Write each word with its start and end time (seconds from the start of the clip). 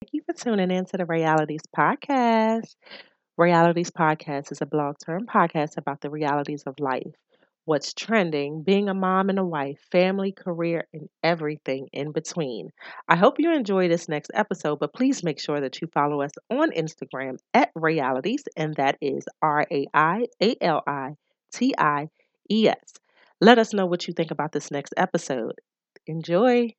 Thank 0.00 0.12
you 0.12 0.22
for 0.26 0.32
tuning 0.34 0.70
in 0.70 0.84
to 0.86 0.96
the 0.96 1.06
Realities 1.06 1.62
Podcast. 1.76 2.76
Realities 3.36 3.90
Podcast 3.90 4.52
is 4.52 4.60
a 4.62 4.66
blog 4.66 4.96
term 5.04 5.26
podcast 5.26 5.76
about 5.78 6.00
the 6.00 6.10
realities 6.10 6.64
of 6.66 6.78
life, 6.80 7.14
what's 7.64 7.94
trending, 7.94 8.62
being 8.62 8.88
a 8.88 8.94
mom 8.94 9.30
and 9.30 9.38
a 9.38 9.44
wife, 9.44 9.78
family, 9.90 10.32
career, 10.32 10.86
and 10.92 11.08
everything 11.22 11.88
in 11.92 12.12
between. 12.12 12.70
I 13.08 13.16
hope 13.16 13.36
you 13.38 13.52
enjoy 13.52 13.88
this 13.88 14.08
next 14.08 14.30
episode, 14.34 14.78
but 14.80 14.94
please 14.94 15.22
make 15.24 15.40
sure 15.40 15.60
that 15.60 15.80
you 15.80 15.88
follow 15.88 16.20
us 16.22 16.32
on 16.50 16.72
Instagram 16.72 17.38
at 17.54 17.70
Realities, 17.74 18.44
and 18.56 18.74
that 18.76 18.98
is 19.00 19.24
R 19.42 19.66
A 19.70 19.86
I 19.94 20.26
A 20.42 20.56
L 20.60 20.82
I 20.86 21.16
T 21.52 21.74
I 21.78 22.08
E 22.50 22.68
S. 22.68 22.94
Let 23.40 23.58
us 23.58 23.72
know 23.72 23.86
what 23.86 24.06
you 24.08 24.14
think 24.14 24.30
about 24.30 24.52
this 24.52 24.70
next 24.70 24.94
episode. 24.96 25.54
Enjoy. 26.06 26.74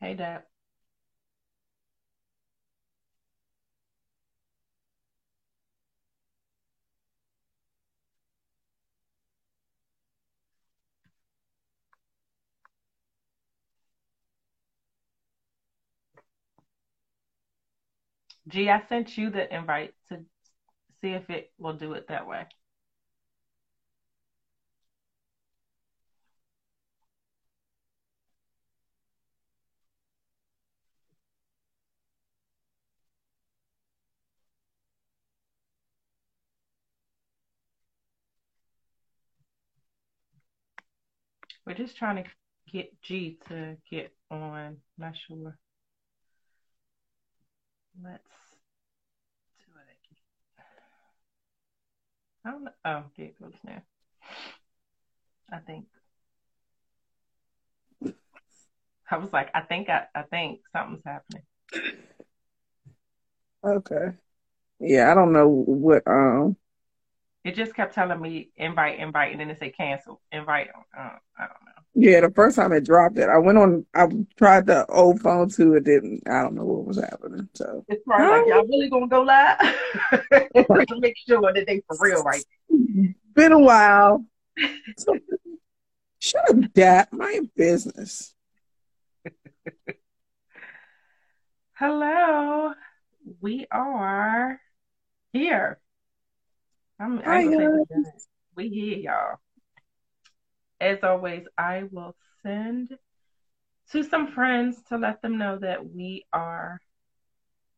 Hey, 0.00 0.14
Dad. 0.14 0.44
G, 18.48 18.68
I 18.70 18.80
sent 18.88 19.16
you 19.16 19.30
the 19.30 19.54
invite 19.54 19.94
to 20.08 20.24
see 21.00 21.10
if 21.12 21.30
it 21.30 21.52
will 21.58 21.74
do 21.74 21.94
it 21.94 22.08
that 22.08 22.26
way. 22.26 22.46
We're 41.66 41.74
just 41.74 41.96
trying 41.96 42.22
to 42.22 42.30
get 42.72 43.00
G 43.02 43.38
to 43.48 43.76
get 43.90 44.12
on. 44.30 44.76
Not 44.96 45.16
sure. 45.16 45.58
Let's 48.02 48.22
do 49.58 49.72
it 49.74 49.88
again. 49.98 50.64
I 52.44 52.50
don't 52.50 52.64
know. 52.64 52.70
Oh, 52.84 53.04
there 53.16 53.26
it 53.26 53.40
goes 53.42 53.54
now. 53.64 53.82
I 55.52 55.58
think. 55.58 55.86
I 59.10 59.16
was 59.18 59.32
like, 59.32 59.50
I 59.54 59.60
think 59.62 59.88
I, 59.88 60.06
I 60.14 60.22
think 60.22 60.60
something's 60.72 61.02
happening. 61.04 61.42
Okay. 63.64 64.16
Yeah, 64.78 65.10
I 65.10 65.14
don't 65.14 65.32
know 65.32 65.48
what 65.48 66.02
um 66.06 66.56
It 67.46 67.54
just 67.54 67.76
kept 67.76 67.94
telling 67.94 68.20
me 68.20 68.50
invite, 68.56 68.98
invite, 68.98 69.30
and 69.30 69.40
then 69.40 69.50
it 69.50 69.60
said 69.60 69.76
cancel, 69.76 70.20
invite. 70.32 70.66
Uh, 70.98 71.12
I 71.38 71.42
don't 71.42 71.64
know. 71.64 71.82
yeah, 71.94 72.20
the 72.20 72.30
first 72.30 72.56
time 72.56 72.72
it 72.72 72.84
dropped 72.84 73.18
it, 73.18 73.28
I 73.28 73.38
went 73.38 73.56
on 73.56 73.86
I 73.94 74.08
tried 74.36 74.66
the 74.66 74.84
old 74.86 75.20
phone 75.20 75.48
too, 75.48 75.74
it 75.74 75.84
didn't 75.84 76.24
I 76.28 76.42
don't 76.42 76.56
know 76.56 76.64
what 76.64 76.86
was 76.86 76.96
happening. 77.00 77.48
So 77.54 77.84
It's 77.86 78.02
probably 78.04 78.26
like 78.26 78.48
y'all 78.48 78.66
really 78.66 78.90
gonna 78.90 79.06
go 79.06 79.22
live 79.22 79.58
to 79.60 80.96
make 80.98 81.14
sure 81.24 81.40
that 81.40 81.64
they 81.68 81.82
for 81.86 81.96
real, 82.00 82.24
right? 82.24 82.44
been 83.34 83.52
a 83.52 83.60
while. 83.60 84.24
So, 84.98 85.16
shut 86.18 86.50
up, 86.50 86.72
Dad. 86.72 87.08
My 87.12 87.42
business. 87.54 88.34
Hello, 91.74 92.72
we 93.40 93.68
are 93.70 94.60
here. 95.32 95.78
I'm, 96.98 97.18
Hi, 97.22 97.42
I'm 97.42 97.84
we 98.56 98.68
here, 98.70 98.96
y'all. 98.96 99.36
As 100.80 100.98
always, 101.02 101.44
I 101.58 101.84
will 101.90 102.14
send 102.42 102.96
to 103.92 104.02
some 104.02 104.32
friends 104.32 104.78
to 104.88 104.96
let 104.96 105.20
them 105.20 105.36
know 105.36 105.58
that 105.58 105.86
we 105.86 106.24
are 106.32 106.80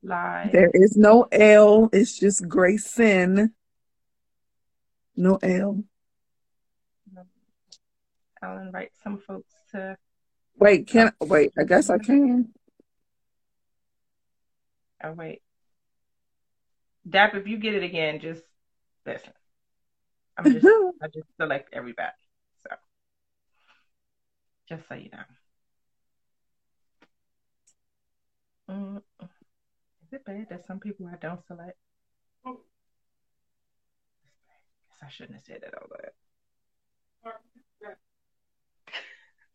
live. 0.04 0.52
There 0.52 0.70
is 0.72 0.96
no 0.96 1.26
L, 1.32 1.88
it's 1.92 2.16
just 2.16 2.48
Grayson. 2.48 3.54
No 5.16 5.36
L. 5.42 5.82
I'll 8.40 8.58
invite 8.58 8.92
some 9.02 9.18
folks 9.18 9.52
to. 9.72 9.96
Wait, 10.60 10.86
can 10.86 11.12
wait, 11.20 11.52
I 11.58 11.64
guess 11.64 11.90
I 11.90 11.98
can. 11.98 12.50
Oh 15.02 15.12
wait, 15.12 15.42
Dap, 17.08 17.34
if 17.34 17.48
you 17.48 17.56
get 17.58 17.74
it 17.74 17.82
again, 17.82 18.20
just 18.20 18.42
listen. 19.08 19.32
I'm 20.36 20.50
just 20.50 20.66
I 21.02 21.06
just 21.08 21.28
select 21.40 21.70
everybody. 21.72 22.12
So 22.62 22.70
just 24.68 24.86
so 24.88 24.94
you 24.94 25.10
know. 25.10 25.24
Mm, 28.70 29.02
Is 30.04 30.12
it 30.12 30.24
bad 30.24 30.48
that 30.50 30.66
some 30.66 30.80
people 30.80 31.06
I 31.12 31.16
don't 31.16 31.44
select? 31.46 31.78
Guess 32.44 32.56
I 35.02 35.08
shouldn't 35.08 35.36
have 35.36 35.44
said 35.44 35.62
that 35.62 35.74
all 35.74 35.88
that. 36.00 36.14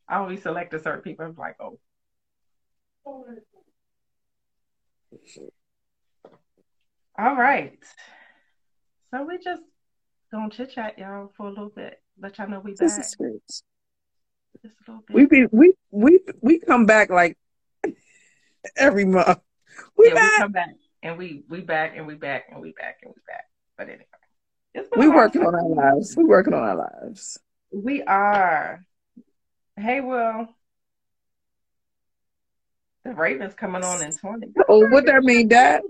I 0.07 0.17
always 0.17 0.41
select 0.41 0.73
a 0.73 0.79
certain 0.79 1.01
people. 1.01 1.25
I'm 1.25 1.35
like, 1.35 1.55
oh. 1.59 1.79
All 7.17 7.35
right. 7.35 7.79
So 9.13 9.23
we 9.23 9.37
just 9.37 9.61
gonna 10.31 10.49
chit 10.49 10.71
chat 10.71 10.97
y'all 10.97 11.31
for 11.37 11.45
a 11.45 11.49
little 11.49 11.69
bit. 11.69 12.01
Let 12.19 12.35
y'all 12.39 12.49
know 12.49 12.59
we 12.59 12.71
back. 12.71 12.79
This 12.79 12.97
is 12.97 13.15
great. 13.15 13.41
Just 14.63 14.75
a 14.87 14.91
little 14.91 15.03
bit. 15.07 15.13
We 15.13 15.25
be 15.27 15.45
we 15.51 15.73
we 15.91 16.19
we 16.41 16.57
come 16.57 16.87
back 16.87 17.11
like 17.11 17.37
every 18.75 19.05
month. 19.05 19.39
We 19.95 20.07
yeah, 20.07 20.15
back. 20.15 20.31
we 20.31 20.41
come 20.41 20.51
back 20.51 20.69
and 21.03 21.17
we 21.19 21.43
we 21.47 21.61
back 21.61 21.93
and 21.95 22.07
we 22.07 22.15
back 22.15 22.45
and 22.51 22.59
we 22.59 22.71
back 22.71 23.01
and 23.03 23.13
we 23.15 23.21
back. 23.27 23.45
But 23.77 23.89
anyway, 23.89 24.87
We 24.97 25.07
working 25.09 25.41
time. 25.41 25.49
on 25.49 25.55
our 25.55 25.93
lives. 25.93 26.15
We 26.17 26.23
working 26.23 26.55
on 26.55 26.63
our 26.63 26.75
lives. 26.75 27.37
We 27.71 28.01
are. 28.01 28.83
Hey, 29.77 30.01
Will. 30.01 30.47
The 33.05 33.13
Ravens 33.13 33.53
coming 33.53 33.83
on 33.83 34.01
in 34.01 34.11
20. 34.11 34.53
Oh, 34.67 34.87
what 34.89 35.05
that 35.05 35.23
mean, 35.23 35.49
Dad? 35.49 35.81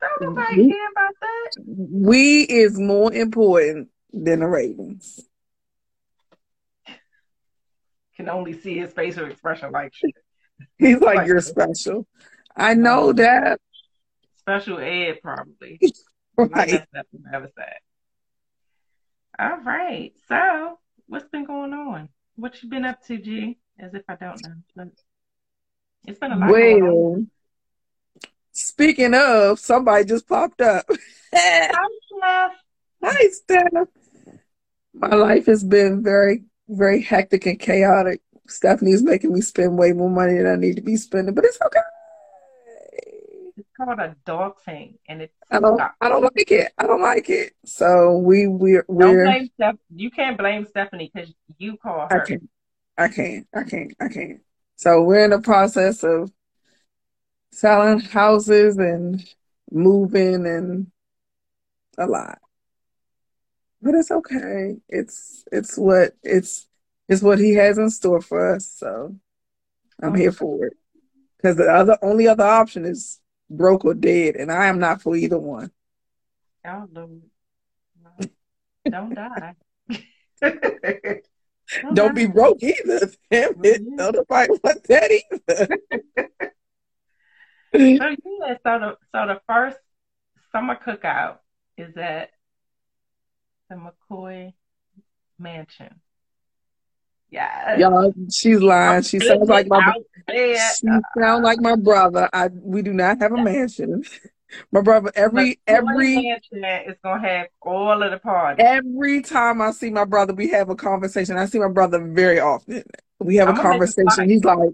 Don't 0.00 0.20
mm, 0.20 0.34
nobody 0.34 0.68
care 0.70 0.88
about 0.90 1.14
that. 1.20 1.64
We 1.66 2.42
is 2.42 2.78
more 2.78 3.12
important 3.12 3.88
than 4.12 4.40
the 4.40 4.46
Ravens. 4.46 5.20
Can 8.16 8.28
only 8.28 8.52
see 8.52 8.78
his 8.78 8.92
facial 8.92 9.26
expression 9.26 9.72
like 9.72 9.94
shit. 9.94 10.14
He's 10.78 11.00
like, 11.00 11.26
you're 11.26 11.40
special. 11.40 12.06
I 12.56 12.74
know 12.74 13.12
that. 13.12 13.60
Special 14.36 14.78
ed, 14.78 15.20
probably. 15.22 15.80
Right. 16.36 16.86
That's 16.94 17.08
what 17.10 17.22
I 17.30 17.36
ever 17.36 17.50
said. 17.54 17.74
All 19.38 19.58
right. 19.58 20.12
So, 20.26 20.78
what's 21.06 21.28
been 21.28 21.44
going 21.44 21.74
on? 21.74 22.08
What 22.36 22.62
you 22.62 22.70
been 22.70 22.86
up 22.86 23.04
to, 23.08 23.18
G? 23.18 23.58
As 23.78 23.92
if 23.92 24.04
I 24.08 24.14
don't 24.14 24.42
know. 24.42 24.54
But 24.74 24.88
it's 26.06 26.18
been 26.18 26.32
a 26.32 26.36
lot 26.36 26.48
going 26.48 26.82
on. 26.82 26.94
Well, 26.94 27.26
speaking 28.60 29.14
of, 29.14 29.58
somebody 29.58 30.04
just 30.04 30.28
popped 30.28 30.60
up. 30.60 30.86
Hi, 31.34 31.70
Steph. 32.16 32.52
Hi, 33.02 33.28
Steph. 33.28 33.88
My 34.94 35.14
life 35.14 35.46
has 35.46 35.64
been 35.64 36.02
very, 36.02 36.44
very 36.68 37.00
hectic 37.02 37.46
and 37.46 37.58
chaotic. 37.58 38.20
Stephanie's 38.48 39.02
making 39.02 39.32
me 39.32 39.40
spend 39.40 39.78
way 39.78 39.92
more 39.92 40.10
money 40.10 40.36
than 40.36 40.46
I 40.46 40.56
need 40.56 40.76
to 40.76 40.82
be 40.82 40.96
spending, 40.96 41.34
but 41.34 41.44
it's 41.44 41.58
okay. 41.64 41.80
It's 43.56 43.68
called 43.76 43.98
a 43.98 44.16
dog 44.26 44.60
thing, 44.62 44.98
and 45.08 45.22
it's 45.22 45.34
I 45.50 45.60
don't, 45.60 45.80
I 46.00 46.08
don't 46.08 46.22
like 46.22 46.50
it. 46.50 46.72
I 46.76 46.86
don't 46.86 47.02
like 47.02 47.30
it. 47.30 47.52
So 47.64 48.18
we, 48.18 48.46
we're, 48.46 48.84
Don't 48.88 49.12
we're. 49.14 49.24
blame 49.24 49.50
Steph. 49.54 49.76
You 49.94 50.10
can't 50.10 50.36
blame 50.36 50.66
Stephanie 50.66 51.10
because 51.14 51.32
you 51.58 51.76
call 51.76 52.08
I 52.10 52.14
her. 52.14 52.24
can't. 52.26 52.50
I 52.98 53.08
can't. 53.08 53.46
I 53.54 53.62
can't. 53.62 53.94
I 54.00 54.08
can't. 54.08 54.40
So 54.76 55.02
we're 55.02 55.24
in 55.24 55.30
the 55.30 55.40
process 55.40 56.02
of 56.02 56.30
selling 57.52 58.00
houses 58.00 58.76
and 58.76 59.24
moving 59.70 60.46
and 60.46 60.90
a 61.98 62.06
lot. 62.06 62.38
But 63.82 63.94
it's 63.94 64.10
okay. 64.10 64.76
It's 64.88 65.44
it's 65.50 65.76
what 65.76 66.12
it's 66.22 66.66
it's 67.08 67.22
what 67.22 67.38
he 67.38 67.54
has 67.54 67.78
in 67.78 67.90
store 67.90 68.20
for 68.20 68.54
us. 68.54 68.66
So 68.66 69.16
I'm 70.02 70.14
here 70.14 70.32
for 70.32 70.66
it. 70.66 70.74
Because 71.36 71.56
the 71.56 71.70
other 71.70 71.96
only 72.02 72.28
other 72.28 72.44
option 72.44 72.84
is 72.84 73.20
broke 73.48 73.84
or 73.84 73.94
dead, 73.94 74.36
and 74.36 74.52
I 74.52 74.66
am 74.66 74.78
not 74.78 75.00
for 75.02 75.16
either 75.16 75.38
one. 75.38 75.70
Oh, 76.66 76.86
Lord. 76.92 77.22
No. 78.02 78.90
Don't 78.90 79.14
die. 79.14 79.54
Don't 81.82 81.94
Don't 81.94 82.14
be 82.14 82.26
broke 82.26 82.62
either. 82.62 83.10
Damn 83.30 83.64
it. 83.64 83.82
Mhm. 83.82 83.96
Don't 83.96 84.14
nobody 84.16 84.50
want 84.62 84.84
that 84.84 85.10
either. 85.10 85.68
So 87.72 87.78
yeah, 87.78 88.56
so 88.64 88.78
the 88.78 88.96
so 89.12 89.26
the 89.26 89.40
first 89.46 89.78
summer 90.52 90.76
cookout 90.84 91.38
is 91.76 91.96
at 91.96 92.30
the 93.68 93.76
McCoy 93.76 94.52
Mansion. 95.38 96.00
Yeah. 97.30 97.78
Y'all, 97.78 98.12
she's 98.32 98.60
lying. 98.60 99.02
She 99.02 99.20
sounds 99.20 99.48
like 99.48 99.68
my 99.68 99.92
she 100.28 100.88
sounds 101.18 101.44
like 101.44 101.60
my 101.60 101.76
brother. 101.76 102.28
I 102.32 102.48
we 102.52 102.82
do 102.82 102.92
not 102.92 103.20
have 103.20 103.32
a 103.32 103.42
mansion. 103.42 104.04
My 104.72 104.80
brother 104.80 105.12
every 105.14 105.60
every 105.64 106.16
is 106.16 106.96
gonna 107.04 107.20
have 107.20 107.46
all 107.62 108.02
of 108.02 108.10
the 108.10 108.18
parties. 108.18 108.66
every 108.66 109.22
time 109.22 109.62
I 109.62 109.70
see 109.70 109.90
my 109.90 110.04
brother, 110.04 110.34
we 110.34 110.48
have 110.48 110.70
a 110.70 110.74
conversation. 110.74 111.36
I 111.36 111.46
see 111.46 111.60
my 111.60 111.68
brother 111.68 112.04
very 112.04 112.40
often. 112.40 112.82
We 113.20 113.36
have 113.36 113.48
a 113.48 113.52
make 113.52 113.60
it 113.60 113.62
conversation. 113.62 114.28
He's 114.28 114.42
like, 114.42 114.70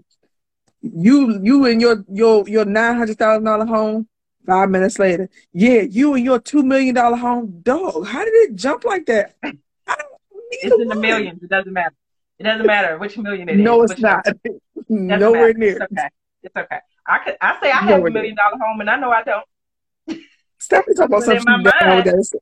"You, 0.81 1.39
you 1.43 1.65
and 1.65 1.81
your 1.81 2.03
your 2.11 2.47
your 2.47 2.65
nine 2.65 2.95
hundred 2.97 3.17
thousand 3.17 3.43
dollar 3.45 3.65
home." 3.65 4.07
Five 4.45 4.69
minutes 4.69 4.97
later, 4.97 5.29
yeah, 5.51 5.81
you 5.81 6.13
and 6.13 6.23
your 6.23 6.39
two 6.39 6.63
million 6.63 6.95
dollar 6.95 7.17
home, 7.17 7.59
dog. 7.63 8.07
How 8.07 8.23
did 8.23 8.33
it 8.33 8.55
jump 8.55 8.85
like 8.85 9.05
that? 9.07 9.35
I 9.43 9.49
don't 9.49 9.59
need 9.91 10.59
It's 10.63 10.81
in 10.81 10.87
the 10.87 10.95
millions. 10.95 11.43
It 11.43 11.49
doesn't 11.49 11.73
matter. 11.73 11.93
It 12.39 12.43
doesn't 12.43 12.65
matter 12.65 12.97
which 12.97 13.17
million 13.17 13.49
it 13.49 13.57
is. 13.57 13.61
No, 13.61 13.81
it's 13.83 13.91
which 13.93 13.99
not. 14.01 14.23
Doesn't 14.25 14.49
Nowhere 14.89 15.47
matter. 15.47 15.53
near. 15.59 15.71
It's 15.81 15.91
okay. 15.91 16.09
It's 16.43 16.55
okay. 16.55 16.77
I 17.05 17.17
could. 17.25 17.35
I 17.41 17.59
say 17.59 17.71
I 17.71 17.75
have 17.77 17.89
Nowhere 17.97 18.07
a 18.07 18.11
million 18.11 18.35
dollar 18.35 18.57
home, 18.63 18.79
and 18.79 18.89
I 18.89 18.95
know 18.97 19.11
I 19.11 19.23
don't. 19.23 19.45
Stephanie 20.59 20.95
talking 20.95 21.13
about 21.15 21.25
But 21.25 21.35
in 21.35 21.41
something 21.41 21.63
my 21.63 21.93
mind- 21.95 22.05
that. 22.05 22.39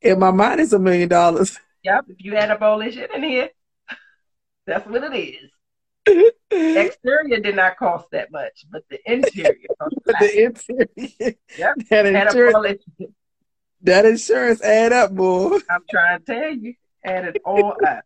In 0.00 0.18
my 0.18 0.30
mind, 0.30 0.60
it's 0.60 0.72
a 0.72 0.78
million 0.78 1.08
dollars. 1.10 1.58
Yep. 1.82 2.04
If 2.08 2.24
you 2.24 2.36
add 2.36 2.50
a 2.50 2.64
all 2.64 2.78
this 2.78 2.94
shit 2.94 3.12
in 3.14 3.22
here, 3.22 3.50
that's 4.66 4.86
what 4.86 5.02
it 5.04 5.14
is. 5.14 5.50
Exterior 6.50 7.40
did 7.40 7.56
not 7.56 7.76
cost 7.76 8.10
that 8.12 8.30
much, 8.32 8.64
but 8.70 8.82
the 8.90 8.98
interior 9.10 9.54
cost 9.80 9.94
a 10.06 10.10
lot. 10.12 10.20
the 10.20 10.44
interior, 10.44 11.34
Yep. 11.56 11.74
that 11.90 12.06
insurance, 12.06 12.84
that 13.82 14.06
insurance 14.06 14.62
add 14.62 14.92
up, 14.92 15.14
boy. 15.14 15.58
I'm 15.70 15.84
trying 15.90 16.18
to 16.20 16.24
tell 16.24 16.50
you, 16.54 16.74
add 17.04 17.24
it 17.26 17.42
all 17.44 17.74
up. 17.86 18.04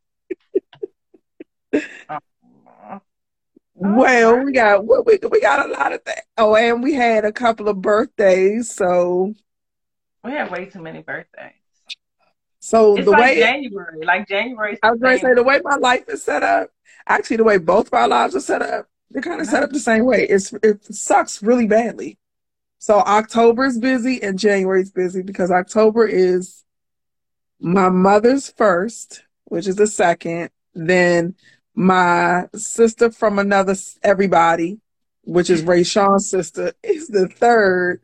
Well, 3.74 4.44
we 4.44 4.52
got 4.52 4.84
what 4.84 5.06
we 5.06 5.18
we 5.30 5.40
got 5.40 5.66
a 5.66 5.72
lot 5.72 5.92
of 5.92 6.02
things. 6.04 6.20
Oh, 6.36 6.54
and 6.54 6.82
we 6.82 6.92
had 6.94 7.24
a 7.24 7.32
couple 7.32 7.68
of 7.68 7.80
birthdays. 7.80 8.70
So, 8.70 9.34
We 10.22 10.32
had 10.32 10.50
way 10.52 10.66
too 10.66 10.80
many 10.82 11.02
birthdays. 11.02 11.54
So 12.62 12.96
It's 12.96 13.06
the 13.06 13.10
like 13.10 13.20
way 13.20 13.40
January. 13.40 14.06
Like 14.06 14.28
January. 14.28 14.78
I 14.84 14.92
was 14.92 15.00
going 15.00 15.18
to 15.18 15.26
say 15.26 15.34
the 15.34 15.42
way 15.42 15.60
my 15.64 15.74
life 15.74 16.04
is 16.08 16.22
set 16.22 16.44
up, 16.44 16.70
actually 17.08 17.38
the 17.38 17.44
way 17.44 17.58
both 17.58 17.88
of 17.88 17.94
our 17.94 18.06
lives 18.06 18.36
are 18.36 18.40
set 18.40 18.62
up, 18.62 18.86
they're 19.10 19.20
kind 19.20 19.40
of 19.40 19.48
set 19.48 19.64
up 19.64 19.70
the 19.70 19.80
same 19.80 20.04
way. 20.04 20.28
It's 20.28 20.52
it 20.62 20.84
sucks 20.94 21.42
really 21.42 21.66
badly. 21.66 22.18
So 22.78 23.00
October 23.00 23.64
is 23.64 23.78
busy 23.78 24.22
and 24.22 24.38
January 24.38 24.80
is 24.80 24.92
busy 24.92 25.22
because 25.22 25.50
October 25.50 26.06
is 26.06 26.62
my 27.58 27.88
mother's 27.88 28.50
first, 28.50 29.24
which 29.46 29.66
is 29.66 29.74
the 29.74 29.88
second, 29.88 30.50
then 30.72 31.34
my 31.74 32.48
sister 32.54 33.10
from 33.10 33.40
another 33.40 33.74
everybody, 34.04 34.78
which 35.24 35.50
is 35.50 35.62
Ray 35.64 35.82
Sean's 35.82 36.30
sister, 36.30 36.74
is 36.84 37.08
the 37.08 37.26
third, 37.26 38.00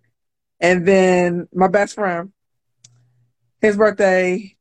and 0.58 0.84
then 0.84 1.46
my 1.55 1.69
best 1.69 1.94
friend, 1.94 2.32
his 3.60 3.76
birthday 3.76 4.56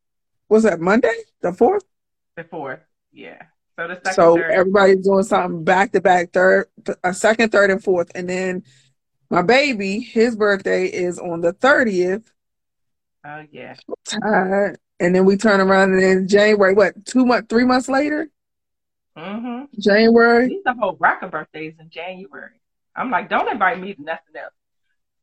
was 0.50 0.64
that 0.64 0.80
Monday, 0.80 1.16
the 1.42 1.54
fourth. 1.54 1.84
The 2.36 2.44
fourth, 2.44 2.80
Yeah. 3.12 3.42
So 3.78 3.88
the 3.88 3.96
second, 3.96 4.14
So 4.14 4.36
third. 4.38 4.52
everybody's 4.52 5.06
doing 5.06 5.24
something 5.24 5.64
back 5.64 5.92
to 5.92 6.02
back, 6.02 6.32
third, 6.34 6.68
a 7.04 7.14
second, 7.14 7.52
third, 7.52 7.70
and 7.70 7.84
fourth, 7.84 8.12
and 8.16 8.28
then 8.28 8.64
my 9.30 9.42
baby, 9.44 10.00
his 10.00 10.36
birthday 10.36 10.86
is 10.86 11.20
on 11.20 11.42
the 11.42 11.54
thirtieth. 11.54 12.32
oh 13.26 13.44
yeah. 13.52 13.76
Tired, 14.06 14.80
and 15.00 15.14
then 15.14 15.26
we 15.26 15.38
turn 15.38 15.60
around 15.62 15.94
and 15.94 16.02
then 16.02 16.28
January, 16.28 16.74
what 16.74 17.06
two 17.06 17.26
months, 17.26 17.48
three 17.50 17.66
months 17.66 17.88
later, 17.90 18.30
Mm-hmm. 19.18 19.66
January. 19.80 20.48
These 20.48 20.62
are 20.68 20.76
whole 20.76 20.96
rack 21.00 21.24
of 21.24 21.32
birthdays 21.32 21.74
in 21.80 21.90
January. 21.90 22.62
I'm 22.96 23.10
like, 23.10 23.30
don't 23.30 23.50
invite 23.52 23.80
me 23.80 23.94
to 23.96 24.02
nothing 24.04 24.36
else. 24.36 24.54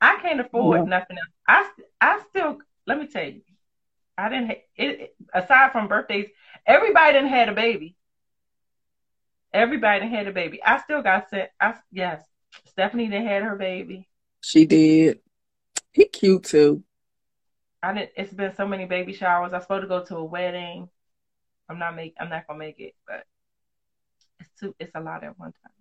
I 0.00 0.18
can't 0.20 0.40
afford 0.40 0.80
Yeah. 0.80 0.84
nothing 0.98 1.16
else. 1.16 1.74
I 2.00 2.16
I 2.16 2.20
still 2.28 2.58
let 2.86 2.98
me 2.98 3.06
tell 3.06 3.24
you, 3.24 3.42
I 4.16 4.28
didn't. 4.28 4.58
It, 4.76 5.16
aside 5.32 5.72
from 5.72 5.88
birthdays, 5.88 6.28
everybody 6.66 7.12
didn't 7.14 7.30
had 7.30 7.48
a 7.48 7.54
baby. 7.54 7.96
Everybody 9.52 10.00
didn't 10.00 10.14
had 10.14 10.28
a 10.28 10.32
baby. 10.32 10.62
I 10.62 10.78
still 10.78 11.02
got 11.02 11.30
sent. 11.30 11.50
I 11.60 11.74
yes, 11.92 12.24
Stephanie 12.66 13.08
didn't 13.08 13.26
had 13.26 13.42
her 13.42 13.56
baby. 13.56 14.08
She 14.40 14.66
did. 14.66 15.20
He 15.92 16.04
cute 16.06 16.44
too. 16.44 16.82
I 17.82 17.92
didn't. 17.92 18.10
It's 18.16 18.32
been 18.32 18.54
so 18.54 18.66
many 18.66 18.86
baby 18.86 19.12
showers. 19.12 19.52
I'm 19.52 19.60
supposed 19.62 19.82
to 19.82 19.88
go 19.88 20.04
to 20.04 20.16
a 20.16 20.24
wedding. 20.24 20.88
I'm 21.68 21.78
not 21.78 21.96
make. 21.96 22.14
I'm 22.20 22.28
not 22.28 22.46
gonna 22.46 22.58
make 22.58 22.78
it, 22.78 22.94
but 23.06 23.24
it's 24.40 24.50
too. 24.60 24.74
It's 24.78 24.92
a 24.94 25.00
lot 25.00 25.24
at 25.24 25.38
one 25.38 25.52
time. 25.52 25.72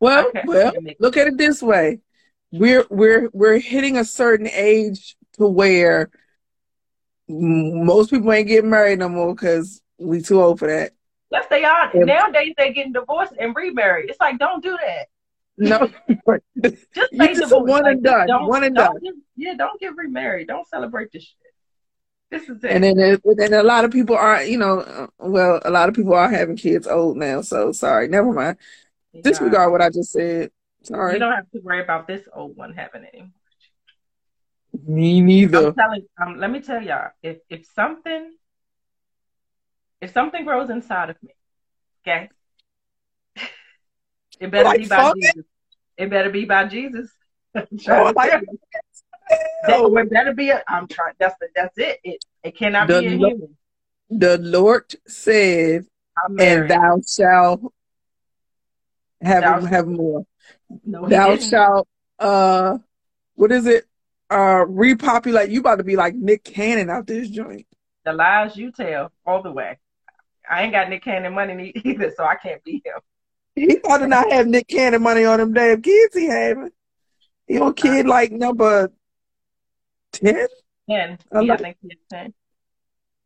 Well, 0.00 0.30
well, 0.44 0.72
look 1.00 1.16
at 1.16 1.26
it 1.26 1.36
this 1.36 1.62
way: 1.62 2.00
we're 2.52 2.86
we're 2.90 3.30
we're 3.32 3.58
hitting 3.58 3.96
a 3.96 4.04
certain 4.04 4.48
age 4.48 5.16
to 5.34 5.46
where 5.46 6.10
most 7.28 8.10
people 8.10 8.32
ain't 8.32 8.48
getting 8.48 8.70
married 8.70 8.98
no 8.98 9.08
more 9.08 9.34
because 9.34 9.80
we 9.98 10.22
too 10.22 10.40
old 10.40 10.58
for 10.58 10.68
that. 10.68 10.92
Yes, 11.30 11.46
they 11.50 11.64
are. 11.64 11.90
Yeah. 11.94 12.04
Nowadays, 12.04 12.54
they're 12.56 12.72
getting 12.72 12.92
divorced 12.92 13.34
and 13.38 13.54
remarried. 13.54 14.08
It's 14.08 14.20
like, 14.20 14.38
don't 14.38 14.62
do 14.62 14.76
that. 14.76 15.08
No, 15.58 15.90
Just 16.62 16.86
stay 17.14 17.34
just 17.34 17.40
divorced. 17.42 17.68
one 17.68 17.82
Like, 17.82 17.94
and 17.96 18.04
done. 18.04 18.46
One 18.46 18.64
and 18.64 18.74
done. 18.76 18.98
Get, 19.02 19.14
yeah, 19.36 19.54
don't 19.54 19.78
get 19.80 19.96
remarried. 19.96 20.46
Don't 20.46 20.66
celebrate 20.68 21.12
this 21.12 21.24
shit. 21.24 21.34
This 22.30 22.48
is 22.48 22.62
it. 22.62 22.70
and 22.70 22.84
then 22.84 22.98
it, 22.98 23.22
and 23.24 23.54
a 23.54 23.62
lot 23.62 23.84
of 23.84 23.90
people 23.90 24.14
are, 24.14 24.42
you 24.42 24.58
know, 24.58 24.80
uh, 24.80 25.06
well, 25.18 25.60
a 25.64 25.70
lot 25.70 25.88
of 25.88 25.94
people 25.94 26.14
are 26.14 26.30
having 26.30 26.56
kids 26.56 26.86
old 26.86 27.16
now. 27.16 27.40
So 27.40 27.72
sorry, 27.72 28.06
never 28.08 28.32
mind. 28.32 28.58
Yeah. 29.12 29.22
Disregard 29.22 29.72
what 29.72 29.80
I 29.82 29.88
just 29.90 30.12
said. 30.12 30.50
Sorry, 30.82 31.14
You 31.14 31.18
don't 31.18 31.32
have 31.34 31.50
to 31.50 31.60
worry 31.60 31.82
about 31.82 32.06
this 32.06 32.28
old 32.32 32.56
one 32.56 32.74
having 32.74 33.02
it 33.02 33.10
anymore. 33.12 33.32
Me 34.86 35.20
neither. 35.20 35.68
I'm 35.68 35.74
telling. 35.74 36.06
Um, 36.20 36.38
let 36.38 36.50
me 36.50 36.60
tell 36.60 36.82
y'all. 36.82 37.10
If 37.22 37.38
if 37.50 37.66
something 37.74 38.32
if 40.00 40.12
something 40.12 40.44
grows 40.44 40.70
inside 40.70 41.10
of 41.10 41.16
me, 41.22 41.30
okay, 42.06 42.28
it 44.40 44.50
better 44.50 44.64
Like 44.64 44.80
be 44.80 44.86
by 44.86 44.96
fungus? 44.96 45.24
Jesus. 45.26 45.44
It 45.96 46.10
better 46.10 46.30
be 46.30 46.44
by 46.44 46.64
Jesus. 46.66 47.10
I'm 47.54 47.66
Oh, 47.72 47.76
trying 47.78 48.14
like- 48.14 48.30
That, 49.66 49.80
it 49.80 50.10
better 50.10 50.32
be. 50.32 50.50
A, 50.50 50.62
I'm 50.68 50.86
trying. 50.86 51.14
That's 51.18 51.34
the, 51.40 51.48
that's 51.54 51.76
it. 51.76 51.98
It 52.04 52.24
it 52.44 52.56
cannot 52.56 52.86
The 52.88 53.00
be 53.00 53.06
a 53.06 53.10
Lord- 53.16 53.32
human. 53.32 53.56
The 54.10 54.38
Lord 54.38 54.94
said, 55.06 55.84
and 56.38 56.70
thou 56.70 57.00
shalt 57.06 57.72
have 59.20 59.42
Thou- 59.42 59.66
have 59.66 59.86
more. 59.86 60.24
no, 60.84 61.06
Thou 61.08 61.36
shalt 61.36 61.88
uh 62.18 62.78
what 63.34 63.52
is 63.52 63.66
it? 63.66 63.84
Uh 64.30 64.64
repopulate. 64.68 65.50
You 65.50 65.60
about 65.60 65.76
to 65.76 65.84
be 65.84 65.96
like 65.96 66.14
Nick 66.14 66.44
Cannon 66.44 66.90
out 66.90 67.06
this 67.06 67.28
joint. 67.30 67.66
The 68.04 68.12
lies 68.12 68.56
you 68.56 68.70
tell 68.72 69.12
all 69.26 69.42
the 69.42 69.52
way. 69.52 69.78
I 70.48 70.62
ain't 70.62 70.72
got 70.72 70.88
Nick 70.88 71.04
Cannon 71.04 71.34
money 71.34 71.72
either, 71.84 72.12
so 72.16 72.24
I 72.24 72.36
can't 72.36 72.62
be 72.64 72.82
him. 72.84 73.00
He 73.54 73.78
ought 73.80 73.98
to 73.98 74.06
not 74.06 74.30
have 74.30 74.46
Nick 74.46 74.68
Cannon 74.68 75.02
money 75.02 75.24
on 75.24 75.38
them 75.38 75.52
damn 75.52 75.82
kids 75.82 76.14
he 76.14 76.26
having. 76.26 76.70
He 77.46 77.58
on 77.58 77.74
kid 77.74 78.06
like 78.06 78.30
number 78.30 78.92
ten? 80.12 80.46
Ten. 80.88 81.18
Yeah, 81.32 81.54
I 81.54 81.56
think 81.56 81.76
ten. 82.10 82.34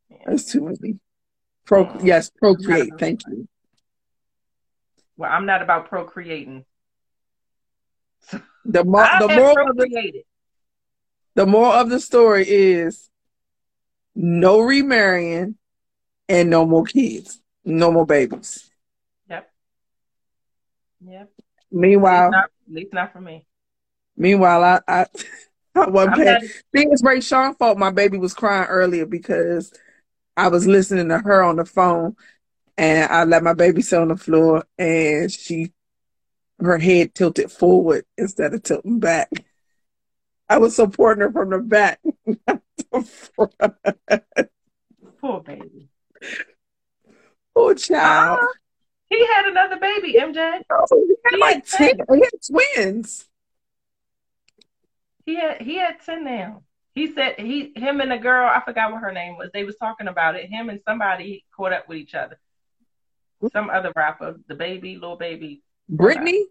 Yeah. 0.08 0.16
That's 0.26 0.44
too 0.50 0.62
many. 0.62 0.98
Pro 1.64 1.98
yes, 2.02 2.30
procreate. 2.30 2.92
Thank 2.98 3.22
you. 3.28 3.48
Well, 5.16 5.30
I'm 5.30 5.46
not 5.46 5.62
about 5.62 5.88
procreating. 5.88 6.64
The 8.64 8.84
mo- 8.84 8.98
the 9.20 9.28
have 9.28 9.36
moral 9.36 9.66
procreated. 9.66 10.24
The 11.34 11.46
moral 11.46 11.72
of 11.72 11.90
the 11.90 12.00
story 12.00 12.44
is 12.48 13.10
no 14.14 14.60
remarrying 14.60 15.56
and 16.28 16.50
no 16.50 16.66
more 16.66 16.84
kids. 16.84 17.40
No 17.64 17.92
more 17.92 18.06
babies. 18.06 18.70
Yep. 19.28 19.50
Yep. 21.06 21.22
At 21.22 21.44
Meanwhile, 21.70 22.24
least 22.24 22.32
not, 22.32 22.44
at 22.44 22.74
least 22.74 22.92
not 22.92 23.12
for 23.12 23.20
me. 23.20 23.46
meanwhile 24.16 24.62
I 24.64 24.80
I, 24.86 25.06
I 25.74 25.88
wasn't 25.88 26.16
paying 26.16 26.26
not, 26.26 26.42
thing 26.74 26.92
is 26.92 27.02
Ray 27.02 27.20
Sean 27.20 27.54
fault 27.54 27.78
my 27.78 27.90
baby 27.90 28.18
was 28.18 28.34
crying 28.34 28.66
earlier 28.68 29.06
because 29.06 29.72
I 30.36 30.48
was 30.48 30.66
listening 30.66 31.08
to 31.08 31.18
her 31.18 31.42
on 31.42 31.56
the 31.56 31.64
phone 31.64 32.16
and 32.76 33.10
I 33.10 33.24
let 33.24 33.42
my 33.42 33.54
baby 33.54 33.80
sit 33.82 34.00
on 34.00 34.08
the 34.08 34.16
floor 34.16 34.64
and 34.78 35.30
she 35.30 35.72
her 36.60 36.78
head 36.78 37.14
tilted 37.14 37.50
forward 37.50 38.04
instead 38.16 38.54
of 38.54 38.62
tilting 38.62 38.98
back. 38.98 39.30
I 40.52 40.58
was 40.58 40.76
supporting 40.76 41.22
her 41.22 41.32
from 41.32 41.48
the 41.48 41.60
back. 41.60 41.98
not 42.46 42.60
the 42.76 43.02
front. 43.02 44.22
poor 45.18 45.40
baby. 45.40 45.88
Poor 47.54 47.74
child. 47.74 48.38
Ah, 48.42 48.46
he 49.08 49.26
had 49.26 49.46
another 49.46 49.78
baby, 49.80 50.16
MJ. 50.18 50.60
Oh, 50.70 50.86
he 50.90 51.14
had 51.24 51.34
He 51.34 51.40
like 51.40 51.54
had 51.54 51.64
ten. 51.64 52.06
He 52.06 52.20
had 52.20 52.66
twins. 52.76 53.28
He 55.24 55.36
had 55.36 55.62
he 55.62 55.76
had 55.78 56.00
ten 56.04 56.22
now. 56.22 56.64
He 56.94 57.14
said 57.14 57.36
he 57.38 57.72
him 57.74 58.02
and 58.02 58.10
the 58.10 58.18
girl, 58.18 58.46
I 58.46 58.60
forgot 58.62 58.92
what 58.92 59.00
her 59.00 59.12
name 59.12 59.38
was. 59.38 59.48
They 59.54 59.64
was 59.64 59.76
talking 59.76 60.08
about 60.08 60.36
it. 60.36 60.50
Him 60.50 60.68
and 60.68 60.80
somebody 60.86 61.46
caught 61.56 61.72
up 61.72 61.88
with 61.88 61.96
each 61.96 62.14
other. 62.14 62.38
Some 63.54 63.70
other 63.70 63.90
rapper, 63.96 64.36
the 64.48 64.54
baby, 64.54 64.96
little 64.96 65.16
baby. 65.16 65.62
Brittany. 65.88 66.44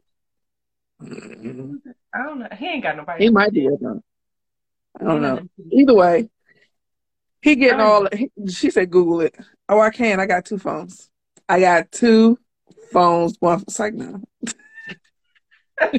I 1.03 2.23
don't 2.23 2.39
know. 2.39 2.47
He 2.57 2.67
ain't 2.67 2.83
got 2.83 2.97
nobody. 2.97 3.25
He 3.25 3.29
might 3.29 3.51
be. 3.51 3.67
I 3.67 3.71
don't 5.03 5.15
He 5.15 5.19
know. 5.19 5.47
Either 5.71 5.93
way, 5.93 6.29
he 7.41 7.55
getting 7.55 7.79
all. 7.79 8.07
He, 8.13 8.29
she 8.49 8.69
said, 8.69 8.91
"Google 8.91 9.21
it." 9.21 9.35
Oh, 9.67 9.79
I 9.79 9.89
can. 9.89 10.19
I 10.19 10.25
got 10.25 10.45
two 10.45 10.59
phones. 10.59 11.09
I 11.49 11.59
got 11.59 11.91
two 11.91 12.37
phones. 12.91 13.35
One. 13.39 13.61
It's 13.61 13.79
like 13.79 13.93
no. 13.93 14.21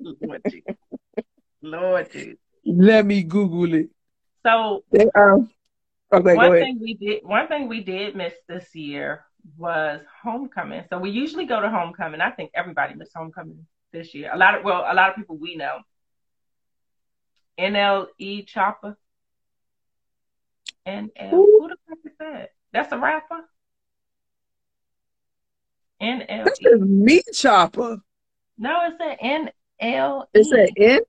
Lord 0.00 0.42
Jesus. 0.50 0.76
Lord 1.62 2.12
Jesus. 2.12 2.38
Let 2.66 3.06
me 3.06 3.22
Google 3.22 3.72
it. 3.74 3.90
So 4.44 4.84
They, 4.90 5.06
um, 5.14 5.50
okay, 6.12 6.34
one 6.34 6.52
thing 6.52 6.78
we 6.80 6.94
did 6.94 7.20
one 7.22 7.48
thing 7.48 7.68
we 7.68 7.82
did 7.82 8.16
miss 8.16 8.34
this 8.48 8.74
year 8.74 9.24
was 9.56 10.00
homecoming. 10.22 10.84
So 10.90 10.98
we 10.98 11.10
usually 11.10 11.46
go 11.46 11.60
to 11.60 11.70
homecoming. 11.70 12.20
I 12.20 12.30
think 12.30 12.50
everybody 12.54 12.94
missed 12.94 13.12
homecoming 13.14 13.66
this 13.92 14.14
year. 14.14 14.30
A 14.32 14.36
lot 14.36 14.56
of 14.56 14.64
well, 14.64 14.84
a 14.88 14.94
lot 14.94 15.10
of 15.10 15.16
people 15.16 15.36
we 15.36 15.56
know. 15.56 15.78
NLE 17.58 18.46
Chopper. 18.46 18.96
NL 20.86 21.30
Who? 21.30 21.58
who 21.60 21.68
the 21.68 21.76
fuck 21.88 21.98
is 22.04 22.12
that? 22.18 22.50
That's 22.72 22.92
a 22.92 22.98
rapper? 22.98 23.40
NLE. 26.00 26.44
This 26.44 26.58
is 26.62 26.80
meat 26.80 27.24
chopper. 27.34 27.98
No, 28.56 28.80
it's 28.86 29.00
a 29.00 29.52
NLE. 29.82 30.24
Is 30.34 30.50
that 30.50 30.72
it? 30.76 31.06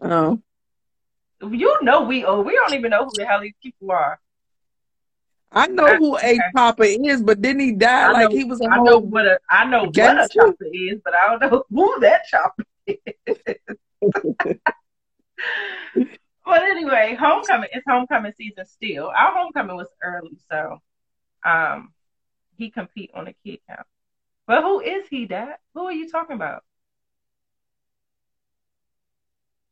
Oh, 0.00 0.40
You 1.40 1.78
know 1.82 2.02
we 2.02 2.24
oh 2.24 2.40
we 2.40 2.54
don't 2.54 2.74
even 2.74 2.90
know 2.90 3.04
who 3.04 3.10
the 3.14 3.24
hell 3.24 3.40
these 3.40 3.54
people 3.62 3.92
are. 3.92 4.18
I 5.54 5.66
know 5.66 5.86
I- 5.86 5.96
who 5.96 6.16
okay. 6.16 6.38
a 6.38 6.50
chopper 6.56 6.84
is, 6.84 7.22
but 7.22 7.40
didn't 7.42 7.60
he 7.60 7.72
die 7.72 8.08
I 8.08 8.12
like 8.12 8.30
he 8.30 8.44
was 8.44 8.60
a 8.60 8.64
I 8.70 8.78
know 8.78 8.98
what 8.98 9.26
a 9.26 9.38
I 9.50 9.64
know 9.64 9.80
what 9.84 9.90
a 9.90 9.92
Gangster? 9.92 10.40
chopper 10.40 10.66
is, 10.72 11.00
but 11.04 11.14
I 11.14 11.28
don't 11.36 11.50
know 11.50 11.64
who 11.70 12.00
that 12.00 12.22
chopper 12.26 12.64
is. 12.86 12.98
but 16.44 16.62
anyway, 16.62 17.16
homecoming 17.18 17.68
it's 17.72 17.84
homecoming 17.86 18.32
season 18.36 18.64
still. 18.66 19.08
Our 19.08 19.32
homecoming 19.34 19.76
was 19.76 19.88
early, 20.02 20.38
so 20.50 20.78
um 21.44 21.92
he 22.56 22.70
compete 22.70 23.10
on 23.14 23.24
the 23.26 23.34
kid 23.44 23.58
count. 23.68 23.86
But 24.46 24.62
who 24.62 24.80
is 24.80 25.06
he, 25.08 25.26
Dad? 25.26 25.56
Who 25.74 25.84
are 25.86 25.92
you 25.92 26.08
talking 26.10 26.36
about? 26.36 26.64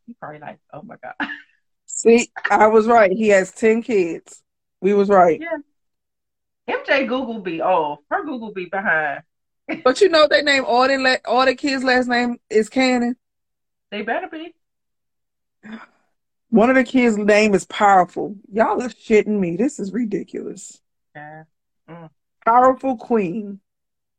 He 0.06 0.14
probably 0.14 0.40
like, 0.40 0.58
oh 0.72 0.82
my 0.82 0.96
god. 1.02 1.14
See, 1.86 2.30
I 2.50 2.66
was 2.68 2.86
right. 2.86 3.10
He 3.12 3.28
has 3.28 3.50
ten 3.52 3.82
kids. 3.82 4.42
We 4.80 4.94
was 4.94 5.08
right. 5.08 5.40
MJ 6.70 7.08
Google 7.08 7.40
be 7.40 7.60
off. 7.60 8.00
Her 8.10 8.24
Google 8.24 8.52
be 8.52 8.66
behind. 8.66 9.22
But 9.84 10.00
you 10.00 10.08
know 10.08 10.26
they 10.28 10.42
name 10.42 10.64
all 10.66 10.88
the 10.88 11.20
all 11.24 11.46
the 11.46 11.54
kids' 11.54 11.84
last 11.84 12.08
name 12.08 12.38
is 12.50 12.68
Cannon. 12.68 13.14
They 13.90 14.02
better 14.02 14.28
be. 14.28 14.52
One 16.48 16.70
of 16.70 16.76
the 16.76 16.82
kids' 16.82 17.16
name 17.16 17.54
is 17.54 17.64
Powerful. 17.66 18.36
Y'all 18.52 18.82
are 18.82 18.88
shitting 18.88 19.38
me. 19.38 19.56
This 19.56 19.78
is 19.78 19.92
ridiculous. 19.92 20.80
Yeah. 21.14 21.44
Mm. 21.88 22.10
Powerful 22.44 22.96
Queen. 22.96 23.60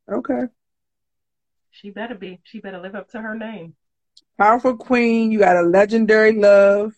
Okay. 0.10 0.44
She 1.72 1.90
better 1.90 2.16
be. 2.16 2.40
She 2.44 2.60
better 2.60 2.80
live 2.80 2.96
up 2.96 3.10
to 3.12 3.22
her 3.22 3.36
name. 3.36 3.76
Powerful 4.38 4.78
Queen. 4.78 5.32
You 5.32 5.40
got 5.40 5.58
a 5.58 5.64
legendary 5.64 6.32
love. 6.32 6.94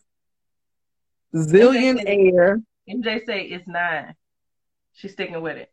Zillionaire. 1.34 2.64
MJ 2.88 3.26
say 3.26 3.44
it's 3.46 3.68
nine. 3.68 4.14
She's 4.94 5.12
sticking 5.12 5.42
with 5.42 5.58
it. 5.58 5.72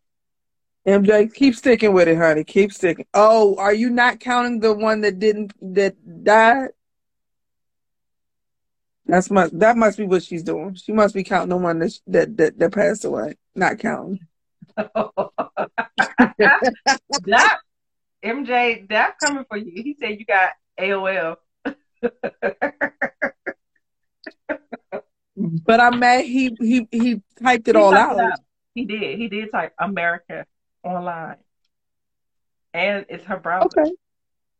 MJ, 0.86 1.32
keep 1.32 1.54
sticking 1.54 1.92
with 1.92 2.08
it, 2.08 2.16
honey. 2.16 2.42
Keep 2.42 2.72
sticking. 2.72 3.04
Oh, 3.12 3.54
are 3.56 3.74
you 3.74 3.90
not 3.90 4.18
counting 4.18 4.60
the 4.60 4.72
one 4.72 5.02
that 5.02 5.18
didn't 5.18 5.52
that 5.74 6.24
died? 6.24 6.70
That's 9.04 9.30
must 9.30 9.58
that 9.58 9.76
must 9.76 9.98
be 9.98 10.04
what 10.04 10.22
she's 10.22 10.42
doing. 10.42 10.74
She 10.74 10.92
must 10.92 11.14
be 11.14 11.22
counting 11.22 11.50
the 11.50 11.58
one 11.58 11.80
that 11.80 11.92
that 12.06 12.36
that, 12.38 12.58
that 12.58 12.72
passed 12.72 13.04
away. 13.04 13.36
Not 13.54 13.78
counting. 13.78 14.20
that 14.76 15.20
MJ, 18.24 18.88
that 18.88 19.18
coming 19.18 19.44
for 19.48 19.58
you. 19.58 19.82
He 19.82 19.96
said 20.00 20.18
you 20.18 20.24
got 20.24 20.50
AOL. 20.78 21.36
But 25.64 25.80
I'm 25.80 25.98
mad 25.98 26.26
he 26.26 26.54
he 26.60 26.86
he 26.90 27.22
typed 27.42 27.66
it 27.68 27.74
He 27.74 27.80
all 27.80 27.94
out. 27.94 28.18
it 28.18 28.40
He 28.74 28.84
did. 28.84 29.18
He 29.18 29.28
did 29.28 29.50
type 29.52 29.74
America 29.78 30.46
online. 30.82 31.36
And 32.72 33.06
it's 33.08 33.24
her 33.24 33.38
browser. 33.38 33.66
Okay. 33.66 33.92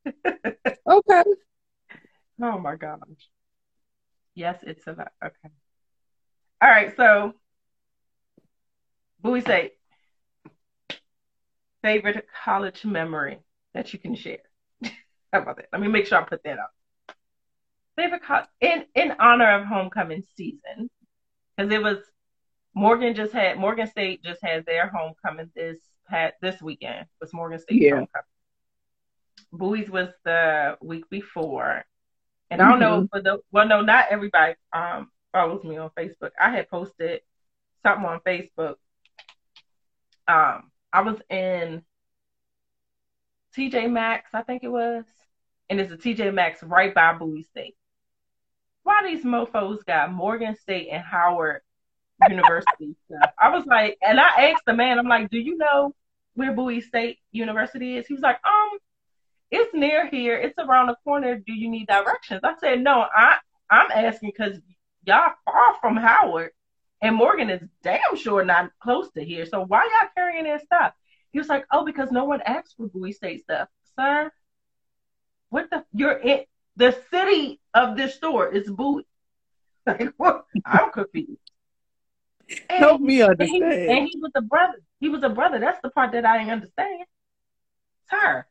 Okay. 0.86 1.22
Oh 2.42 2.58
my 2.58 2.74
gosh. 2.76 3.30
Yes, 4.34 4.62
it's 4.62 4.86
a 4.86 4.92
lot. 4.92 5.12
Okay. 5.24 5.50
All 6.62 6.68
right, 6.70 6.94
so 6.96 7.34
Bowie 9.20 9.40
say 9.40 9.72
favorite 11.82 12.26
college 12.44 12.84
memory 12.84 13.38
that 13.74 13.92
you 13.92 13.98
can 13.98 14.14
share. 14.14 14.38
How 15.32 15.42
about 15.42 15.56
that? 15.56 15.68
Let 15.72 15.80
me 15.80 15.88
make 15.88 16.06
sure 16.06 16.18
I 16.18 16.24
put 16.24 16.42
that 16.44 16.58
up. 16.58 16.70
Favorite 17.96 18.22
co- 18.22 18.46
in 18.60 18.86
in 18.94 19.12
honor 19.20 19.50
of 19.60 19.66
homecoming 19.66 20.24
season, 20.36 20.90
because 21.56 21.72
it 21.72 21.82
was 21.82 21.98
Morgan 22.80 23.14
just 23.14 23.32
had 23.32 23.58
Morgan 23.58 23.86
State 23.86 24.22
just 24.24 24.42
had 24.42 24.64
their 24.66 24.88
homecoming 24.88 25.50
this 25.54 25.78
had 26.08 26.32
this 26.40 26.60
weekend 26.62 27.06
was 27.20 27.32
Morgan 27.32 27.58
State 27.58 27.82
Yeah. 27.82 27.90
homecoming. 27.96 28.24
Bowie's 29.52 29.90
was 29.90 30.08
the 30.24 30.78
week 30.80 31.08
before, 31.10 31.84
and 32.50 32.62
I 32.62 32.68
don't 32.70 32.80
know 32.80 33.06
for 33.12 33.20
the 33.20 33.40
well, 33.52 33.66
no, 33.66 33.82
not 33.82 34.06
everybody 34.10 34.54
um 34.72 35.10
follows 35.32 35.62
me 35.64 35.76
on 35.76 35.90
Facebook. 35.90 36.30
I 36.40 36.50
had 36.50 36.68
posted 36.70 37.20
something 37.82 38.06
on 38.06 38.20
Facebook 38.20 38.76
um, 40.28 40.70
I 40.92 41.02
was 41.02 41.18
in 41.28 41.82
TJ 43.56 43.90
Maxx, 43.90 44.30
I 44.32 44.42
think 44.42 44.62
it 44.62 44.68
was, 44.70 45.04
and 45.68 45.80
it's 45.80 45.92
a 45.92 45.96
TJ 45.96 46.32
Maxx 46.32 46.62
right 46.62 46.94
by 46.94 47.12
Bowie 47.14 47.42
State. 47.42 47.76
Why 48.84 49.02
these 49.04 49.24
mofo's 49.24 49.82
got 49.82 50.12
Morgan 50.12 50.56
State 50.56 50.88
and 50.90 51.02
Howard 51.02 51.62
University 52.28 52.94
stuff? 53.06 53.32
I 53.38 53.50
was 53.50 53.66
like, 53.66 53.98
and 54.02 54.20
I 54.20 54.50
asked 54.50 54.64
the 54.66 54.74
man, 54.74 54.98
I'm 54.98 55.08
like, 55.08 55.30
do 55.30 55.38
you 55.38 55.56
know 55.56 55.94
where 56.34 56.52
Bowie 56.52 56.80
State 56.80 57.18
University 57.32 57.96
is? 57.96 58.06
He 58.06 58.14
was 58.14 58.22
like, 58.22 58.38
um, 58.44 58.78
it's 59.50 59.74
near 59.74 60.08
here. 60.08 60.36
It's 60.36 60.58
around 60.58 60.88
the 60.88 60.96
corner. 61.04 61.36
Do 61.36 61.52
you 61.52 61.68
need 61.68 61.88
directions? 61.88 62.40
I 62.44 62.54
said, 62.60 62.80
no, 62.82 63.06
I 63.14 63.38
I'm 63.70 63.90
asking 63.90 64.32
because 64.36 64.58
y'all 65.04 65.32
far 65.44 65.76
from 65.80 65.96
Howard, 65.96 66.50
and 67.02 67.14
Morgan 67.16 67.50
is 67.50 67.62
damn 67.82 68.16
sure 68.16 68.44
not 68.44 68.70
close 68.82 69.10
to 69.12 69.24
here. 69.24 69.46
So 69.46 69.64
why 69.64 69.82
y'all 69.82 70.10
carrying 70.14 70.44
their 70.44 70.58
stuff? 70.58 70.92
He 71.32 71.38
was 71.38 71.48
like, 71.48 71.64
oh, 71.72 71.84
because 71.84 72.10
no 72.10 72.24
one 72.24 72.42
asked 72.44 72.76
for 72.76 72.88
Bowie 72.88 73.12
State 73.12 73.42
stuff, 73.42 73.68
sir. 73.98 74.30
What 75.48 75.70
the? 75.70 75.84
You're 75.92 76.18
in 76.18 76.44
the 76.76 76.96
city 77.10 77.60
of 77.74 77.96
this 77.96 78.14
store 78.14 78.48
is 78.48 78.70
Bowie. 78.70 79.06
Like, 79.86 80.12
what? 80.18 80.44
I'm 80.66 80.92
confused. 80.92 81.49
And, 82.68 82.78
Help 82.78 83.00
me 83.00 83.22
understand. 83.22 83.62
And 83.62 83.72
he, 83.72 83.88
and 83.88 84.08
he 84.10 84.18
was 84.20 84.32
a 84.34 84.42
brother. 84.42 84.80
He 84.98 85.08
was 85.08 85.22
a 85.22 85.28
brother. 85.28 85.60
That's 85.60 85.80
the 85.82 85.90
part 85.90 86.12
that 86.12 86.24
I 86.24 86.38
didn't 86.38 86.52
understand. 86.52 87.04
Sir, 88.10 88.44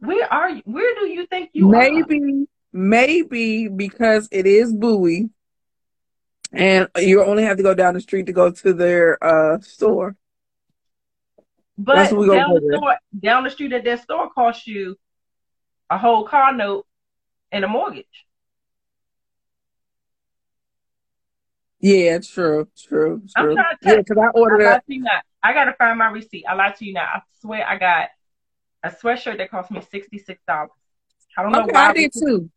where 0.00 0.32
are 0.32 0.50
you? 0.50 0.62
Where 0.64 0.94
do 0.96 1.06
you 1.06 1.26
think 1.26 1.50
you 1.52 1.68
maybe, 1.68 2.20
are? 2.20 2.46
Maybe 2.72 3.68
because 3.68 4.28
it 4.32 4.46
is 4.46 4.72
Bowie, 4.72 5.30
and 6.52 6.88
you 6.96 7.24
only 7.24 7.44
have 7.44 7.56
to 7.56 7.62
go 7.62 7.74
down 7.74 7.94
the 7.94 8.00
street 8.00 8.26
to 8.26 8.32
go 8.32 8.50
to 8.50 8.72
their 8.72 9.22
uh, 9.22 9.60
store. 9.60 10.16
But 11.78 12.10
down 12.10 12.18
the, 12.18 12.76
store, 12.76 12.98
down 13.18 13.44
the 13.44 13.50
street 13.50 13.72
at 13.72 13.84
their 13.84 13.98
store 13.98 14.30
costs 14.30 14.66
you 14.66 14.96
a 15.90 15.98
whole 15.98 16.24
car 16.24 16.52
note 16.52 16.86
and 17.50 17.64
a 17.64 17.68
mortgage. 17.68 18.26
Yeah, 21.84 22.18
true, 22.18 22.66
true, 22.78 23.20
true. 23.36 23.50
I'm 23.50 23.54
trying 23.54 23.76
to 23.82 23.88
yeah, 23.90 23.96
because 23.96 24.16
I 24.16 24.28
ordered 24.28 24.64
I, 24.64 24.80
it. 24.88 25.02
I 25.42 25.52
gotta 25.52 25.74
find 25.74 25.98
my 25.98 26.06
receipt. 26.06 26.46
I 26.48 26.54
lied 26.54 26.76
to 26.76 26.86
you 26.86 26.94
now. 26.94 27.04
I 27.04 27.20
swear 27.42 27.62
I 27.68 27.76
got 27.76 28.08
a 28.82 28.88
sweatshirt 28.88 29.36
that 29.36 29.50
cost 29.50 29.70
me 29.70 29.82
sixty 29.90 30.16
six 30.16 30.40
dollars. 30.48 30.70
I 31.36 31.42
don't 31.42 31.52
know 31.52 31.64
okay, 31.64 31.72
why. 31.72 31.88
I 31.88 31.92
did 31.92 32.12
too. 32.14 32.50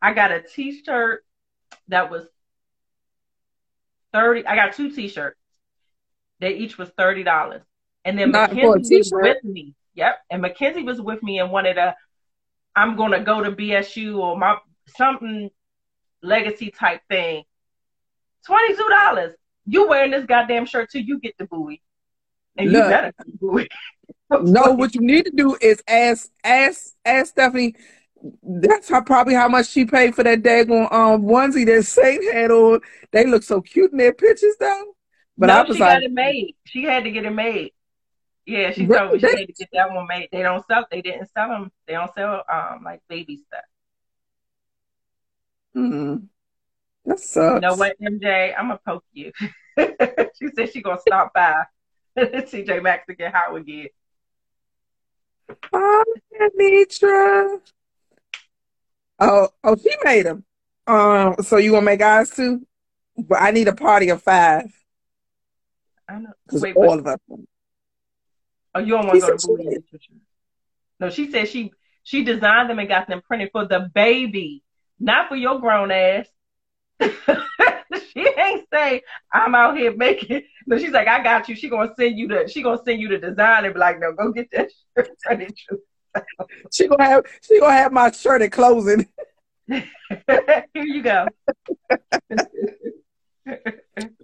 I 0.00 0.14
got 0.14 0.32
a 0.32 0.40
t 0.40 0.82
shirt 0.82 1.22
that 1.88 2.10
was 2.10 2.28
thirty. 4.14 4.46
I 4.46 4.56
got 4.56 4.72
two 4.72 4.90
t 4.90 5.08
shirts. 5.08 5.38
They 6.38 6.54
each 6.54 6.78
was 6.78 6.88
thirty 6.96 7.22
dollars, 7.22 7.60
and 8.06 8.18
then 8.18 8.30
Not 8.30 8.54
Mackenzie 8.54 8.96
was 9.00 9.12
with 9.12 9.44
me. 9.44 9.74
Yep, 9.92 10.18
and 10.30 10.40
Mackenzie 10.40 10.82
was 10.82 10.98
with 10.98 11.22
me 11.22 11.40
and 11.40 11.50
wanted 11.50 11.76
a. 11.76 11.94
I'm 12.74 12.96
gonna 12.96 13.22
go 13.22 13.42
to 13.42 13.52
BSU 13.52 14.16
or 14.16 14.38
my 14.38 14.56
something 14.96 15.50
legacy 16.22 16.70
type 16.70 17.02
thing. 17.10 17.44
Twenty 18.46 18.76
two 18.76 18.88
dollars. 18.88 19.34
You 19.66 19.88
wearing 19.88 20.10
this 20.10 20.24
goddamn 20.24 20.66
shirt 20.66 20.90
too? 20.90 21.00
You 21.00 21.20
get 21.20 21.36
the 21.38 21.44
buoy, 21.44 21.80
and 22.56 22.72
Look, 22.72 22.84
you 22.84 22.90
better 22.90 23.12
Bowie. 23.40 23.68
no, 24.42 24.72
what 24.72 24.94
you 24.94 25.00
need 25.00 25.24
to 25.26 25.32
do 25.32 25.56
is 25.60 25.82
ask 25.86 26.30
ask 26.44 26.94
ask 27.04 27.30
Stephanie. 27.30 27.74
That's 28.42 28.88
how 28.88 29.00
probably 29.00 29.34
how 29.34 29.48
much 29.48 29.68
she 29.68 29.86
paid 29.86 30.14
for 30.14 30.22
that 30.24 30.42
daggone 30.42 30.92
um 30.92 31.22
onesie 31.22 31.66
that 31.66 31.84
Saint 31.84 32.22
had 32.32 32.50
on. 32.50 32.80
They 33.12 33.26
look 33.26 33.42
so 33.42 33.60
cute 33.60 33.92
in 33.92 33.98
their 33.98 34.12
pictures 34.12 34.56
though. 34.60 34.94
But 35.38 35.46
no, 35.46 35.54
I 35.54 35.62
was 35.62 35.76
she 35.76 35.82
like, 35.82 35.94
got 35.94 36.02
it 36.02 36.12
made. 36.12 36.54
She 36.64 36.82
had 36.82 37.04
to 37.04 37.10
get 37.10 37.24
it 37.24 37.30
made. 37.30 37.72
Yeah, 38.44 38.72
she 38.72 38.86
told 38.86 39.12
me 39.12 39.20
she 39.20 39.26
had 39.26 39.46
to 39.46 39.46
get 39.46 39.68
that 39.72 39.92
one 39.92 40.06
made. 40.06 40.28
They 40.32 40.42
don't 40.42 40.64
sell. 40.66 40.86
They 40.90 41.00
didn't 41.00 41.30
sell 41.32 41.48
them. 41.48 41.72
They 41.86 41.94
don't 41.94 42.12
sell 42.14 42.42
um 42.52 42.82
like 42.84 43.00
baby 43.08 43.40
stuff. 43.46 43.64
Hmm. 45.72 46.16
That 47.10 47.18
sucks. 47.18 47.54
You 47.54 47.60
know 47.60 47.74
what, 47.74 48.00
MJ? 48.00 48.54
I'm 48.56 48.68
gonna 48.68 48.80
poke 48.86 49.04
you. 49.12 49.32
she 49.76 50.46
said 50.54 50.72
she 50.72 50.80
gonna 50.80 51.00
stop 51.00 51.34
by 51.34 51.64
TJ 52.16 52.80
Maxx 52.84 53.04
to 53.08 53.16
get 53.16 53.34
Howard 53.34 53.62
again. 53.62 53.88
Oh, 55.72 56.04
Anitra. 56.40 57.58
Oh, 59.18 59.48
oh, 59.64 59.76
she 59.76 59.90
made 60.04 60.26
them. 60.26 60.44
Um, 60.86 61.34
so 61.42 61.56
you 61.56 61.72
gonna 61.72 61.84
make 61.84 62.00
ours 62.00 62.30
too? 62.30 62.64
But 63.18 63.42
I 63.42 63.50
need 63.50 63.66
a 63.66 63.74
party 63.74 64.10
of 64.10 64.22
five. 64.22 64.66
I 66.08 66.20
know. 66.20 66.30
Because 66.46 66.64
all 66.76 66.96
of 67.00 67.06
us. 67.08 67.18
Oh, 68.72 68.78
you 68.78 68.92
don't 68.92 69.08
want 69.08 69.20
to 69.20 69.26
go 69.26 69.36
to 69.36 69.98
No, 71.00 71.10
she 71.10 71.28
said 71.32 71.48
she 71.48 71.72
she 72.04 72.22
designed 72.22 72.70
them 72.70 72.78
and 72.78 72.88
got 72.88 73.08
them 73.08 73.20
printed 73.26 73.50
for 73.50 73.66
the 73.66 73.90
baby, 73.92 74.62
not 75.00 75.28
for 75.28 75.34
your 75.34 75.58
grown 75.58 75.90
ass. 75.90 76.28
she 78.12 78.26
ain't 78.38 78.66
say 78.72 79.02
I'm 79.32 79.54
out 79.54 79.76
here 79.76 79.96
making. 79.96 80.42
No, 80.66 80.78
she's 80.78 80.90
like, 80.90 81.08
I 81.08 81.22
got 81.22 81.48
you. 81.48 81.54
She 81.54 81.68
gonna 81.68 81.92
send 81.98 82.18
you 82.18 82.28
the. 82.28 82.48
She 82.48 82.62
gonna 82.62 82.80
send 82.84 83.00
you 83.00 83.08
the 83.08 83.18
design 83.18 83.64
and 83.64 83.74
be 83.74 83.80
like, 83.80 83.98
no, 84.00 84.12
go 84.12 84.32
get 84.32 84.50
that 84.52 84.70
shirt. 84.96 85.10
she 86.72 86.88
gonna 86.88 87.04
have. 87.04 87.24
She 87.42 87.58
gonna 87.58 87.72
have 87.72 87.92
my 87.92 88.10
shirt 88.10 88.42
at 88.42 88.52
closing. 88.52 89.06
Here 89.68 89.84
you 90.74 91.02
go. 91.02 91.26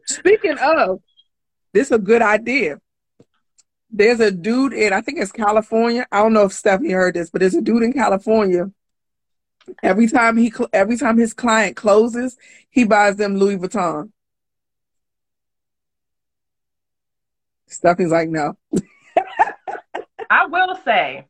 Speaking 0.07 0.59
of, 0.59 1.01
this 1.73 1.89
is 1.89 1.93
a 1.93 1.99
good 1.99 2.23
idea. 2.23 2.79
There's 3.91 4.21
a 4.21 4.31
dude 4.31 4.73
in, 4.73 4.93
I 4.93 5.01
think 5.01 5.19
it's 5.21 5.33
California. 5.33 6.07
I 6.11 6.23
don't 6.23 6.33
know 6.33 6.45
if 6.45 6.53
Stephanie 6.53 6.91
heard 6.91 7.15
this, 7.15 7.31
but 7.31 7.41
there's 7.41 7.55
a 7.55 7.63
dude 7.63 7.83
in 7.83 7.93
California 7.93 8.71
Every 9.83 10.07
time 10.07 10.37
he, 10.37 10.53
every 10.73 10.97
time 10.97 11.19
his 11.19 11.35
client 11.35 11.77
closes, 11.77 12.37
he 12.71 12.85
buys 12.85 13.17
them 13.17 13.37
Louis 13.37 13.57
Vuitton. 13.57 14.11
Stephanie's 17.67 18.13
like, 18.13 18.29
no. 18.29 18.57
I 20.31 20.47
will 20.47 20.77
say, 20.85 21.27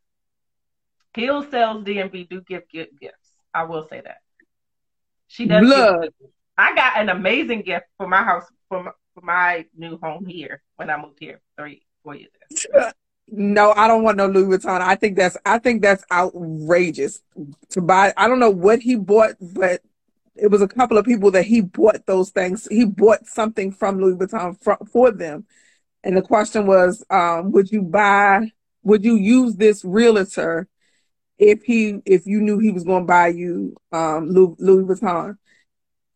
Hill 1.14 1.42
Sales 1.50 1.84
DMV 1.84 2.28
do 2.28 2.42
give 2.42 2.64
good 2.72 2.88
gifts. 3.00 3.30
I 3.54 3.64
will 3.64 3.86
say 3.88 4.02
that. 4.02 4.18
She 5.28 5.46
does. 5.46 5.66
Look, 5.66 6.12
I 6.58 6.74
got 6.74 6.98
an 6.98 7.08
amazing 7.08 7.62
gift 7.62 7.86
for 7.96 8.06
my 8.06 8.22
house 8.22 8.44
for 8.68 8.82
my, 8.82 8.90
for 9.14 9.20
my 9.22 9.66
new 9.76 9.98
home 10.02 10.26
here 10.26 10.62
when 10.76 10.90
I 10.90 11.00
moved 11.00 11.18
here 11.18 11.40
three 11.58 11.82
four 12.02 12.14
years 12.14 12.30
ago. 12.34 12.90
No, 13.28 13.72
I 13.72 13.88
don't 13.88 14.04
want 14.04 14.16
no 14.16 14.26
Louis 14.26 14.56
Vuitton. 14.56 14.80
I 14.80 14.94
think 14.94 15.16
that's 15.16 15.36
I 15.44 15.58
think 15.58 15.82
that's 15.82 16.04
outrageous 16.12 17.22
to 17.70 17.80
buy. 17.80 18.12
I 18.16 18.28
don't 18.28 18.38
know 18.38 18.50
what 18.50 18.80
he 18.80 18.94
bought, 18.94 19.34
but 19.40 19.82
it 20.36 20.48
was 20.48 20.62
a 20.62 20.68
couple 20.68 20.96
of 20.96 21.04
people 21.04 21.32
that 21.32 21.44
he 21.44 21.60
bought 21.60 22.06
those 22.06 22.30
things. 22.30 22.68
He 22.70 22.84
bought 22.84 23.26
something 23.26 23.72
from 23.72 24.00
Louis 24.00 24.16
Vuitton 24.16 24.62
for, 24.62 24.78
for 24.92 25.10
them, 25.10 25.44
and 26.04 26.16
the 26.16 26.22
question 26.22 26.66
was, 26.66 27.04
um, 27.10 27.50
would 27.50 27.70
you 27.72 27.82
buy? 27.82 28.52
Would 28.84 29.04
you 29.04 29.16
use 29.16 29.56
this 29.56 29.84
realtor 29.84 30.68
if 31.38 31.64
he 31.64 32.00
if 32.06 32.26
you 32.26 32.40
knew 32.40 32.58
he 32.60 32.70
was 32.70 32.84
going 32.84 33.02
to 33.02 33.06
buy 33.06 33.28
you 33.28 33.76
um, 33.90 34.28
Louis, 34.30 34.54
Louis 34.60 34.84
Vuitton? 34.84 35.36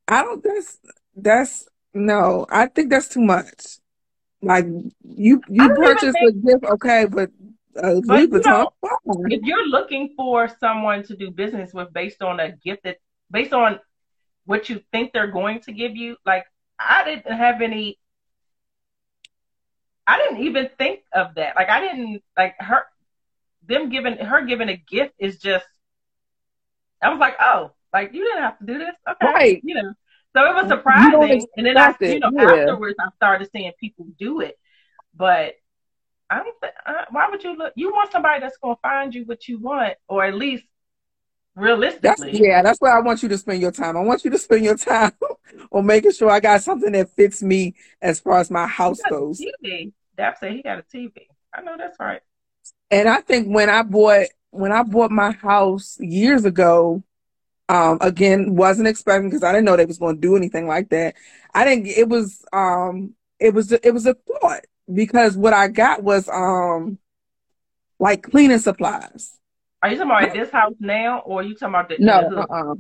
I 0.07 0.23
don't. 0.23 0.45
That's 0.45 0.79
that's 1.17 1.69
no. 1.93 2.47
I 2.51 2.67
think 2.67 2.91
that's 2.91 3.09
too 3.09 3.21
much. 3.21 3.79
Like 4.43 4.67
you, 5.03 5.43
you 5.49 5.69
purchase 5.75 6.13
think, 6.13 6.31
a 6.31 6.33
gift, 6.33 6.65
okay, 6.65 7.05
but 7.05 7.31
uh, 7.77 8.01
but, 8.07 8.21
you 8.21 8.41
know, 8.41 8.73
if 9.27 9.43
you're 9.43 9.67
looking 9.67 10.15
for 10.17 10.49
someone 10.59 11.03
to 11.05 11.17
do 11.17 11.31
business 11.31 11.73
with 11.73 11.93
based 11.93 12.23
on 12.23 12.41
a 12.41 12.53
gift 12.53 12.83
that 12.85 12.97
based 13.31 13.53
on 13.53 13.79
what 14.45 14.69
you 14.69 14.81
think 14.93 15.13
they're 15.13 15.31
going 15.31 15.61
to 15.61 15.73
give 15.73 15.97
you, 15.97 16.17
like 16.27 16.45
I 16.79 17.05
didn't 17.05 17.37
have 17.37 17.61
any. 17.61 17.99
I 20.07 20.19
didn't 20.19 20.45
even 20.45 20.71
think 20.77 21.01
of 21.13 21.35
that. 21.37 21.55
Like 21.55 21.69
I 21.69 21.81
didn't 21.81 22.23
like 22.37 22.55
her, 22.59 22.87
them 23.67 23.91
giving 23.91 24.17
her 24.17 24.45
giving 24.45 24.69
a 24.69 24.77
gift 24.77 25.13
is 25.19 25.39
just. 25.39 25.67
I 27.03 27.11
was 27.11 27.21
like, 27.21 27.37
oh, 27.41 27.73
like 27.93 28.13
you 28.13 28.25
didn't 28.25 28.43
have 28.43 28.59
to 28.59 28.65
do 28.67 28.79
this, 28.79 28.95
okay, 29.09 29.27
right. 29.27 29.61
you 29.63 29.75
know. 29.75 29.93
So 30.35 30.45
it 30.45 30.55
was 30.55 30.69
surprising. 30.69 31.47
And 31.57 31.67
then 31.67 31.77
I, 31.77 31.95
you 32.01 32.21
know, 32.21 32.31
yeah. 32.33 32.63
afterwards 32.63 32.97
I 33.01 33.09
started 33.17 33.49
seeing 33.53 33.73
people 33.81 34.07
do 34.19 34.41
it. 34.41 34.57
But 35.15 35.55
I 36.29 36.37
don't 36.37 36.61
think, 36.61 36.73
uh, 36.87 37.05
why 37.11 37.29
would 37.29 37.43
you 37.43 37.57
look? 37.57 37.73
You 37.75 37.91
want 37.91 38.13
somebody 38.13 38.41
that's 38.41 38.57
going 38.59 38.77
to 38.77 38.81
find 38.81 39.15
you 39.15 39.25
what 39.25 39.49
you 39.49 39.59
want, 39.59 39.95
or 40.09 40.25
at 40.25 40.35
least 40.35 40.65
realistically. 41.57 42.31
That's, 42.31 42.41
yeah, 42.41 42.63
that's 42.63 42.81
where 42.81 42.97
I 42.97 43.01
want 43.01 43.23
you 43.23 43.29
to 43.31 43.39
spend 43.39 43.61
your 43.61 43.73
time. 43.73 43.97
I 43.97 44.01
want 44.01 44.25
you 44.25 44.31
to 44.31 44.39
spend 44.39 44.65
your 44.65 44.77
time 44.79 45.13
on 45.73 45.87
making 45.87 46.13
sure 46.13 46.31
I 46.31 46.39
got 46.39 46.63
something 46.63 46.93
that 46.93 47.11
fits 47.11 47.43
me 47.43 47.75
as 48.01 48.21
far 48.21 48.39
as 48.39 48.51
my 48.51 48.67
house 48.67 49.01
goes. 49.09 49.41
TV. 49.41 49.93
Dap 50.17 50.39
said 50.39 50.53
he 50.53 50.63
got 50.63 50.79
a 50.79 50.83
TV. 50.83 51.27
I 51.53 51.63
know 51.63 51.77
that's 51.77 51.99
right. 51.99 52.21
And 52.91 53.09
I 53.09 53.21
think 53.21 53.49
when 53.49 53.69
I 53.69 53.83
bought 53.83 54.27
when 54.51 54.73
I 54.73 54.83
bought 54.83 55.11
my 55.11 55.33
house 55.33 55.97
years 56.01 56.45
ago, 56.45 57.03
um, 57.71 57.99
again, 58.01 58.57
wasn't 58.57 58.89
expecting 58.89 59.31
because 59.31 59.45
I 59.45 59.53
didn't 59.53 59.65
know 59.65 59.77
they 59.77 59.85
was 59.85 59.99
going 59.99 60.17
to 60.17 60.21
do 60.21 60.37
anything 60.37 60.67
like 60.67 60.89
that. 60.91 61.15
I 61.55 61.65
didn't. 61.65 61.87
It 61.87 62.09
was 62.09 62.45
um, 62.53 63.15
it 63.39 63.55
was 63.55 63.71
it 63.71 63.95
was 63.95 64.07
a 64.07 64.15
thought 64.15 64.65
because 64.93 65.37
what 65.37 65.53
I 65.53 65.69
got 65.69 66.03
was 66.03 66.29
um 66.29 66.99
like 68.01 68.25
cleaning 68.25 68.59
supplies. 68.59 69.39
Are 69.83 69.91
you 69.91 69.97
talking 69.97 70.11
about 70.11 70.33
this 70.35 70.51
house 70.51 70.75
now, 70.81 71.21
or 71.21 71.41
are 71.41 71.43
you 71.45 71.55
talking 71.55 71.75
about 71.75 71.89
the 71.89 72.03
No, 72.03 72.19
in 72.19 72.29
the 72.29 72.37
hood? 72.37 72.47
uh-uh. 72.51 72.75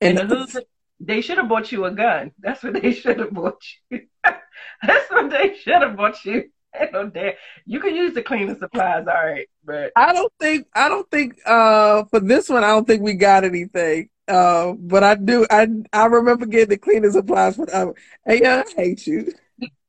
In 0.00 0.14
the 0.14 0.24
hood, 0.26 0.64
they 1.00 1.20
should 1.20 1.38
have 1.38 1.48
bought 1.48 1.72
you 1.72 1.84
a 1.84 1.90
gun. 1.90 2.30
That's 2.38 2.62
what 2.62 2.80
they 2.80 2.92
should 2.92 3.18
have 3.18 3.32
bought 3.32 3.60
you. 3.90 4.02
That's 4.24 5.10
what 5.10 5.30
they 5.30 5.56
should 5.56 5.82
have 5.82 5.96
bought 5.96 6.24
you. 6.24 6.44
No 6.92 7.08
damn. 7.08 7.32
You 7.66 7.80
can 7.80 7.96
use 7.96 8.14
the 8.14 8.22
cleaning 8.22 8.56
supplies, 8.56 9.06
all 9.08 9.14
right, 9.14 9.48
but 9.64 9.90
I 9.96 10.12
don't 10.12 10.32
think 10.38 10.68
I 10.74 10.88
don't 10.88 11.10
think 11.10 11.40
uh 11.44 12.04
for 12.04 12.20
this 12.20 12.48
one 12.48 12.62
I 12.62 12.68
don't 12.68 12.86
think 12.86 13.02
we 13.02 13.14
got 13.14 13.42
anything. 13.44 14.10
Uh, 14.28 14.74
but 14.74 15.02
I 15.02 15.14
do 15.14 15.46
I 15.50 15.68
I 15.92 16.06
remember 16.06 16.46
getting 16.46 16.68
the 16.68 16.76
cleaning 16.76 17.10
supplies 17.10 17.56
for 17.56 17.66
the 17.66 17.94
Hey, 18.26 18.44
I 18.44 18.64
hate 18.76 19.06
you. 19.06 19.32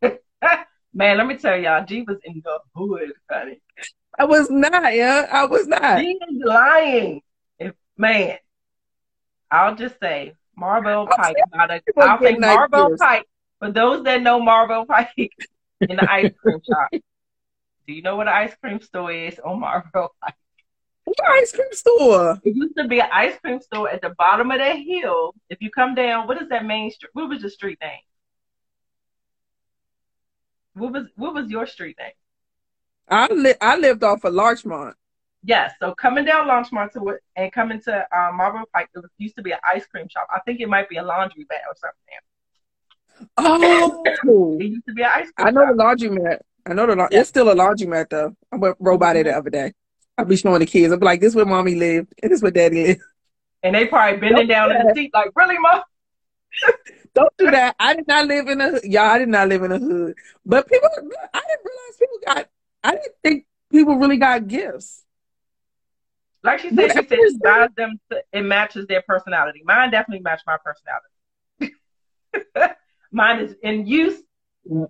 man, 0.94 1.18
let 1.18 1.28
me 1.28 1.36
tell 1.36 1.58
y'all, 1.58 1.86
G 1.86 2.04
was 2.04 2.18
in 2.24 2.42
the 2.44 2.60
hood, 2.76 3.12
honey. 3.30 3.62
I 4.18 4.26
was 4.26 4.50
not, 4.50 4.96
yeah, 4.96 5.28
I 5.32 5.46
was 5.46 5.68
not. 5.68 6.00
G 6.00 6.12
is 6.12 6.42
lying. 6.44 7.22
If 7.58 7.74
man, 7.98 8.38
I'll 9.52 9.76
just 9.76 10.00
say 10.00 10.34
Marlboro 10.56 11.08
Pike. 11.08 11.38
Not 11.54 11.72
a, 11.72 11.82
I'll 11.98 12.22
say 12.22 12.38
Marlboro. 12.38 12.96
Pike. 12.98 13.26
For 13.60 13.72
those 13.72 14.04
that 14.06 14.22
know 14.22 14.40
Marlboro 14.40 14.86
Pike 14.86 15.12
in 15.82 15.98
the 15.98 16.10
ice 16.10 16.32
cream 16.42 16.62
shop, 16.66 16.90
do 16.92 17.94
you 17.94 18.02
know 18.02 18.16
what 18.16 18.28
an 18.28 18.34
ice 18.34 18.56
cream 18.62 18.80
store 18.80 19.12
is 19.12 19.38
on 19.40 19.60
Marlboro 19.60 20.10
Pike? 20.24 20.36
What 21.10 21.30
ice 21.42 21.52
cream 21.52 21.68
store? 21.72 22.40
It 22.44 22.56
used 22.56 22.76
to 22.78 22.88
be 22.88 23.00
an 23.02 23.10
ice 23.12 23.38
cream 23.44 23.60
store 23.62 23.90
at 23.90 24.02
the 24.02 24.12
bottom 24.18 24.52
of 24.52 24.60
that 24.60 24.78
hill. 24.78 25.34
If 25.50 25.60
you 25.62 25.70
come 25.72 25.96
down, 25.96 26.28
what 26.28 26.42
is 26.42 26.50
that 26.50 26.66
main 26.66 26.92
street? 26.92 27.10
What 27.14 27.30
was 27.30 27.42
the 27.42 27.50
street 27.50 27.80
name? 27.82 28.00
What 30.74 30.94
was 30.94 31.06
what 31.16 31.34
was 31.34 31.50
your 31.50 31.66
street 31.68 31.98
name? 32.00 32.12
I 33.10 33.28
li- 33.34 33.56
I 33.60 33.78
lived 33.78 34.04
off 34.04 34.24
of 34.24 34.34
Larchmont. 34.34 34.96
Yes, 35.44 35.74
so 35.80 35.96
coming 35.96 36.26
down 36.26 36.48
Larchmont 36.48 36.92
to 36.94 37.10
it 37.10 37.22
and 37.36 37.52
coming 37.52 37.82
to 37.84 37.94
um, 38.18 38.36
Marlboro 38.38 38.66
Pike, 38.74 38.90
it 38.94 39.00
was, 39.00 39.10
used 39.18 39.36
to 39.38 39.42
be 39.42 39.52
an 39.52 39.60
ice 39.64 39.86
cream 39.88 40.08
shop. 40.10 40.28
I 40.34 40.40
think 40.42 40.60
it 40.60 40.68
might 40.70 40.90
be 40.90 40.98
a 40.98 41.04
laundry 41.04 41.46
mat 41.50 41.62
or 41.68 41.76
something. 41.78 42.20
Oh, 43.38 44.04
It 44.60 44.66
used 44.66 44.86
to 44.88 44.94
be 44.94 45.02
an 45.02 45.10
ice 45.14 45.32
cream 45.32 45.48
I 45.48 45.52
know 45.52 45.66
shop. 45.66 45.76
the 45.78 45.84
laundromat. 45.84 46.40
I 46.68 46.74
know 46.74 46.86
the 46.88 46.96
la- 46.96 47.08
Yeah. 47.10 47.22
it's 47.22 47.30
still 47.30 47.50
a 47.50 47.56
laundromat 47.56 48.10
though. 48.10 48.36
I 48.52 48.58
went 48.58 48.78
by 49.00 49.14
there 49.14 49.24
the 49.24 49.32
other 49.38 49.50
day. 49.50 49.74
I'll 50.20 50.26
be 50.26 50.36
showing 50.36 50.60
the 50.60 50.66
kids. 50.66 50.92
I'll 50.92 51.00
be 51.00 51.06
like, 51.06 51.22
this 51.22 51.30
is 51.30 51.36
where 51.36 51.46
mommy 51.46 51.76
lived, 51.76 52.14
and 52.22 52.30
this 52.30 52.40
is 52.40 52.44
where 52.44 52.52
daddy 52.52 52.88
lived. 52.88 53.02
And 53.64 53.74
they 53.74 53.88
probably 53.88 54.20
bending 54.20 54.48
down 54.48 54.76
in 54.76 54.86
the 54.86 54.94
seat 54.94 55.12
like, 55.14 55.32
really, 55.34 55.58
mom? 55.58 55.82
Don't 57.14 57.32
do 57.38 57.50
that. 57.52 57.76
I 57.80 57.96
did 57.96 58.06
not 58.06 58.28
live 58.28 58.50
in 58.50 58.60
a 58.60 58.70
hood. 58.72 58.84
Y'all, 58.84 59.04
I 59.04 59.18
did 59.18 59.30
not 59.30 59.48
live 59.48 59.64
in 59.64 59.72
a 59.72 59.80
hood. 59.80 60.16
But 60.46 60.68
people, 60.68 60.90
I 60.94 60.98
didn't 61.00 61.66
realize 61.66 61.98
people 61.98 62.18
got, 62.26 62.50
I 62.84 62.92
didn't 62.92 63.16
think 63.24 63.46
people 63.72 63.96
really 63.96 64.18
got 64.18 64.48
gifts. 64.48 65.04
Like 66.44 66.60
she 66.60 66.70
said, 66.70 66.92
she 66.92 67.08
said 67.08 67.08
she 67.10 67.38
buys 67.42 67.70
them, 67.78 68.00
to, 68.12 68.22
it 68.34 68.42
matches 68.42 68.88
their 68.88 69.02
personality. 69.02 69.62
Mine 69.64 69.90
definitely 69.92 70.22
matched 70.22 70.46
my 70.46 70.58
personality. 70.64 71.76
Mine 73.12 73.40
is 73.40 73.56
in 73.64 73.88
use 73.88 74.22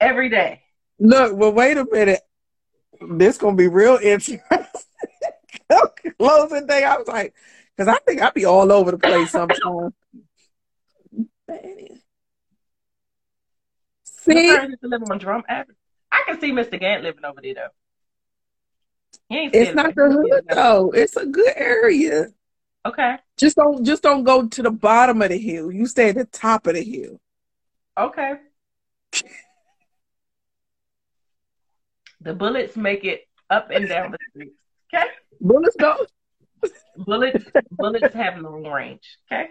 every 0.02 0.30
day. 0.30 0.64
Look, 1.00 1.36
well, 1.36 1.54
wait 1.54 1.78
a 1.78 1.86
minute. 1.90 2.22
This 3.00 3.38
going 3.38 3.56
to 3.56 3.58
be 3.58 3.68
real 3.68 3.96
interesting. 4.02 4.42
Closing 6.18 6.68
day, 6.68 6.84
I 6.84 6.98
was 6.98 7.08
like, 7.08 7.34
because 7.76 7.94
I 7.94 8.00
think 8.06 8.22
I'd 8.22 8.34
be 8.34 8.46
all 8.46 8.72
over 8.72 8.92
the 8.92 8.98
place 8.98 9.32
sometimes. 9.32 9.94
See, 14.04 14.34
My 14.34 14.42
parents 14.42 14.70
used 14.72 14.82
to 14.82 14.88
live 14.88 15.02
on 15.10 15.18
Drum 15.18 15.44
Avenue. 15.48 15.76
I 16.12 16.24
can 16.28 16.40
see 16.40 16.52
Mr. 16.52 16.80
Gant 16.80 17.04
living 17.04 17.26
over 17.26 17.40
there, 17.42 17.54
though. 17.54 17.68
It's 19.30 19.76
not 19.76 19.96
the 19.96 20.10
hood 20.10 20.46
though. 20.50 20.92
It's 20.92 21.16
a 21.16 21.26
good 21.26 21.54
area. 21.56 22.28
Okay. 22.86 23.18
Just 23.38 23.56
don't, 23.58 23.86
just 23.86 24.02
don't 24.02 24.24
go 24.24 24.48
to 24.48 24.64
the 24.64 24.72
bottom 24.72 25.22
of 25.22 25.30
the 25.30 25.38
hill. 25.38 25.72
You 25.72 25.86
stay 25.86 26.10
at 26.10 26.16
the 26.16 26.26
top 26.26 26.68
of 26.68 26.74
the 26.76 26.84
hill. 26.84 27.20
Okay. 27.98 28.34
The 32.22 32.34
bullets 32.34 32.76
make 32.76 33.06
it 33.06 33.28
up 33.50 33.70
and 33.72 33.88
down 33.88 34.12
the 34.12 34.18
street. 34.32 34.54
Okay. 34.94 35.06
Bullets 35.42 35.76
go. 35.80 36.06
Bullets 36.98 37.46
bullets 37.72 38.14
have 38.14 38.38
long 38.40 38.66
range. 38.68 39.18
Okay. 39.32 39.48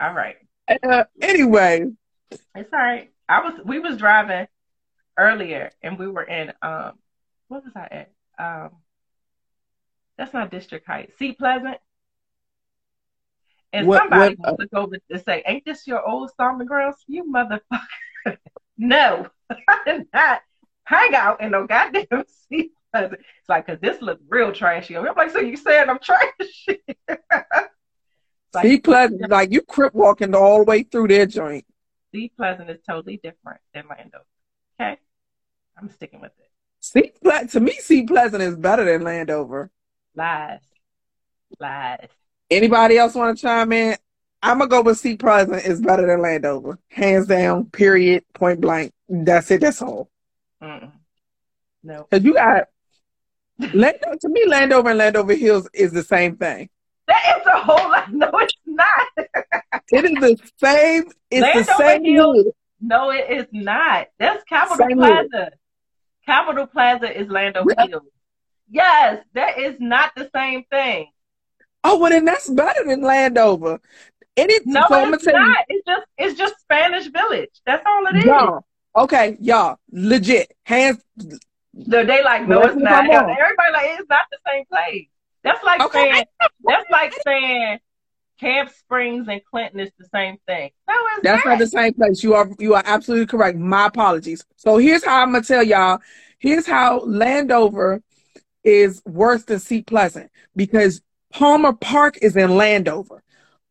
All 0.00 0.12
right. 0.14 0.36
Uh, 0.82 1.04
anyway, 1.20 1.86
It's 2.30 2.72
all 2.72 2.78
right. 2.78 3.10
I 3.28 3.40
was 3.42 3.60
we 3.64 3.78
was 3.78 3.96
driving 3.96 4.46
earlier 5.16 5.70
and 5.82 5.98
we 5.98 6.08
were 6.08 6.24
in 6.24 6.52
um 6.62 6.92
what 7.48 7.64
was 7.64 7.72
I 7.76 7.88
at? 7.90 8.10
Um 8.38 8.70
that's 10.18 10.32
not 10.34 10.50
District 10.50 10.86
Heights. 10.86 11.16
Seat 11.18 11.38
Pleasant. 11.38 11.78
And 13.72 13.86
What- 13.86 13.98
somebody 14.02 14.34
what- 14.36 14.58
looked 14.58 14.74
over 14.74 14.96
to 15.10 15.18
say, 15.20 15.42
Ain't 15.46 15.64
this 15.64 15.86
your 15.86 16.06
old 16.06 16.30
stomping 16.30 16.66
grounds? 16.66 16.96
You 17.06 17.24
motherfucker. 17.32 18.36
no, 18.78 19.28
I 19.68 19.78
did 19.86 20.06
not 20.12 20.42
hang 20.84 21.14
out 21.14 21.40
in 21.40 21.52
no 21.52 21.66
goddamn 21.68 22.24
Seat 22.48 22.72
Pleasant. 22.92 23.20
It's 23.20 23.48
like, 23.48 23.66
cause 23.66 23.78
this 23.80 24.00
looks 24.02 24.22
real 24.28 24.52
trashy. 24.52 24.96
I'm 24.96 25.04
like, 25.16 25.30
so 25.30 25.38
you 25.40 25.56
saying 25.56 25.88
I'm 25.88 25.98
trashy? 25.98 26.80
Like- 28.52 28.66
see, 28.66 28.80
pleasant, 28.80 29.30
like 29.30 29.52
you 29.52 29.62
crip 29.62 29.94
walking 29.94 30.34
all 30.34 30.58
the 30.58 30.64
way 30.64 30.82
through 30.82 31.06
their 31.06 31.24
joint. 31.24 31.64
Seat 32.12 32.32
Pleasant 32.36 32.68
is 32.68 32.80
totally 32.84 33.20
different 33.22 33.60
than 33.72 33.84
Landover. 33.88 34.24
Okay? 34.80 34.98
I'm 35.78 35.88
sticking 35.90 36.20
with 36.20 36.32
it. 36.36 36.50
C 36.80 37.12
Ple- 37.22 37.46
to 37.46 37.60
me, 37.60 37.70
Seat 37.74 38.08
Pleasant 38.08 38.42
is 38.42 38.56
better 38.56 38.84
than 38.84 39.02
Landover. 39.02 39.70
Lies. 40.16 40.58
Lies. 41.60 42.08
Anybody 42.50 42.98
else 42.98 43.14
want 43.14 43.36
to 43.38 43.40
chime 43.40 43.70
in? 43.70 43.96
I'm 44.42 44.58
gonna 44.58 44.68
go 44.68 44.82
with 44.82 44.98
Seat 44.98 45.20
Pleasant 45.20 45.64
is 45.64 45.80
better 45.80 46.04
than 46.06 46.20
Landover, 46.20 46.76
hands 46.88 47.28
down. 47.28 47.66
Period. 47.66 48.24
Point 48.34 48.60
blank. 48.60 48.92
That's 49.08 49.48
it. 49.52 49.60
That's 49.60 49.80
all. 49.80 50.10
Mm-mm. 50.60 50.90
No. 51.84 52.08
Cause 52.10 52.24
you 52.24 52.34
got 52.34 52.66
To 53.60 54.28
me, 54.28 54.44
Landover 54.46 54.90
and 54.90 54.98
Landover 54.98 55.34
Hills 55.34 55.68
is 55.74 55.92
the 55.92 56.02
same 56.02 56.36
thing. 56.36 56.68
That 57.06 57.38
is 57.40 57.46
a 57.46 57.58
whole 57.58 57.90
lot. 57.90 58.08
No, 58.12 58.30
it's 58.34 58.54
not. 58.66 59.26
It 59.92 60.04
is 60.04 60.20
the 60.20 60.50
same. 60.56 61.04
It's 61.30 61.66
the 61.66 61.72
Landover 61.72 61.78
same. 61.78 62.04
Hills- 62.04 62.36
hood. 62.44 62.54
No, 62.80 63.10
it 63.10 63.30
is 63.30 63.46
not. 63.52 64.08
That's 64.18 64.42
Capitol 64.44 64.86
Same. 64.88 64.96
Plaza. 64.96 65.50
Capitol 66.24 66.66
Plaza 66.66 67.18
is 67.20 67.28
Landover 67.28 67.74
Really? 67.76 67.90
Hills. 67.90 68.02
Yes, 68.70 69.22
that 69.34 69.58
is 69.58 69.76
not 69.80 70.12
the 70.16 70.30
same 70.34 70.64
thing. 70.70 71.10
Oh, 71.84 71.98
well, 71.98 72.10
then 72.10 72.24
that's 72.24 72.48
better 72.48 72.84
than 72.84 73.02
Landover. 73.02 73.80
No, 74.36 74.86
so 74.88 75.12
it's 75.12 75.24
tell 75.24 75.34
you, 75.34 75.46
not. 75.46 75.64
It's 75.68 75.86
just 75.86 76.06
it's 76.16 76.38
just 76.38 76.58
Spanish 76.60 77.08
Village. 77.08 77.50
That's 77.66 77.82
all 77.84 78.06
it 78.06 78.16
is. 78.16 78.24
y'all. 78.24 78.64
Okay, 78.96 79.36
y'all, 79.40 79.76
legit, 79.92 80.52
hands. 80.64 81.02
So 81.90 82.04
they 82.04 82.22
like, 82.22 82.48
no, 82.48 82.62
it's 82.62 82.76
not. 82.76 83.04
Everybody 83.04 83.72
like, 83.72 83.98
it's 83.98 84.08
not 84.08 84.26
the 84.30 84.38
same 84.46 84.64
place. 84.66 85.06
That's 85.42 85.62
like 85.64 85.80
Okay. 85.82 86.10
saying 86.10 86.24
that's 86.64 86.90
like 86.90 87.14
saying 87.24 87.78
Camp 88.40 88.70
Springs 88.70 89.28
and 89.28 89.40
Clinton 89.44 89.80
is 89.80 89.90
the 89.98 90.06
same 90.12 90.36
thing. 90.46 90.70
No, 90.88 90.94
it's 91.16 91.24
That's 91.24 91.44
not. 91.44 91.52
not 91.52 91.58
the 91.58 91.66
same 91.66 91.94
place. 91.94 92.22
You 92.22 92.34
are 92.34 92.50
you 92.58 92.74
are 92.74 92.82
absolutely 92.84 93.26
correct. 93.26 93.56
My 93.58 93.86
apologies. 93.86 94.44
So 94.56 94.78
here's 94.78 95.04
how 95.04 95.22
I'm 95.22 95.32
gonna 95.32 95.44
tell 95.44 95.62
y'all. 95.62 96.00
Here's 96.38 96.66
how 96.66 97.00
Landover 97.00 98.02
is 98.64 99.02
worse 99.06 99.44
than 99.44 99.58
Seat 99.58 99.86
Pleasant 99.86 100.30
because 100.56 101.02
Palmer 101.32 101.72
Park 101.72 102.18
is 102.22 102.36
in 102.36 102.56
Landover. 102.56 103.22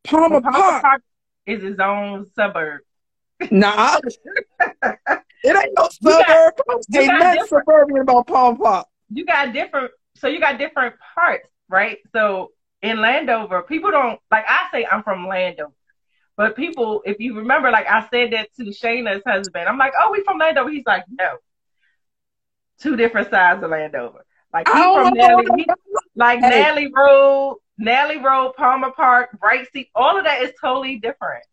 Palmer 0.04 0.40
Palmer 0.40 0.50
Park, 0.62 0.82
Park 0.82 1.02
is 1.46 1.62
his 1.62 1.78
own 1.78 2.26
suburb. 2.34 2.80
nah, 3.50 3.98
it 4.60 5.56
ain't 5.56 5.74
no 5.76 5.88
suburb. 5.90 6.54
Ain't 6.94 7.06
nothing 7.18 7.46
suburban 7.46 7.98
about 7.98 8.26
Palmer 8.26 8.58
Park. 8.58 8.86
You 9.10 9.24
got 9.24 9.52
different, 9.52 9.90
so 10.16 10.28
you 10.28 10.40
got 10.40 10.58
different 10.58 10.94
parts, 11.14 11.48
right? 11.68 11.98
So 12.12 12.52
in 12.82 13.00
Landover, 13.00 13.62
people 13.62 13.90
don't 13.90 14.20
like. 14.30 14.44
I 14.48 14.68
say 14.72 14.86
I'm 14.86 15.02
from 15.02 15.26
Landover, 15.26 15.72
but 16.36 16.56
people, 16.56 17.02
if 17.04 17.18
you 17.18 17.36
remember, 17.36 17.70
like 17.70 17.86
I 17.86 18.06
said 18.10 18.32
that 18.32 18.48
to 18.56 18.64
Shayna's 18.64 19.22
husband, 19.26 19.68
I'm 19.68 19.78
like, 19.78 19.92
"Oh, 20.00 20.10
we 20.12 20.22
from 20.24 20.38
Landover." 20.38 20.70
He's 20.70 20.86
like, 20.86 21.04
"No, 21.08 21.36
two 22.80 22.96
different 22.96 23.30
sides 23.30 23.62
of 23.62 23.70
Landover." 23.70 24.24
Like 24.52 24.68
he 24.68 24.74
from. 24.74 25.14
Nally, 25.14 25.46
he- 25.56 25.66
like 26.16 26.40
Hey. 26.40 26.62
Nally 26.62 26.90
Road, 26.94 27.58
Nally 27.78 28.18
Road, 28.18 28.54
Palmer 28.56 28.90
Park, 28.92 29.30
Brightseat, 29.38 29.90
all 29.94 30.18
of 30.18 30.24
that 30.24 30.42
is 30.42 30.52
totally 30.60 30.96
different. 30.96 31.44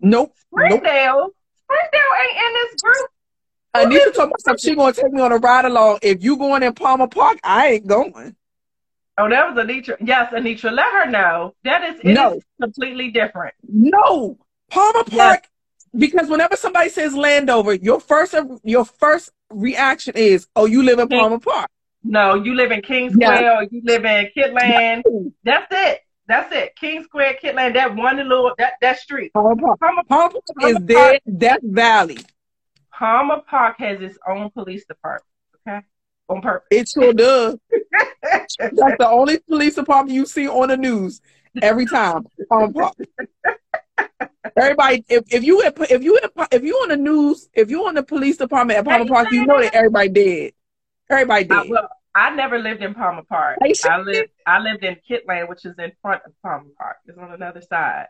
Nope. 0.00 0.34
Nope. 0.52 0.70
Springdale, 0.70 0.80
Springdale 0.80 1.34
ain't 1.70 2.36
in 2.36 2.52
this 2.72 2.82
group. 2.82 3.10
Anita 3.74 4.12
told 4.14 4.30
myself 4.30 4.60
she 4.60 4.74
gonna 4.74 4.92
take 4.92 5.12
me 5.12 5.20
on 5.20 5.32
a 5.32 5.38
ride 5.38 5.64
along. 5.64 5.98
If 6.02 6.22
you 6.22 6.36
going 6.36 6.62
in 6.62 6.72
Palmer 6.74 7.08
Park, 7.08 7.38
I 7.42 7.68
ain't 7.72 7.86
going. 7.86 8.36
Oh, 9.18 9.28
that 9.28 9.54
was 9.54 9.64
Anitra. 9.64 9.96
Yes, 10.00 10.32
Anitra, 10.32 10.72
let 10.72 10.92
her 10.92 11.10
know 11.10 11.54
that 11.64 11.82
is 11.84 12.00
it 12.00 12.14
No. 12.14 12.34
is 12.34 12.42
completely 12.60 13.10
different. 13.10 13.54
No, 13.68 14.38
Palmer 14.70 15.02
Yes. 15.08 15.16
Park 15.16 15.48
because 15.96 16.28
whenever 16.28 16.56
somebody 16.56 16.88
says 16.88 17.14
Landover, 17.14 17.74
your 17.74 18.00
first 18.00 18.34
your 18.64 18.84
first 18.84 19.30
reaction 19.50 20.14
is, 20.16 20.46
"Oh, 20.56 20.66
you 20.66 20.82
live 20.82 20.98
in 20.98 21.08
Palmer 21.08 21.38
Park." 21.38 21.70
No, 22.02 22.34
you 22.34 22.54
live 22.54 22.70
in 22.70 22.82
King 22.82 23.12
Yeah. 23.16 23.58
Or 23.58 23.62
you 23.70 23.80
live 23.84 24.04
in 24.04 24.30
Kentland. 24.36 25.32
That's 25.42 25.66
it. 25.70 26.00
That's 26.26 26.52
it. 26.54 26.74
King 26.76 27.02
Square, 27.04 27.34
Kentland, 27.42 27.74
that 27.74 27.94
one 27.94 28.16
little 28.16 28.52
that 28.58 28.74
that 28.80 28.98
street. 28.98 29.32
Palmer 29.34 29.56
Park. 29.56 29.78
Palmer, 29.80 30.02
Palmer 30.08 30.30
Park 30.32 30.42
is 30.62 30.74
Palmer 30.74 30.86
dead. 30.86 31.20
Death 31.38 31.58
Valley. 31.62 32.18
Palmer 32.92 33.42
Park 33.48 33.76
has 33.78 34.00
its 34.00 34.18
own 34.26 34.50
police 34.50 34.84
department. 34.86 35.24
Okay, 35.68 35.80
on 36.28 36.40
purpose. 36.40 36.66
It 36.70 36.88
sure 36.88 37.12
does. 37.12 37.58
That's 38.58 38.96
the 38.98 39.08
only 39.08 39.38
police 39.40 39.74
department 39.74 40.14
you 40.14 40.24
see 40.26 40.48
on 40.48 40.68
the 40.68 40.76
news 40.76 41.20
every 41.60 41.86
time. 41.86 42.26
Palmer 42.48 42.72
Park. 42.72 42.94
Everybody, 44.56 45.04
if, 45.08 45.24
if 45.32 45.42
you 45.42 45.62
at- 45.62 45.76
if 45.90 46.02
you 46.02 46.18
if 46.52 46.62
you 46.62 46.74
on 46.76 46.88
the 46.88 46.96
news, 46.96 47.48
if 47.54 47.70
you 47.70 47.86
on 47.86 47.94
the 47.94 48.02
police 48.02 48.36
department 48.36 48.78
at 48.78 48.84
Palmer 48.84 49.06
Park, 49.06 49.28
you 49.32 49.44
know 49.44 49.60
that 49.60 49.74
everybody 49.74 50.08
dead. 50.08 50.52
Everybody 51.10 51.48
I, 51.50 51.66
well, 51.68 51.88
I 52.14 52.34
never 52.34 52.58
lived 52.58 52.82
in 52.82 52.94
Palmer 52.94 53.22
Park. 53.28 53.58
I 53.84 53.98
lived 53.98 54.30
I 54.46 54.58
lived 54.60 54.84
in 54.84 54.96
Kentland, 55.08 55.48
which 55.48 55.64
is 55.64 55.74
in 55.78 55.92
front 56.00 56.22
of 56.26 56.32
Palmer 56.42 56.70
Park. 56.78 56.96
It's 57.06 57.18
on 57.18 57.32
another 57.32 57.60
side. 57.60 58.06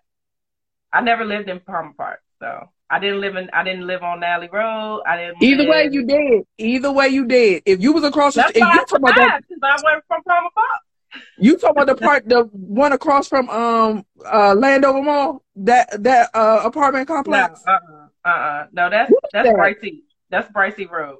I 0.92 1.00
never 1.00 1.24
lived 1.24 1.48
in 1.48 1.60
Palmer 1.60 1.92
Park, 1.96 2.20
so 2.38 2.68
I 2.90 2.98
didn't 2.98 3.20
live 3.20 3.36
in 3.36 3.48
I 3.52 3.64
didn't 3.64 3.86
live 3.86 4.02
on 4.02 4.20
Nally 4.20 4.48
Road. 4.52 5.02
I 5.06 5.16
didn't. 5.16 5.42
Either 5.42 5.68
way, 5.68 5.88
you 5.90 6.04
did. 6.06 6.42
Either 6.58 6.92
way, 6.92 7.08
you 7.08 7.26
did. 7.26 7.62
If 7.66 7.80
you 7.80 7.92
was 7.92 8.04
across 8.04 8.34
the 8.34 8.42
That's 8.42 8.50
street, 8.50 8.62
if 8.62 8.68
why 8.68 8.74
you 8.74 8.80
I 8.80 8.84
talking 8.84 8.96
about 9.02 9.14
that, 9.16 9.40
I 9.62 9.82
went 9.84 10.04
from 10.06 10.22
Palmer 10.22 10.50
Park. 10.54 10.82
you 11.38 11.56
talking 11.56 11.82
about 11.82 11.86
the 11.96 12.02
part, 12.02 12.28
the 12.28 12.42
one 12.52 12.92
across 12.92 13.26
from 13.28 13.48
um 13.48 14.04
uh 14.26 14.54
Landover 14.54 15.02
Mall, 15.02 15.42
that 15.56 16.02
that 16.02 16.30
uh 16.34 16.60
apartment 16.64 17.08
No, 17.08 17.14
complex. 17.16 17.64
uh, 17.66 17.78
uh, 18.24 18.28
uh, 18.28 18.66
no, 18.72 18.90
that's 18.90 19.10
that's 19.32 19.48
that? 19.48 19.56
Bricey. 19.56 20.02
That's 20.30 20.50
Bricey 20.52 20.90
Road. 20.90 21.18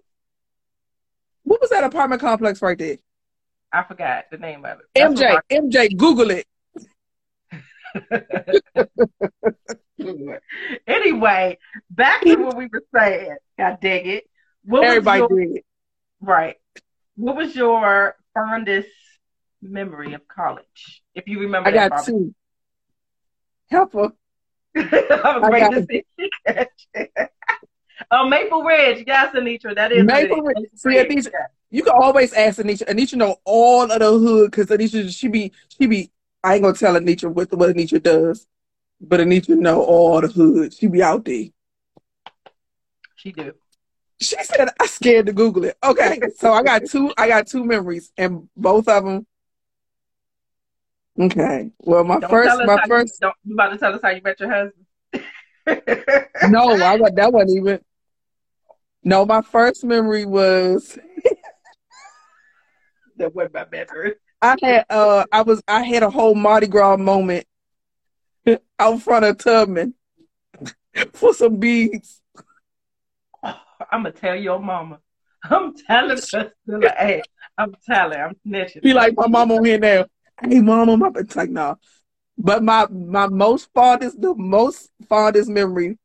What 1.44 1.60
was 1.60 1.70
that 1.70 1.84
apartment 1.84 2.20
complex 2.20 2.60
right 2.62 2.76
there? 2.78 2.96
I 3.72 3.82
forgot 3.84 4.24
the 4.30 4.38
name 4.38 4.64
of 4.64 4.78
it. 4.80 4.86
That's 4.94 5.20
MJ, 5.20 5.38
MJ, 5.50 5.96
Google 5.96 6.30
it. 6.30 6.46
anyway, 10.86 11.58
back 11.90 12.22
to 12.22 12.36
what 12.36 12.56
we 12.56 12.66
were 12.72 12.82
saying. 12.94 13.36
I 13.58 13.76
dig 13.80 14.06
it. 14.06 14.24
What 14.64 14.84
Everybody 14.84 15.18
your- 15.18 15.28
did. 15.28 15.62
Right. 16.20 16.56
What 17.16 17.36
was 17.36 17.54
your 17.54 18.16
fondest 18.32 18.88
memory 19.62 20.14
of 20.14 20.26
college? 20.26 21.02
If 21.14 21.28
you 21.28 21.40
remember 21.40 21.68
I 21.68 21.72
that. 21.72 21.90
got 21.90 22.04
two. 22.06 22.34
Helper. 23.70 24.12
I 24.76 25.38
was 25.38 25.50
I 25.52 25.60
got 26.46 27.28
to 27.98 28.04
see 28.04 28.14
if 28.14 28.22
you 28.22 28.24
catch 28.24 28.24
it. 28.24 28.24
Oh, 28.24 28.28
Maple 28.28 28.62
Ridge. 28.62 29.04
Yes, 29.06 29.34
Anitra. 29.34 29.74
That 29.74 29.92
is 29.92 30.04
Maple 30.04 30.38
it 30.38 30.44
Ridge. 30.44 30.68
See, 30.74 30.88
Anitra, 30.88 31.32
You 31.70 31.82
can 31.82 31.92
always 31.92 32.32
ask 32.32 32.60
Anisha. 32.60 32.84
Anisha 32.86 33.14
know 33.14 33.36
all 33.44 33.90
of 33.90 33.98
the 33.98 34.10
hood 34.10 34.50
because 34.50 34.66
Anisha 34.68 35.16
she 35.16 35.28
be 35.28 35.52
she 35.68 35.86
be. 35.86 36.10
I 36.42 36.54
ain't 36.54 36.62
gonna 36.62 36.76
tell 36.76 36.94
Anisha 36.94 37.30
what 37.32 37.52
what 37.52 37.74
Anisha 37.74 38.02
does, 38.02 38.46
but 39.00 39.20
Anisha 39.20 39.56
know 39.56 39.82
all 39.82 40.20
the 40.20 40.28
hood. 40.28 40.74
She 40.74 40.86
be 40.86 41.02
out 41.02 41.24
there. 41.24 41.46
She 43.16 43.32
do. 43.32 43.54
She 44.20 44.36
said 44.42 44.68
I 44.80 44.86
scared 44.86 45.26
to 45.26 45.32
Google 45.32 45.64
it. 45.64 45.76
Okay, 45.82 46.20
so 46.36 46.52
I 46.52 46.62
got 46.62 46.86
two. 46.86 47.12
I 47.16 47.28
got 47.28 47.46
two 47.46 47.64
memories, 47.64 48.12
and 48.16 48.48
both 48.56 48.88
of 48.88 49.04
them. 49.04 49.26
Okay. 51.18 51.70
Well, 51.78 52.04
my 52.04 52.18
Don't 52.18 52.30
first, 52.30 52.66
my 52.66 52.84
first. 52.88 53.18
You, 53.20 53.28
don't, 53.28 53.36
you 53.44 53.54
about 53.54 53.70
to 53.70 53.78
tell 53.78 53.94
us 53.94 54.02
how 54.02 54.10
you 54.10 54.20
met 54.22 54.40
your 54.40 54.50
husband? 54.50 54.84
No, 55.66 55.74
I 56.82 56.98
that 57.14 57.32
wasn't 57.32 57.56
even. 57.58 57.80
No, 59.02 59.26
my 59.26 59.42
first 59.42 59.84
memory 59.84 60.24
was 60.24 60.98
That 63.16 63.34
wasn't 63.34 63.54
my 63.54 63.66
memory. 63.70 64.14
I 64.42 64.56
had 64.62 64.84
uh 64.90 65.24
I 65.32 65.42
was 65.42 65.62
I 65.68 65.82
had 65.84 66.02
a 66.02 66.10
whole 66.10 66.34
Mardi 66.34 66.66
Gras 66.66 66.96
moment 66.96 67.46
out 68.78 69.02
front 69.02 69.24
of 69.24 69.38
Tubman 69.38 69.94
for 71.12 71.32
some 71.32 71.56
beads. 71.56 72.20
I'm 73.42 73.54
gonna 73.90 74.12
tell 74.12 74.36
your 74.36 74.58
mama. 74.58 74.98
I'm 75.44 75.74
telling 75.76 76.18
her. 76.32 76.52
Hey, 76.96 77.22
I'm 77.58 77.74
telling. 77.86 78.20
I'm 78.20 78.34
snitching. 78.46 78.82
Be 78.82 78.94
like 78.94 79.14
my 79.16 79.24
on 79.24 79.64
here 79.64 79.78
now. 79.78 80.06
Hey 80.42 80.60
mama, 80.60 80.96
my 80.96 81.10
it's 81.16 81.36
like 81.36 81.50
no. 81.50 81.78
But 82.36 82.62
my 82.62 82.86
my 82.90 83.26
most 83.28 83.70
fondest 83.74 84.20
the 84.20 84.34
most 84.34 84.90
fondest 85.08 85.48
memory, 85.48 85.98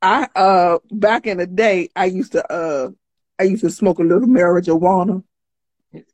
I 0.00 0.28
uh 0.36 0.78
back 0.90 1.26
in 1.26 1.38
the 1.38 1.46
day 1.46 1.88
I 1.96 2.06
used 2.06 2.32
to 2.32 2.52
uh 2.52 2.90
I 3.38 3.44
used 3.44 3.62
to 3.62 3.70
smoke 3.70 3.98
a 3.98 4.02
little 4.02 4.28
marijuana 4.28 5.22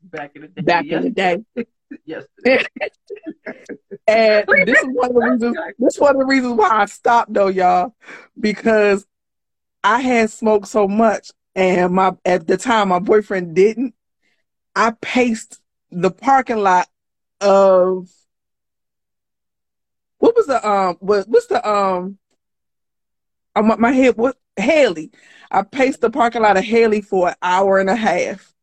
back 0.03 0.31
in 0.35 0.41
the 0.41 0.47
day. 0.47 0.61
back 0.61 0.85
in 0.85 1.01
the 1.03 1.09
day. 1.09 1.43
Yes. 2.05 2.25
And 4.07 4.45
this 4.65 4.79
is 4.81 4.89
one 4.91 5.09
of 5.09 5.15
the 5.15 5.21
reasons 5.21 5.57
this 5.79 5.95
is 5.95 5.99
one 5.99 6.15
of 6.15 6.19
the 6.21 6.25
reasons 6.25 6.55
why 6.55 6.69
I 6.69 6.85
stopped 6.85 7.33
though, 7.33 7.47
y'all. 7.47 7.93
Because 8.39 9.05
I 9.83 10.01
had 10.01 10.29
smoked 10.29 10.67
so 10.67 10.87
much 10.87 11.31
and 11.55 11.93
my 11.93 12.13
at 12.25 12.47
the 12.47 12.57
time 12.57 12.89
my 12.89 12.99
boyfriend 12.99 13.55
didn't. 13.55 13.93
I 14.75 14.91
paced 15.01 15.61
the 15.91 16.11
parking 16.11 16.57
lot 16.57 16.87
of 17.41 18.09
what 20.29 20.35
was 20.35 20.45
the 20.45 20.69
um 20.69 20.95
what 20.99 21.27
what's 21.27 21.47
the 21.47 21.67
um 21.67 22.17
I'm 23.55 23.81
my 23.81 23.91
head 23.91 24.15
what 24.15 24.37
Haley. 24.57 25.11
I 25.49 25.63
paced 25.63 26.01
the 26.01 26.11
parking 26.11 26.43
lot 26.43 26.57
of 26.57 26.63
Haley 26.63 27.01
for 27.01 27.29
an 27.29 27.35
hour 27.41 27.79
and 27.79 27.89
a 27.89 27.95
half, 27.95 28.53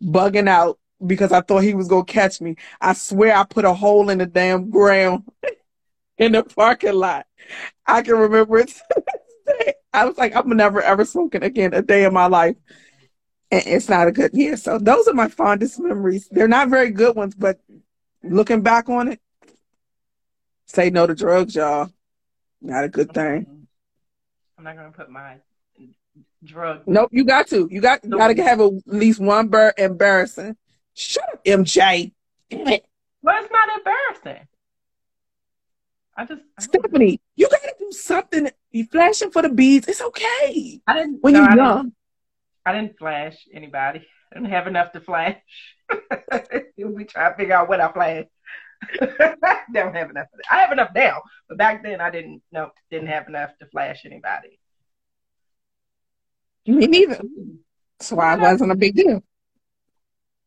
bugging 0.00 0.48
out 0.48 0.78
because 1.04 1.32
I 1.32 1.40
thought 1.40 1.64
he 1.64 1.74
was 1.74 1.88
gonna 1.88 2.04
catch 2.04 2.40
me. 2.40 2.54
I 2.80 2.92
swear 2.92 3.34
I 3.34 3.42
put 3.44 3.64
a 3.64 3.74
hole 3.74 4.08
in 4.10 4.18
the 4.18 4.26
damn 4.26 4.70
ground 4.70 5.24
in 6.18 6.32
the 6.32 6.44
parking 6.44 6.94
lot. 6.94 7.26
I 7.84 8.02
can 8.02 8.14
remember 8.14 8.58
it. 8.58 8.72
I 9.92 10.04
was 10.04 10.16
like, 10.16 10.36
I'm 10.36 10.48
never 10.56 10.80
ever 10.80 11.04
smoking 11.04 11.42
again 11.42 11.74
a 11.74 11.82
day 11.82 12.04
in 12.04 12.14
my 12.14 12.26
life. 12.26 12.54
And 13.50 13.64
it's 13.66 13.88
not 13.88 14.06
a 14.06 14.12
good 14.12 14.30
year. 14.32 14.56
So 14.56 14.78
those 14.78 15.08
are 15.08 15.14
my 15.14 15.26
fondest 15.26 15.80
memories. 15.80 16.28
They're 16.30 16.46
not 16.46 16.68
very 16.68 16.90
good 16.90 17.16
ones, 17.16 17.34
but 17.34 17.58
looking 18.22 18.62
back 18.62 18.88
on 18.88 19.08
it, 19.08 19.20
say 20.70 20.90
no 20.90 21.06
to 21.06 21.14
drugs, 21.14 21.54
y'all. 21.54 21.90
Not 22.62 22.84
a 22.84 22.88
good 22.88 23.12
thing. 23.12 23.66
I'm 24.58 24.64
not 24.64 24.76
gonna 24.76 24.92
put 24.92 25.10
my 25.10 25.36
drug. 26.44 26.82
Nope, 26.86 27.08
you 27.12 27.24
got 27.24 27.48
to. 27.48 27.68
You 27.70 27.80
got 27.80 28.04
you 28.04 28.10
gotta 28.10 28.40
have 28.42 28.60
at 28.60 28.72
least 28.86 29.20
one 29.20 29.48
bar 29.48 29.74
embarrassing. 29.76 30.56
Shut 30.94 31.24
up, 31.32 31.44
MJ. 31.44 32.12
Damn 32.50 32.68
it. 32.68 32.84
Well, 33.22 33.42
it's 33.42 33.52
not 33.52 33.68
embarrassing. 33.78 34.46
I 36.16 36.24
just 36.26 36.42
I 36.58 36.62
Stephanie, 36.62 37.20
you 37.36 37.48
gotta 37.48 37.74
do 37.78 37.92
something. 37.92 38.50
You 38.70 38.84
flashing 38.86 39.30
for 39.30 39.42
the 39.42 39.48
beads. 39.48 39.88
It's 39.88 40.02
okay. 40.02 40.80
I 40.86 40.94
didn't. 40.94 41.22
When 41.22 41.32
no, 41.32 41.40
you're 41.40 41.48
I 41.48 41.50
didn't- 41.54 41.64
young. 41.66 41.92
I 42.66 42.72
didn't 42.72 42.98
flash 42.98 43.36
anybody. 43.54 44.06
I 44.30 44.34
didn't 44.36 44.50
have 44.50 44.66
enough 44.66 44.92
to 44.92 45.00
flash. 45.00 45.38
we 46.76 47.04
try 47.04 47.30
to 47.30 47.36
figure 47.36 47.54
out 47.54 47.68
what 47.70 47.80
I 47.80 47.90
flash. 47.90 48.26
don't 49.72 49.94
have 49.94 50.10
enough. 50.10 50.26
I 50.50 50.58
have 50.58 50.72
enough 50.72 50.90
now, 50.94 51.22
but 51.48 51.58
back 51.58 51.82
then 51.82 52.00
I 52.00 52.10
didn't. 52.10 52.42
know 52.52 52.70
didn't 52.90 53.08
have 53.08 53.28
enough 53.28 53.50
to 53.58 53.66
flash 53.66 54.02
anybody. 54.04 54.58
Me 56.66 56.86
neither. 56.86 57.20
So 58.00 58.18
I 58.18 58.36
wasn't 58.36 58.72
a 58.72 58.76
big 58.76 58.94
deal. 58.94 59.22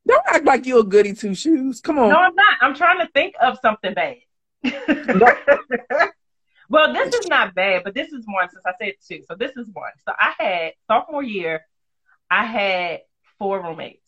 Don't 0.07 0.25
act 0.27 0.45
like 0.45 0.65
you're 0.65 0.81
a 0.81 0.83
goody 0.83 1.13
two 1.13 1.35
shoes. 1.35 1.79
Come 1.79 1.97
on. 1.99 2.09
No, 2.09 2.17
I'm 2.17 2.35
not. 2.35 2.57
I'm 2.61 2.75
trying 2.75 2.99
to 2.99 3.07
think 3.13 3.35
of 3.41 3.57
something 3.61 3.93
bad. 3.93 4.17
well, 6.69 6.93
this 6.93 7.13
is 7.13 7.27
not 7.27 7.55
bad, 7.55 7.83
but 7.83 7.93
this 7.93 8.11
is 8.11 8.25
one 8.25 8.49
since 8.49 8.63
I 8.65 8.73
said 8.81 8.93
two. 9.07 9.23
So 9.27 9.35
this 9.35 9.55
is 9.55 9.67
one. 9.71 9.91
So 10.05 10.13
I 10.17 10.33
had 10.37 10.73
sophomore 10.87 11.23
year, 11.23 11.65
I 12.29 12.45
had 12.45 13.01
four 13.39 13.61
roommates. 13.61 13.99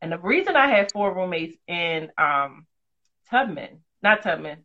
And 0.00 0.10
the 0.12 0.18
reason 0.18 0.56
I 0.56 0.66
had 0.66 0.90
four 0.92 1.14
roommates 1.14 1.56
in 1.66 2.10
um 2.18 2.66
Tubman, 3.32 3.80
not 4.02 4.22
Tubman. 4.22 4.64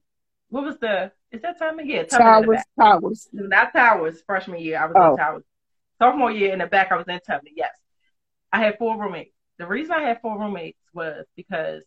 What 0.50 0.64
was 0.66 0.78
the 0.80 1.12
is 1.32 1.42
that 1.42 1.58
Tubman? 1.58 1.88
Yeah, 1.90 2.04
Tubman 2.04 2.44
Towers, 2.44 2.64
towers. 2.80 3.30
No, 3.34 3.48
not 3.48 3.74
Towers, 3.74 4.22
freshman 4.26 4.60
year. 4.60 4.80
I 4.80 4.86
was 4.86 4.96
Oh. 4.98 5.12
in 5.14 5.18
Towers. 5.18 5.44
Sophomore 6.00 6.32
year 6.32 6.54
in 6.54 6.60
the 6.60 6.68
back, 6.68 6.92
I 6.92 6.98
was 6.98 7.08
in 7.08 7.20
Tubman, 7.26 7.54
yes. 7.56 7.76
I 8.54 8.60
had 8.64 8.78
four 8.78 9.02
roommates. 9.02 9.34
The 9.58 9.66
reason 9.66 9.94
I 9.94 10.02
had 10.04 10.22
four 10.22 10.38
roommates 10.40 10.78
was 10.94 11.26
because 11.36 11.84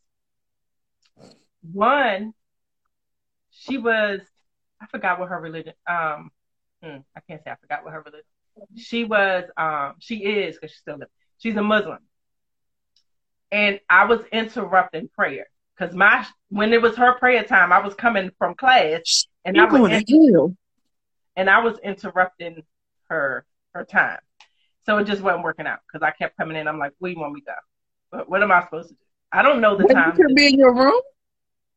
one, 1.73 2.33
she 3.51 3.79
was 3.79 4.21
I 4.81 4.87
forgot 4.87 5.21
what 5.21 5.29
her 5.29 5.39
religion 5.41 5.75
um 5.87 6.31
hmm, 6.83 6.97
I 7.15 7.21
can't 7.29 7.43
say 7.45 7.51
I 7.51 7.57
forgot 7.61 7.85
what 7.85 7.93
her 7.93 8.01
religion. 8.01 8.25
She 8.77 9.05
was 9.05 9.45
um 9.57 9.95
she 9.99 10.25
is 10.25 10.57
because 10.57 10.71
she's 10.71 10.81
still 10.81 10.95
living. 10.95 11.09
She's 11.39 11.57
a 11.57 11.63
Muslim. 11.63 11.99
And 13.53 13.81
I 13.89 14.07
was 14.07 14.21
interrupting 14.33 15.09
prayer. 15.15 15.47
Because 15.81 15.95
my 15.95 16.27
when 16.51 16.75
it 16.75 16.83
was 16.83 16.97
her 16.97 17.15
prayer 17.15 17.43
time, 17.43 17.73
I 17.73 17.81
was 17.81 17.95
coming 17.95 18.31
from 18.39 18.55
class 18.55 19.27
and 19.47 19.57
I 19.59 19.63
You're 19.63 19.71
was 19.73 19.81
going 19.81 20.05
to 20.05 20.31
hell. 20.35 20.57
and 21.37 21.49
I 21.49 21.61
was 21.61 21.79
interrupting 21.79 22.63
her 23.09 23.47
her 23.73 23.85
time. 23.85 24.19
So 24.85 24.99
it 24.99 25.07
just 25.07 25.23
wasn't 25.23 25.45
working 25.45 25.67
out 25.67 25.79
because 25.87 26.05
I 26.07 26.11
kept 26.11 26.37
coming 26.37 26.57
in. 26.57 26.69
I'm 26.69 26.79
like, 26.79 26.93
where 26.99 27.11
you 27.11 27.19
want 27.19 27.33
me 27.33 27.41
to 27.41 27.47
go? 27.47 27.53
But 28.11 28.29
what 28.29 28.43
am 28.43 28.53
I 28.53 28.63
supposed 28.63 28.89
to 28.89 28.95
do? 28.95 29.01
I 29.33 29.43
don't 29.43 29.61
know 29.61 29.77
the 29.77 29.85
When 29.85 29.97
time. 29.97 30.17
you 30.19 30.27
can 30.27 30.35
be 30.35 30.49
in 30.49 30.59
your 30.59 30.75
room? 30.75 31.01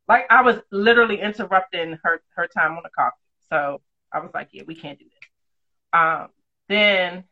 Like 0.10 0.26
I 0.30 0.42
was 0.42 0.58
literally 0.70 1.22
interrupting 1.22 1.98
her 2.04 2.22
her 2.36 2.48
time 2.48 2.76
on 2.76 2.84
the 2.84 2.90
coffee. 2.90 3.16
So 3.50 3.80
I 4.12 4.20
was 4.20 4.32
like, 4.34 4.50
yeah, 4.52 4.64
we 4.68 4.76
can't 4.76 5.00
do 5.00 5.06
this. 5.06 5.30
Um, 5.94 6.28
then 6.68 7.24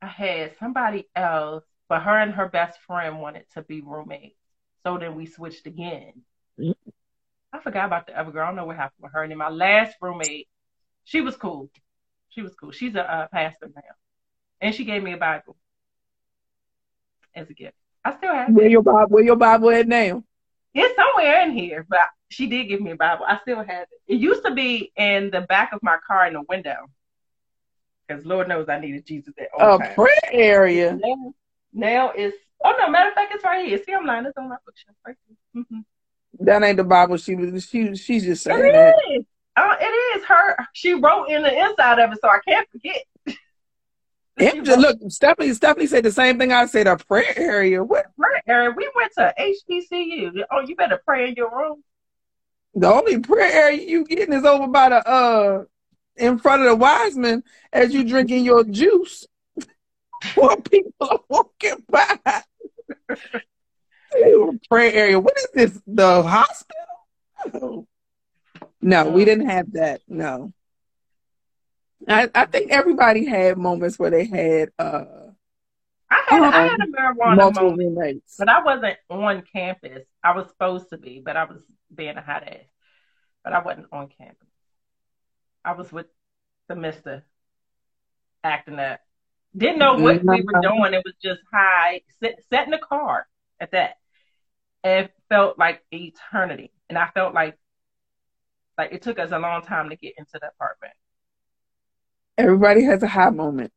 I 0.00 0.06
had 0.08 0.56
somebody 0.58 1.08
else, 1.14 1.62
but 1.88 2.02
her 2.02 2.18
and 2.18 2.34
her 2.34 2.48
best 2.48 2.80
friend 2.88 3.20
wanted 3.20 3.44
to 3.54 3.62
be 3.62 3.82
roommates. 3.82 4.34
So 4.84 4.98
then 4.98 5.14
we 5.14 5.26
switched 5.26 5.66
again. 5.66 6.12
Mm. 6.58 6.74
I 7.52 7.60
forgot 7.60 7.86
about 7.86 8.06
the 8.06 8.18
other 8.18 8.32
girl. 8.32 8.44
I 8.44 8.46
don't 8.46 8.56
know 8.56 8.64
what 8.64 8.76
happened 8.76 9.02
with 9.02 9.12
her. 9.12 9.22
And 9.22 9.30
then 9.30 9.38
my 9.38 9.50
last 9.50 9.96
roommate, 10.00 10.48
she 11.04 11.20
was 11.20 11.36
cool. 11.36 11.70
She 12.30 12.42
was 12.42 12.54
cool. 12.54 12.70
She's 12.72 12.94
a 12.94 13.02
uh, 13.02 13.26
pastor 13.28 13.70
now, 13.74 13.82
and 14.60 14.74
she 14.74 14.84
gave 14.84 15.02
me 15.02 15.12
a 15.12 15.18
Bible 15.18 15.56
as 17.34 17.50
a 17.50 17.54
gift. 17.54 17.74
I 18.04 18.16
still 18.16 18.32
have 18.32 18.50
Where 18.52 18.66
it. 18.66 18.70
your 18.70 18.82
Bible 18.82 19.08
where 19.08 19.24
your 19.24 19.36
Bible 19.36 19.70
at 19.70 19.86
now? 19.86 20.24
It's 20.74 20.96
somewhere 20.96 21.42
in 21.42 21.52
here, 21.52 21.84
but 21.88 22.00
she 22.30 22.46
did 22.46 22.64
give 22.64 22.80
me 22.80 22.92
a 22.92 22.96
Bible. 22.96 23.26
I 23.28 23.38
still 23.42 23.58
have 23.58 23.68
it. 23.82 23.88
It 24.14 24.16
used 24.16 24.44
to 24.46 24.54
be 24.54 24.90
in 24.96 25.30
the 25.30 25.42
back 25.42 25.72
of 25.74 25.82
my 25.82 25.98
car 26.06 26.26
in 26.26 26.32
the 26.32 26.42
window, 26.48 26.86
because 28.08 28.24
Lord 28.24 28.48
knows 28.48 28.70
I 28.70 28.80
needed 28.80 29.04
Jesus 29.06 29.34
at 29.38 29.48
all 29.52 29.76
A 29.76 29.78
times. 29.78 29.94
prayer 29.94 30.30
area. 30.32 30.98
Now, 30.98 31.34
now 31.74 32.12
it's 32.16 32.38
oh 32.64 32.74
no, 32.78 32.88
matter 32.90 33.08
of 33.08 33.14
fact, 33.14 33.32
it's 33.34 33.44
right 33.44 33.66
here. 33.66 33.82
See, 33.84 33.92
I'm 33.92 34.06
lying. 34.06 34.26
It's 34.26 34.36
on 34.36 34.48
my 34.48 34.56
bookshelf 34.64 34.96
right 35.06 35.16
here. 35.26 35.64
hmm 35.70 35.80
That 36.40 36.62
ain't 36.62 36.76
the 36.76 36.84
Bible 36.84 37.16
she 37.16 37.34
was 37.34 37.64
she 37.64 37.94
she's 37.96 38.24
just 38.24 38.42
saying 38.44 38.58
It 38.60 38.72
that. 38.72 39.18
is. 39.18 39.24
Uh, 39.54 39.76
it 39.80 40.18
is 40.18 40.24
her. 40.24 40.56
She 40.72 40.94
wrote 40.94 41.26
in 41.26 41.42
the 41.42 41.52
inside 41.52 41.98
of 41.98 42.12
it, 42.12 42.18
so 42.22 42.28
I 42.28 42.38
can't 42.46 42.68
forget. 42.70 43.02
Wrote 44.66 44.78
look, 44.78 44.98
Stephanie 45.08 45.52
Stephanie 45.52 45.86
said 45.86 46.04
the 46.04 46.10
same 46.10 46.38
thing 46.38 46.52
I 46.52 46.64
said, 46.66 46.86
a 46.86 46.96
prayer 46.96 47.34
area. 47.38 47.84
What 47.84 48.06
prayer 48.16 48.42
area. 48.46 48.70
We 48.74 48.90
went 48.96 49.12
to 49.18 49.32
HBCU. 49.38 50.42
Oh, 50.50 50.60
you 50.60 50.74
better 50.74 51.00
pray 51.06 51.28
in 51.28 51.34
your 51.34 51.50
room. 51.54 51.84
the 52.74 52.86
only 52.92 53.18
prayer 53.20 53.52
area 53.52 53.86
you 53.86 54.04
getting 54.04 54.32
is 54.32 54.44
over 54.44 54.66
by 54.68 54.88
the 54.88 55.06
uh 55.06 55.64
in 56.16 56.38
front 56.38 56.62
of 56.62 56.68
the 56.68 56.76
wise 56.76 57.16
men 57.16 57.42
as 57.72 57.92
you 57.92 58.04
drinking 58.04 58.44
your 58.44 58.64
juice. 58.64 59.26
While 60.34 60.56
people 60.56 60.92
are 61.02 61.20
walking 61.28 61.84
by. 61.90 62.16
Prayer 64.68 64.92
area. 64.92 65.20
What 65.20 65.36
is 65.38 65.48
this? 65.54 65.80
The 65.86 66.22
hospital? 66.22 67.86
No, 68.80 69.10
we 69.10 69.24
didn't 69.24 69.48
have 69.48 69.72
that. 69.72 70.00
No. 70.08 70.52
I, 72.08 72.28
I 72.34 72.46
think 72.46 72.72
everybody 72.72 73.24
had 73.24 73.56
moments 73.58 73.98
where 73.98 74.10
they 74.10 74.24
had 74.24 74.70
uh 74.78 75.04
I 76.10 76.22
had 76.28 76.42
I 76.42 76.46
Um, 76.46 76.52
had 76.52 76.80
a 76.80 76.86
marijuana 76.90 77.36
multiple 77.36 77.70
moment, 77.70 77.96
roommates. 77.96 78.36
but 78.38 78.48
I 78.48 78.62
wasn't 78.62 78.96
on 79.08 79.42
campus. 79.52 80.04
I 80.22 80.34
was 80.36 80.48
supposed 80.48 80.90
to 80.90 80.98
be, 80.98 81.22
but 81.24 81.36
I 81.36 81.44
was 81.44 81.62
being 81.94 82.16
a 82.16 82.22
hot 82.22 82.42
ass. 82.42 82.66
But 83.44 83.52
I 83.52 83.62
wasn't 83.62 83.86
on 83.92 84.08
campus. 84.08 84.48
I 85.64 85.72
was 85.72 85.92
with 85.92 86.06
the 86.68 86.74
Mister 86.76 87.24
acting 88.42 88.78
up. 88.78 89.00
Didn't 89.56 89.78
know 89.78 89.94
what 89.94 90.22
we 90.22 90.42
were 90.42 90.52
mm-hmm. 90.52 90.60
doing. 90.60 90.94
It 90.94 91.02
was 91.04 91.14
just 91.22 91.40
high, 91.52 92.02
sit, 92.20 92.42
sat 92.50 92.64
in 92.64 92.70
the 92.70 92.78
car 92.78 93.26
at 93.60 93.72
that. 93.72 93.98
And 94.82 95.06
it 95.06 95.12
felt 95.28 95.58
like 95.58 95.82
eternity. 95.92 96.72
And 96.88 96.98
I 96.98 97.08
felt 97.14 97.34
like 97.34 97.58
like 98.78 98.92
it 98.92 99.02
took 99.02 99.18
us 99.18 99.30
a 99.32 99.38
long 99.38 99.62
time 99.62 99.90
to 99.90 99.96
get 99.96 100.14
into 100.16 100.38
the 100.40 100.48
apartment. 100.48 100.94
Everybody 102.38 102.82
has 102.84 103.02
a 103.02 103.06
high 103.06 103.30
moment. 103.30 103.72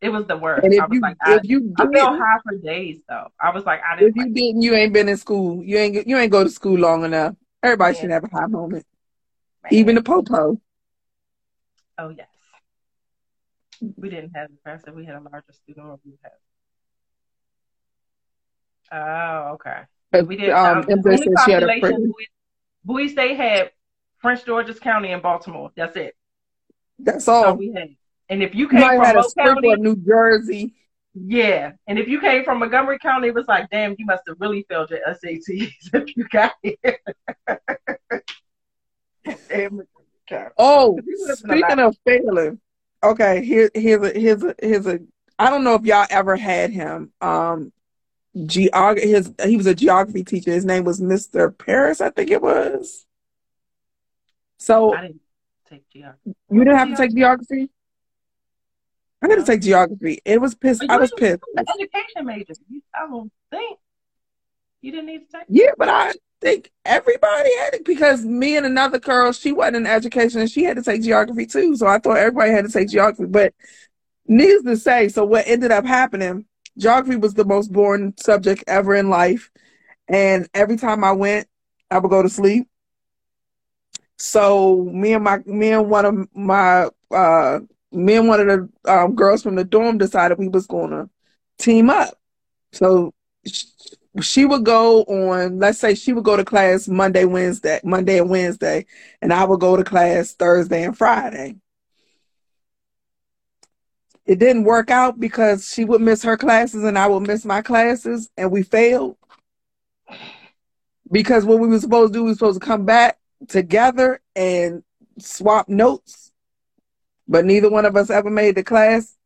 It 0.00 0.10
was 0.10 0.26
the 0.26 0.36
worst. 0.36 0.64
And 0.64 0.74
if 0.74 0.80
I 0.80 0.86
was 0.86 0.94
you 0.94 1.00
like, 1.00 1.16
I, 1.22 1.34
if 1.36 1.40
you 1.44 1.74
I 1.78 1.86
felt 1.92 2.18
high 2.18 2.38
for 2.44 2.56
days 2.56 3.00
though. 3.08 3.28
I 3.40 3.50
was 3.50 3.64
like, 3.64 3.80
I 3.82 3.96
didn't 3.96 4.10
If 4.10 4.16
you 4.16 4.22
like 4.24 4.34
didn't, 4.34 4.62
you 4.62 4.74
ain't 4.74 4.92
been 4.92 5.08
in 5.08 5.16
school. 5.16 5.62
You 5.64 5.78
ain't 5.78 6.06
you 6.06 6.16
ain't 6.16 6.32
go 6.32 6.44
to 6.44 6.50
school 6.50 6.78
long 6.78 7.04
enough. 7.04 7.34
Everybody 7.62 7.94
Yeah. 7.94 8.00
should 8.00 8.10
have 8.10 8.24
a 8.24 8.28
high 8.28 8.46
moment. 8.46 8.86
man. 9.62 9.72
Even 9.72 9.94
the 9.94 10.02
popo. 10.02 10.60
Oh 11.98 12.08
yes. 12.10 12.28
We 13.96 14.08
didn't 14.10 14.32
have 14.34 14.48
the 14.50 14.56
professor. 14.62 14.92
We 14.92 15.04
had 15.04 15.16
a 15.16 15.20
larger 15.20 15.52
student 15.52 15.86
room. 15.86 15.98
We 16.04 16.12
had. 16.22 16.32
Oh, 18.90 19.52
okay. 19.54 19.82
We 20.26 20.36
did. 20.36 20.50
Um, 20.50 20.78
Um, 20.78 20.82
the 20.86 20.92
only 20.94 21.16
said 21.18 21.32
she 21.44 21.52
had 21.52 21.62
a 21.62 21.66
population 21.66 21.80
friend. 21.80 22.12
Bowie, 22.12 22.28
Bowie 22.84 23.08
State 23.08 23.36
had 23.36 23.70
Prince 24.20 24.42
George's 24.42 24.78
County 24.80 25.12
and 25.12 25.22
Baltimore. 25.22 25.70
That's 25.76 25.96
it. 25.96 26.16
That's 26.98 27.26
So 27.26 27.32
all. 27.32 27.54
we 27.56 27.72
had. 27.72 27.90
And 28.30 28.42
if 28.42 28.54
you 28.54 28.62
You 28.64 28.68
came 28.68 28.80
might 28.80 28.96
from 28.96 29.04
have 29.06 29.16
had 29.16 29.24
a 29.26 29.54
County, 29.54 29.72
of 29.72 29.80
New 29.80 29.96
Jersey. 29.96 30.74
yeah. 31.14 31.72
And 31.86 31.98
if 31.98 32.08
you 32.08 32.20
came 32.20 32.44
from 32.44 32.58
Montgomery 32.58 32.98
County, 32.98 33.28
it 33.28 33.34
was 33.34 33.46
like, 33.48 33.70
damn, 33.70 33.94
you 33.98 34.04
must 34.06 34.22
have 34.28 34.36
really 34.40 34.64
failed 34.68 34.90
your 34.90 35.00
SATs 35.06 35.44
if 35.94 36.16
you 36.16 36.24
got 36.28 36.52
here. 36.62 36.76
Damn, 39.24 39.76
Montgomery 39.76 39.86
County. 40.28 40.50
Oh, 40.58 40.98
We 41.06 41.14
lived 41.26 41.38
speaking 41.38 41.78
of 41.78 41.96
failing, 42.06 42.60
okay, 43.02 43.44
here 43.44 43.70
here's 43.74 44.02
a 44.02 44.18
here's 44.18 44.42
a 44.42 44.54
here's 44.60 44.86
a 44.86 45.00
I 45.38 45.50
don't 45.50 45.64
know 45.64 45.74
if 45.74 45.84
y'all 45.84 46.06
ever 46.10 46.36
had 46.36 46.70
him. 46.70 47.12
Um 47.20 47.72
geog 48.36 49.00
his 49.00 49.32
he 49.44 49.56
was 49.56 49.66
a 49.66 49.74
geography 49.74 50.24
teacher. 50.24 50.52
His 50.52 50.64
name 50.64 50.84
was 50.84 51.00
Mr. 51.00 51.56
Paris, 51.56 52.00
I 52.00 52.10
think 52.10 52.30
it 52.30 52.42
was. 52.42 53.06
So 54.58 54.94
I 54.94 55.02
didn't 55.02 55.20
take 55.68 55.88
geography. 55.90 56.34
you 56.50 56.58
didn't 56.64 56.78
have 56.78 56.88
to 56.88 56.96
take 56.96 57.14
geography? 57.14 57.70
I 59.22 59.28
had 59.28 59.36
to 59.36 59.44
take 59.44 59.62
geography. 59.62 60.20
It 60.24 60.40
was 60.40 60.54
pissed. 60.54 60.84
I 60.88 60.96
was 60.96 61.12
pissed. 61.16 61.42
an 61.56 61.64
education 61.68 62.24
major. 62.24 62.54
You, 62.68 62.82
I 62.94 63.06
don't 63.06 63.32
think 63.50 63.78
you 64.80 64.92
didn't 64.92 65.06
need 65.06 65.26
to 65.30 65.38
take. 65.38 65.46
Yeah, 65.48 65.70
but 65.76 65.88
I 65.88 66.12
think 66.40 66.70
everybody 66.84 67.56
had 67.58 67.74
it 67.74 67.84
because 67.84 68.24
me 68.24 68.56
and 68.56 68.66
another 68.66 68.98
girl, 68.98 69.32
she 69.32 69.52
wasn't 69.52 69.76
in 69.76 69.86
education 69.86 70.40
and 70.40 70.50
she 70.50 70.64
had 70.64 70.76
to 70.76 70.82
take 70.82 71.02
geography 71.02 71.46
too. 71.46 71.76
So 71.76 71.86
I 71.86 71.98
thought 71.98 72.16
everybody 72.18 72.52
had 72.52 72.64
to 72.64 72.72
take 72.72 72.88
geography. 72.88 73.26
But 73.26 73.54
needless 74.26 74.64
to 74.64 74.76
say, 74.76 75.08
so 75.08 75.24
what 75.24 75.46
ended 75.46 75.70
up 75.72 75.84
happening, 75.84 76.44
geography 76.76 77.16
was 77.16 77.34
the 77.34 77.44
most 77.44 77.72
boring 77.72 78.14
subject 78.18 78.64
ever 78.66 78.94
in 78.94 79.10
life. 79.10 79.50
And 80.08 80.48
every 80.54 80.76
time 80.76 81.04
I 81.04 81.12
went, 81.12 81.48
I 81.90 81.98
would 81.98 82.10
go 82.10 82.22
to 82.22 82.28
sleep. 82.28 82.68
So 84.16 84.84
me 84.92 85.12
and 85.12 85.24
my 85.24 85.38
me 85.46 85.70
and 85.70 85.88
one 85.88 86.04
of 86.04 86.34
my 86.34 86.88
uh 87.10 87.60
me 87.92 88.16
and 88.16 88.28
one 88.28 88.40
of 88.40 88.46
the 88.46 88.92
um, 88.92 89.14
girls 89.14 89.42
from 89.42 89.54
the 89.54 89.64
dorm 89.64 89.98
decided 89.98 90.38
we 90.38 90.48
was 90.48 90.66
gonna 90.66 91.08
team 91.58 91.88
up. 91.88 92.14
So 92.72 93.14
she 94.24 94.44
would 94.44 94.64
go 94.64 95.02
on, 95.02 95.58
let's 95.58 95.78
say 95.78 95.94
she 95.94 96.12
would 96.12 96.24
go 96.24 96.36
to 96.36 96.44
class 96.44 96.88
Monday, 96.88 97.24
Wednesday, 97.24 97.80
Monday 97.84 98.18
and 98.18 98.30
Wednesday, 98.30 98.86
and 99.20 99.32
I 99.32 99.44
would 99.44 99.60
go 99.60 99.76
to 99.76 99.84
class 99.84 100.32
Thursday 100.32 100.84
and 100.84 100.96
Friday. 100.96 101.56
It 104.26 104.38
didn't 104.38 104.64
work 104.64 104.90
out 104.90 105.18
because 105.18 105.72
she 105.72 105.84
would 105.84 106.02
miss 106.02 106.22
her 106.22 106.36
classes 106.36 106.84
and 106.84 106.98
I 106.98 107.06
would 107.06 107.26
miss 107.26 107.44
my 107.44 107.62
classes, 107.62 108.30
and 108.36 108.50
we 108.50 108.62
failed. 108.62 109.16
Because 111.10 111.44
what 111.44 111.58
we 111.58 111.68
were 111.68 111.80
supposed 111.80 112.12
to 112.12 112.18
do, 112.18 112.24
we 112.24 112.30
were 112.30 112.34
supposed 112.34 112.60
to 112.60 112.66
come 112.66 112.84
back 112.84 113.18
together 113.48 114.20
and 114.36 114.82
swap 115.18 115.68
notes, 115.68 116.30
but 117.26 117.44
neither 117.44 117.70
one 117.70 117.86
of 117.86 117.96
us 117.96 118.10
ever 118.10 118.30
made 118.30 118.54
the 118.54 118.62
class. 118.62 119.16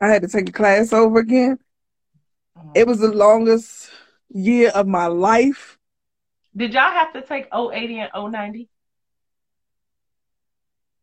I 0.00 0.08
had 0.08 0.22
to 0.22 0.28
take 0.28 0.46
the 0.46 0.52
class 0.52 0.92
over 0.92 1.18
again. 1.18 1.58
It 2.74 2.86
was 2.86 2.98
the 2.98 3.12
longest 3.12 3.90
year 4.30 4.70
of 4.70 4.86
my 4.86 5.06
life. 5.06 5.78
Did 6.56 6.74
y'all 6.74 6.90
have 6.90 7.12
to 7.12 7.22
take 7.22 7.46
080 7.52 8.00
and 8.00 8.32
090? 8.32 8.68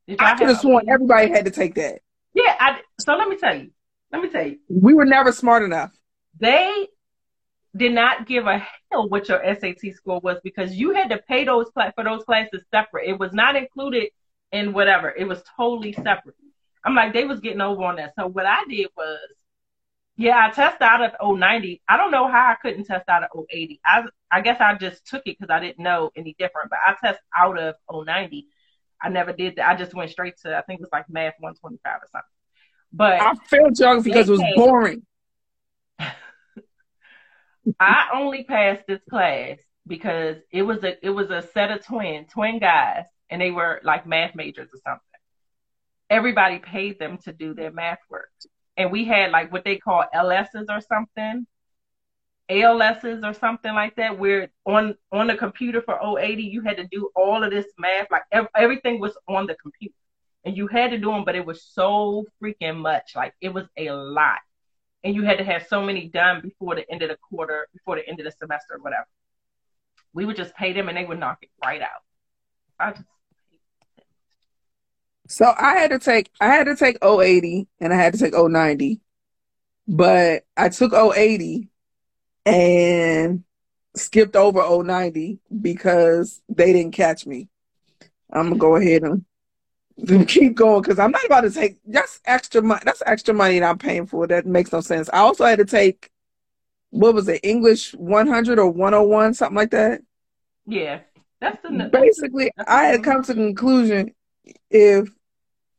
Did 0.08 0.20
y'all 0.20 0.28
I 0.28 0.38
could 0.38 0.50
have 0.50 0.60
sworn 0.60 0.90
everybody 0.90 1.30
had 1.30 1.46
to 1.46 1.52
take 1.52 1.76
that. 1.76 2.00
Yeah, 2.34 2.56
I, 2.60 2.82
so 3.00 3.16
let 3.16 3.28
me 3.28 3.38
tell 3.38 3.56
you. 3.56 3.72
Let 4.12 4.22
me 4.22 4.30
tell 4.30 4.46
you. 4.46 4.60
We 4.68 4.94
were 4.94 5.06
never 5.06 5.32
smart 5.32 5.64
enough. 5.64 5.92
They 6.40 6.88
did 7.76 7.94
not 7.94 8.28
give 8.28 8.46
a 8.46 8.66
hell 8.92 9.10
what 9.10 9.30
your 9.30 9.42
SAT 9.44 9.94
score 9.96 10.20
was 10.20 10.38
because 10.44 10.74
you 10.74 10.94
had 10.94 11.10
to 11.10 11.18
pay 11.18 11.44
those 11.46 11.72
for 11.74 12.04
those 12.04 12.24
classes 12.24 12.64
separate. 12.72 13.10
It 13.10 13.20
was 13.20 13.34
not 13.34 13.56
included 13.56 14.10
in 14.52 14.74
whatever. 14.74 15.14
It 15.16 15.28
was 15.28 15.42
totally 15.58 15.94
separate. 15.94 16.36
I'm 16.86 16.96
like, 16.96 17.14
they 17.14 17.26
was 17.26 17.40
getting 17.40 17.62
over 17.62 17.84
on 17.84 17.96
that. 17.96 18.14
So 18.18 18.28
what 18.28 18.46
I 18.46 18.64
did 18.70 18.88
was, 18.96 19.20
yeah, 20.18 20.48
I 20.48 20.52
test 20.52 20.82
out 20.82 21.02
of 21.02 21.12
090. 21.40 21.82
I 21.88 21.98
don't 21.98 22.12
know 22.12 22.28
how 22.28 22.52
I 22.52 22.56
couldn't 22.62 22.86
test 22.86 23.10
out 23.10 23.24
of 23.24 23.30
080. 23.50 23.82
I 23.86 24.04
I 24.32 24.42
guess 24.42 24.62
I 24.62 24.76
just 24.76 25.06
took 25.08 25.24
it 25.26 25.38
because 25.40 25.54
I 25.54 25.60
didn't 25.60 25.84
know 25.84 26.12
any 26.16 26.36
different. 26.38 26.70
But 26.70 26.80
I 26.86 26.96
test 27.02 27.20
out 27.36 27.58
of 27.60 27.76
090. 27.92 28.48
I 29.02 29.10
never 29.10 29.34
did 29.34 29.56
that. 29.58 29.70
I 29.70 29.76
just 29.76 29.94
went 29.96 30.12
straight 30.12 30.36
to 30.44 30.56
I 30.58 30.62
think 30.64 30.80
it 30.80 30.84
was 30.84 30.90
like 30.94 31.10
math 31.10 31.34
125 31.40 31.96
or 31.96 32.08
something. 32.12 32.24
But 32.94 33.22
I 33.22 33.34
failed 33.48 33.76
geography 33.76 34.12
because 34.12 34.30
it 34.30 34.34
was 34.34 34.44
boring. 34.56 35.04
I 37.80 38.10
only 38.14 38.44
passed 38.44 38.84
this 38.88 39.02
class 39.10 39.58
because 39.88 40.38
it 40.52 40.64
was 40.64 40.84
a 40.84 41.04
it 41.06 41.10
was 41.10 41.32
a 41.32 41.42
set 41.54 41.72
of 41.72 41.86
twin 41.86 42.26
twin 42.26 42.60
guys 42.60 43.06
and 43.30 43.42
they 43.42 43.52
were 43.52 43.82
like 43.84 44.06
math 44.06 44.36
majors 44.36 44.70
or 44.74 44.80
something. 44.86 45.02
everybody 46.10 46.60
paid 46.60 47.00
them 47.00 47.18
to 47.26 47.34
do 47.34 47.54
their 47.54 47.72
math 47.72 48.00
work. 48.10 48.30
And 48.78 48.92
we 48.92 49.06
had 49.06 49.32
like 49.32 49.52
what 49.52 49.64
they 49.64 49.78
call 49.78 50.04
LSs 50.14 50.66
or 50.70 50.82
something, 50.82 51.46
ALSs 52.50 53.24
or 53.24 53.34
something 53.34 53.74
like 53.74 53.96
that, 53.96 54.18
where 54.18 54.50
on 54.66 54.96
on 55.12 55.28
the 55.28 55.36
computer 55.36 55.82
for 55.82 56.00
080 56.20 56.44
you 56.44 56.62
had 56.62 56.78
to 56.78 56.88
do 56.88 57.10
all 57.16 57.44
of 57.44 57.52
this 57.52 57.68
math, 57.78 58.08
like 58.12 58.24
ev- 58.32 58.48
everything 58.56 59.00
was 59.00 59.18
on 59.28 59.48
the 59.48 59.56
computer, 59.56 59.96
and 60.44 60.58
you 60.58 60.68
had 60.68 60.92
to 60.92 60.98
do 60.98 61.12
them, 61.12 61.24
but 61.24 61.36
it 61.36 61.46
was 61.46 61.64
so 61.64 62.26
freaking 62.42 62.78
much, 62.78 63.14
like 63.16 63.34
it 63.42 63.50
was 63.54 63.66
a 63.78 63.92
lot, 63.92 64.40
and 65.04 65.16
you 65.16 65.24
had 65.24 65.38
to 65.38 65.44
have 65.44 65.68
so 65.68 65.84
many 65.84 66.10
done 66.10 66.42
before 66.42 66.76
the 66.76 66.90
end 66.92 67.02
of 67.04 67.10
the 67.10 67.18
quarter, 67.30 67.68
before 67.74 67.96
the 67.96 68.08
end 68.08 68.20
of 68.20 68.26
the 68.26 68.32
semester, 68.32 68.76
or 68.76 68.80
whatever. 68.80 69.08
We 70.14 70.26
would 70.26 70.36
just 70.36 70.56
pay 70.56 70.74
them, 70.74 70.90
and 70.90 70.98
they 70.98 71.06
would 71.06 71.20
knock 71.20 71.40
it 71.42 71.50
right 71.64 71.82
out. 71.82 72.04
I 72.80 72.92
just 72.92 73.04
So 75.28 75.54
I 75.58 75.78
had 75.78 75.92
to 75.92 76.00
take 76.00 76.30
I 76.42 76.48
had 76.48 76.66
to 76.66 76.76
take 76.76 76.98
080 77.04 77.68
and 77.80 77.94
I 77.94 77.96
had 77.96 78.14
to 78.14 78.20
take 78.20 78.34
090. 78.34 79.00
But 79.88 80.46
I 80.56 80.70
took 80.70 80.94
080 80.94 81.70
and 82.46 83.44
skipped 83.96 84.36
over 84.36 84.84
090 84.84 85.40
because 85.62 86.42
they 86.50 86.74
didn't 86.74 86.94
catch 86.94 87.26
me. 87.26 87.50
I'm 88.32 88.50
gonna 88.50 88.58
go 88.58 88.76
ahead 88.76 89.04
and 89.04 89.26
keep 90.28 90.56
going 90.56 90.82
because 90.82 91.00
I'm 91.00 91.12
not 91.12 91.26
about 91.26 91.42
to 91.42 91.52
take 91.52 91.78
that's 91.86 92.20
extra 92.26 92.62
money. 92.62 92.82
That's 92.84 93.04
extra 93.06 93.34
money 93.34 93.60
that 93.60 93.70
I'm 93.70 93.78
paying 93.78 94.08
for. 94.08 94.28
That 94.28 94.46
makes 94.46 94.72
no 94.72 94.82
sense. 94.82 95.10
I 95.14 95.20
also 95.20 95.46
had 95.46 95.60
to 95.60 95.66
take 95.66 96.10
what 96.90 97.16
was 97.16 97.28
it, 97.28 97.40
English 97.44 97.94
100 97.96 98.60
or 98.60 98.70
101, 98.70 99.34
something 99.34 99.56
like 99.56 99.72
that. 99.72 100.02
yeah, 100.68 101.00
that's 101.42 101.62
the 101.64 101.90
Basically, 101.92 102.52
I 102.68 102.84
had 102.84 103.04
come 103.04 103.24
to 103.24 103.34
the 103.34 103.42
conclusion 103.42 104.14
if 104.70 105.10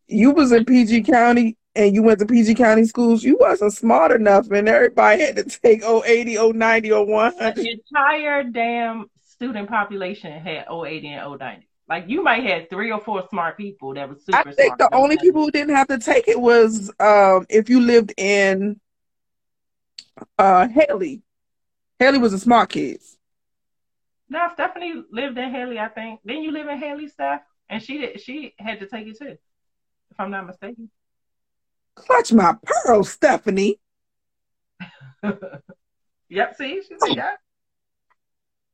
you 0.07 0.31
was 0.33 0.53
in 0.53 0.65
PG 0.65 1.03
County 1.05 1.57
and 1.75 1.95
you 1.95 2.03
went 2.03 2.21
to 2.21 2.27
PG 2.27 2.55
County 2.55 2.85
schools, 2.85 3.25
you 3.25 3.37
wasn't 3.39 3.73
smart 3.73 4.13
enough, 4.13 4.51
and 4.51 4.69
everybody 4.69 5.23
had 5.23 5.37
to 5.37 5.45
take 5.45 5.83
080, 5.85 6.53
090, 6.53 6.93
or 6.93 7.07
100. 7.07 7.57
the 7.57 7.71
entire 7.71 8.45
damn 8.45 9.07
student 9.25 9.69
population 9.69 10.33
had 10.33 10.67
080 10.71 11.09
and 11.09 11.39
090. 11.41 11.69
Like 11.89 12.05
you 12.09 12.23
might 12.23 12.45
have 12.45 12.69
three 12.71 12.91
or 12.93 13.01
four 13.01 13.27
smart 13.29 13.59
people 13.59 13.95
that 13.95 14.09
was 14.09 14.25
super 14.25 14.39
I 14.39 14.53
think 14.53 14.77
smart. 14.77 14.79
the 14.79 14.97
only 14.97 15.19
people 15.19 15.43
who 15.43 15.51
didn't 15.51 15.75
have 15.75 15.89
to 15.89 15.99
take 15.99 16.29
it 16.29 16.41
was 16.41 16.91
um, 16.99 17.45
if 17.51 17.69
you 17.69 17.81
lived 17.81 18.15
in 18.17 18.81
uh, 20.39 20.67
Haley. 20.69 21.23
Haley 21.99 22.19
was 22.19 22.33
a 22.33 22.39
smart 22.39 22.71
kids. 22.71 23.19
No, 24.29 24.49
Stephanie 24.55 25.03
lived 25.11 25.37
in 25.37 25.51
Haley, 25.51 25.79
I 25.79 25.89
think. 25.89 26.21
Didn't 26.27 26.45
you 26.45 26.53
live 26.53 26.69
in 26.69 26.79
Haley, 26.79 27.09
Steph? 27.09 27.43
And 27.69 27.83
she 27.83 27.99
did 27.99 28.21
she 28.21 28.55
had 28.59 28.81
to 28.81 28.87
take 28.87 29.07
it 29.07 29.19
too, 29.19 29.37
if 30.11 30.21
I'm 30.21 30.31
not 30.31 30.47
mistaken. 30.47 30.91
Clutch 31.95 32.33
my 32.33 32.57
pearl, 32.65 33.05
Stephanie. 33.05 33.79
yep, 36.29 36.57
see, 36.57 36.83
she's 36.87 37.01
like, 37.01 37.17
yeah. 37.17 37.35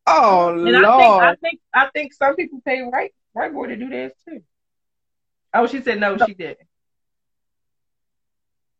Oh 0.07 0.51
And 0.51 0.77
I 0.77 0.81
think 0.81 0.89
Lord. 0.89 1.25
I 1.25 1.35
think 1.37 1.61
I 1.73 1.87
think 1.95 2.13
some 2.13 2.35
people 2.37 2.61
pay 2.65 2.83
right 2.83 3.13
right 3.35 3.53
boy 3.53 3.67
to 3.69 3.77
do 3.77 3.89
theirs 3.89 4.13
too. 4.29 4.43
Oh, 5.55 5.67
she 5.67 5.81
said 5.83 6.01
no, 6.01 6.17
she 6.17 6.35
didn't. 6.35 6.59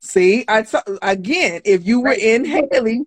See, 0.01 0.45
I 0.49 0.63
saw 0.65 0.81
again. 1.03 1.61
If 1.65 1.87
you 1.87 2.01
were 2.01 2.17
in 2.19 2.45
Haley, 2.45 3.05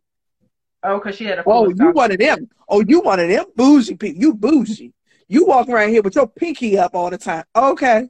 Oh, 0.84 0.98
because 0.98 1.16
she 1.16 1.24
had 1.24 1.40
a 1.40 1.44
oh, 1.46 1.70
you 1.70 1.92
one 1.92 2.12
of 2.12 2.18
them. 2.18 2.50
Oh, 2.68 2.84
you 2.86 3.00
one 3.00 3.20
of 3.20 3.30
them 3.30 3.46
bougie 3.56 3.96
people. 3.96 4.22
You 4.22 4.34
bougie. 4.34 4.94
You 5.28 5.46
walk 5.46 5.70
around 5.70 5.90
here 5.90 6.02
with 6.02 6.16
your 6.16 6.28
pinky 6.28 6.78
up 6.78 6.96
all 6.96 7.10
the 7.10 7.18
time. 7.18 7.46
Okay, 7.56 8.10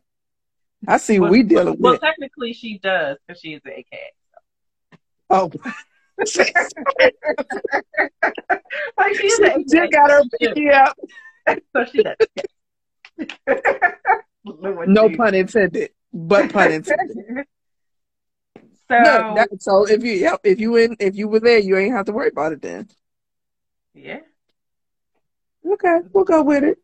I 0.88 0.98
see 0.98 1.20
what 1.20 1.32
Well, 1.32 1.32
we 1.32 1.44
dealing 1.44 1.66
well, 1.80 1.94
with. 1.94 2.02
Well, 2.02 2.12
technically 2.12 2.54
she 2.54 2.80
does 2.80 3.18
because 3.28 3.42
she 3.42 3.54
is 3.54 3.62
an 3.66 3.72
AKA. 3.72 4.12
Oh, 5.30 5.52
Like 8.98 9.16
she 9.16 9.28
is 9.28 9.38
she 9.38 9.44
an 9.46 9.66
just 9.70 9.92
got 9.92 10.12
her 10.12 10.24
pinky 10.40 10.70
up. 10.70 10.96
So 11.76 11.86
she 11.92 12.04
does. 12.04 12.16
No 14.46 15.10
pun 15.10 15.34
intended, 15.36 15.92
but 16.12 16.52
pun 16.52 16.72
intended. 16.72 17.46
So 18.90 18.96
Look, 19.02 19.36
that, 19.36 19.50
so 19.62 19.88
if 19.88 20.04
you 20.04 20.12
yep, 20.12 20.42
if 20.44 20.60
you 20.60 20.76
in 20.76 20.98
if 21.00 21.16
you 21.16 21.30
were 21.30 21.40
there, 21.40 21.58
you 21.58 21.78
ain't 21.78 21.94
have 21.96 22.06
to 22.08 22.12
worry 22.12 22.28
about 22.28 22.52
it 22.52 22.62
then. 22.62 22.90
yeah, 23.94 24.20
Okay, 25.66 26.00
we'll 26.12 26.26
go 26.26 26.44
with 26.44 26.64
it. 26.66 26.78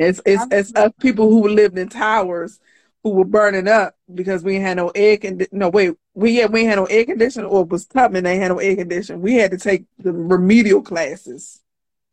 It's 0.00 0.20
it's 0.24 0.46
it's 0.50 0.72
us 0.74 0.92
people 0.98 1.28
who 1.28 1.46
lived 1.48 1.76
in 1.78 1.90
towers 1.90 2.58
who 3.02 3.10
were 3.10 3.24
burning 3.26 3.68
up 3.68 3.94
because 4.14 4.42
we 4.42 4.56
had 4.56 4.78
no 4.78 4.88
air 4.94 5.18
condi- 5.18 5.52
No, 5.52 5.68
wait, 5.68 5.94
we 6.14 6.32
yeah 6.32 6.46
we 6.46 6.64
had 6.64 6.76
no 6.76 6.86
air 6.86 7.04
conditioning 7.04 7.50
or 7.50 7.62
it 7.62 7.68
was 7.68 7.84
Tubman 7.84 8.24
they 8.24 8.38
had 8.38 8.48
no 8.48 8.58
air 8.58 8.76
conditioning. 8.76 9.20
We 9.20 9.34
had 9.34 9.50
to 9.50 9.58
take 9.58 9.84
the 9.98 10.12
remedial 10.12 10.80
classes. 10.80 11.60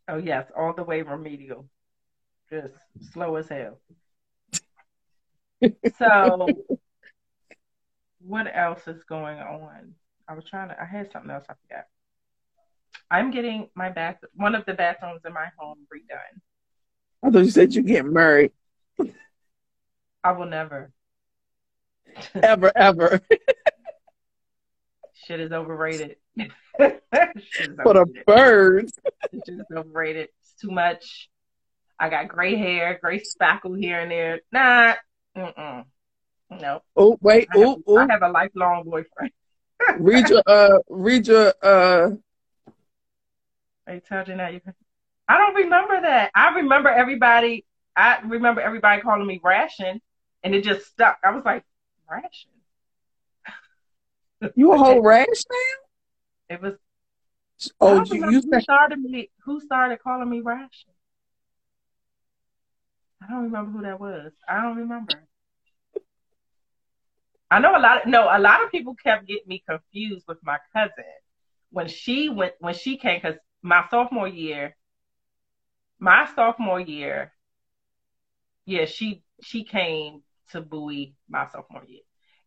oh 0.10 0.18
yes, 0.18 0.52
all 0.58 0.74
the 0.74 0.84
way 0.84 1.02
remedial, 1.02 1.70
just 2.50 2.74
slow 3.14 3.38
as 3.38 3.48
hell. 3.48 3.80
So, 5.98 6.48
what 8.20 8.48
else 8.54 8.88
is 8.88 9.04
going 9.06 9.40
on? 9.40 9.94
I 10.28 10.34
was 10.34 10.44
trying 10.46 10.70
to. 10.70 10.82
I 10.82 10.86
had 10.86 11.10
something 11.12 11.32
else. 11.32 11.46
I 11.50 11.54
forgot. 11.68 11.86
I'm 13.10 13.32
getting 13.32 13.70
my 13.76 13.90
bath. 13.90 14.18
One 14.36 14.56
of 14.56 14.66
the 14.66 14.74
bathrooms 14.74 15.22
in 15.26 15.34
my 15.34 15.48
home 15.58 15.88
redone. 15.94 16.42
I 17.24 17.30
thought 17.32 17.40
you 17.40 17.52
said 17.52 17.74
you 17.74 17.82
get 17.84 18.06
married 18.06 18.52
I 20.24 20.32
will 20.32 20.46
never. 20.46 20.92
ever 22.34 22.72
ever 22.76 23.22
Shit 25.26 25.40
is 25.42 25.52
overrated. 25.52 26.16
Shit 26.38 26.52
is 26.80 27.78
for 27.84 27.94
the 27.94 28.02
overrated. 28.02 28.26
birds. 28.26 29.00
It's 29.34 29.46
just 29.48 29.72
overrated. 29.76 30.30
It's 30.42 30.54
too 30.62 30.72
much. 30.72 31.30
I 32.00 32.10
got 32.10 32.30
gray 32.30 32.56
hair, 32.56 32.98
gray 33.02 33.20
spackle 33.20 33.78
here 33.78 34.00
and 34.00 34.12
there. 34.12 34.42
Nah, 34.52 34.94
mm-mm. 35.38 35.84
No. 36.50 36.82
Oh 36.96 37.18
wait, 37.22 37.50
I 37.54 37.58
have, 37.58 37.68
oh 37.68 37.84
oh 37.88 37.98
I 37.98 38.08
have 38.10 38.22
a 38.22 38.30
lifelong 38.30 38.84
boyfriend. 38.86 39.32
read 39.98 40.30
your 40.30 40.44
uh 40.46 40.80
read 40.90 41.28
your 41.28 41.54
uh 41.62 42.12
I 43.86 44.00
told 44.00 44.28
you 44.28 44.36
now. 44.36 44.48
You 44.48 44.62
can... 44.62 44.74
I 45.28 45.38
don't 45.38 45.56
remember 45.56 46.02
that. 46.02 46.32
I 46.36 46.56
remember 46.56 46.90
everybody. 46.90 47.66
I 47.96 48.20
remember 48.26 48.62
everybody 48.62 49.02
calling 49.02 49.28
me 49.28 49.42
ration, 49.44 50.02
and 50.44 50.56
it 50.56 50.64
just 50.64 50.88
stuck. 50.88 51.18
I 51.24 51.32
was 51.32 51.44
like, 51.44 51.64
ration. 52.10 52.52
you 54.56 54.74
a 54.74 54.78
whole 54.84 55.02
rash 55.02 55.28
It 56.50 56.62
was. 56.62 56.74
Oh, 57.82 58.04
you, 58.06 58.30
you 58.30 58.42
who 58.42 58.62
started 58.62 59.00
me. 59.00 59.30
Who 59.46 59.60
started 59.60 60.00
calling 60.02 60.30
me 60.30 60.42
ration? 60.42 60.92
I 63.22 63.32
don't 63.32 63.44
remember 63.46 63.72
who 63.72 63.82
that 63.84 64.00
was. 64.00 64.32
I 64.48 64.62
don't 64.62 64.78
remember. 64.78 65.14
I 67.50 67.60
know 67.60 67.76
a 67.76 67.80
lot. 67.80 68.04
Of, 68.04 68.10
no, 68.10 68.24
a 68.26 68.40
lot 68.40 68.64
of 68.64 68.72
people 68.72 68.96
kept 68.96 69.28
getting 69.28 69.48
me 69.48 69.64
confused 69.68 70.26
with 70.28 70.38
my 70.44 70.58
cousin 70.74 71.04
when 71.72 71.88
she 71.88 72.30
went 72.30 72.54
when 72.60 72.74
she 72.74 72.98
came 72.98 73.20
because 73.22 73.38
my 73.62 73.86
sophomore 73.90 74.28
year, 74.28 74.76
my 76.00 76.28
sophomore 76.36 76.80
year, 76.80 77.34
yeah, 78.66 78.86
she 78.86 79.24
she 79.42 79.64
came 79.64 80.22
to 80.52 80.62
Bowie 80.62 81.16
my 81.30 81.48
sophomore 81.48 81.84
year, 81.88 82.02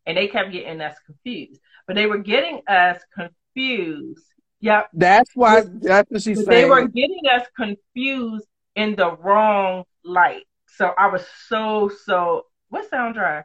and 0.06 0.16
they 0.16 0.28
kept 0.28 0.52
getting 0.52 0.80
us 0.80 0.96
confused. 1.06 1.60
But 1.86 1.96
they 1.96 2.06
were 2.06 2.18
getting 2.18 2.62
us 2.68 3.00
confused. 3.14 4.24
Yep, 4.60 4.90
that's 4.92 5.30
why 5.34 5.62
that's 5.80 6.10
what 6.10 6.22
she's 6.22 6.38
but 6.44 6.50
they 6.50 6.64
were 6.64 6.86
getting 6.88 7.22
us 7.32 7.46
confused 7.56 8.46
in 8.76 8.94
the 8.94 9.16
wrong 9.16 9.84
light. 10.04 10.44
So 10.66 10.92
I 10.96 11.08
was 11.08 11.24
so 11.48 11.90
so. 12.04 12.46
What 12.68 12.88
sound 12.88 13.14
drive? 13.14 13.44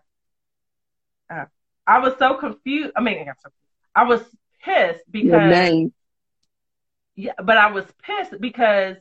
Uh, 1.29 1.45
I 1.87 1.99
was 1.99 2.13
so 2.19 2.35
confused. 2.35 2.91
I 2.95 3.01
mean, 3.01 3.19
I 3.19 3.23
got 3.25 3.41
so- 3.41 3.49
I 3.95 4.03
was 4.03 4.21
pissed 4.61 5.03
your 5.11 5.39
because 5.39 5.51
name. 5.51 5.93
yeah, 7.15 7.33
but 7.43 7.57
I 7.57 7.71
was 7.71 7.85
pissed 8.03 8.39
because 8.39 8.97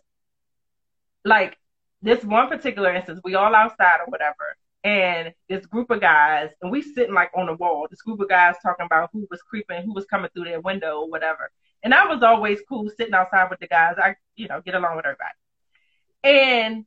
like 1.24 1.56
this 2.02 2.24
one 2.24 2.48
particular 2.48 2.94
instance, 2.94 3.20
we 3.24 3.34
all 3.34 3.54
outside 3.54 3.98
or 4.00 4.06
whatever, 4.06 4.56
and 4.84 5.32
this 5.48 5.64
group 5.66 5.90
of 5.90 6.00
guys, 6.00 6.50
and 6.60 6.70
we 6.70 6.82
sitting 6.82 7.14
like 7.14 7.30
on 7.34 7.46
the 7.46 7.54
wall. 7.54 7.86
This 7.88 8.02
group 8.02 8.20
of 8.20 8.28
guys 8.28 8.56
talking 8.62 8.84
about 8.86 9.10
who 9.12 9.26
was 9.30 9.40
creeping, 9.42 9.82
who 9.82 9.94
was 9.94 10.04
coming 10.04 10.30
through 10.34 10.44
their 10.44 10.60
window 10.60 11.00
or 11.00 11.10
whatever. 11.10 11.50
And 11.82 11.94
I 11.94 12.06
was 12.06 12.22
always 12.22 12.60
cool 12.68 12.90
sitting 12.96 13.14
outside 13.14 13.48
with 13.50 13.60
the 13.60 13.66
guys. 13.66 13.96
I, 13.98 14.16
you 14.36 14.48
know, 14.48 14.60
get 14.60 14.74
along 14.74 14.96
with 14.96 15.06
everybody. 15.06 15.34
And 16.22 16.86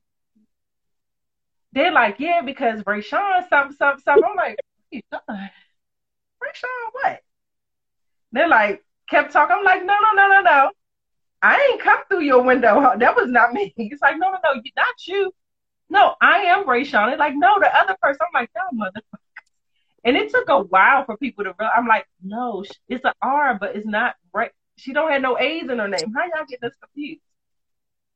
they're 1.72 1.92
like, 1.92 2.20
yeah, 2.20 2.42
because 2.42 2.82
Ray 2.86 3.02
Sean, 3.02 3.44
something, 3.50 3.76
something, 3.76 4.04
something. 4.04 4.24
I'm 4.24 4.36
like, 4.36 4.58
what 4.58 4.86
you 4.92 5.02
doing? 5.12 5.50
Ray 6.42 6.50
Sean, 6.54 6.70
what? 6.94 7.22
They're 8.32 8.48
like, 8.48 8.84
kept 9.10 9.34
talking. 9.34 9.56
I'm 9.58 9.64
like, 9.64 9.86
no, 9.86 9.94
no, 9.94 10.12
no, 10.16 10.28
no, 10.28 10.42
no. 10.42 10.72
I 11.42 11.70
ain't 11.72 11.82
come 11.82 12.00
through 12.10 12.22
your 12.22 12.44
window. 12.44 12.94
That 12.98 13.16
was 13.16 13.30
not 13.30 13.54
me. 13.54 13.74
It's 13.78 14.02
like, 14.02 14.18
no, 14.18 14.32
no, 14.32 14.38
no, 14.44 14.62
not 14.76 15.08
you. 15.08 15.32
No, 15.90 16.16
I 16.22 16.40
am 16.40 16.68
Ray 16.68 16.84
Sean. 16.84 17.10
It's 17.10 17.20
like, 17.20 17.36
no, 17.36 17.60
the 17.60 17.74
other 17.76 17.96
person. 18.02 18.20
I'm 18.22 18.42
like, 18.42 18.50
no, 18.56 18.86
motherfucker. 18.86 19.20
And 20.04 20.16
it 20.18 20.32
took 20.32 20.50
a 20.50 20.60
while 20.60 21.06
for 21.06 21.18
people 21.18 21.44
to 21.44 21.54
realize. 21.58 21.76
I'm 21.78 21.88
like, 21.88 22.06
no, 22.24 22.64
it's 22.88 23.06
an 23.06 23.14
R, 23.22 23.58
but 23.60 23.76
it's 23.76 23.86
not 23.86 24.16
right. 24.34 24.52
She 24.78 24.94
don't 24.94 25.12
have 25.12 25.22
no 25.22 25.38
A's 25.38 25.70
in 25.70 25.80
her 25.80 25.88
name. 25.88 26.14
How 26.16 26.24
y'all 26.26 26.46
get 26.48 26.62
this 26.62 26.74
confused? 26.82 27.22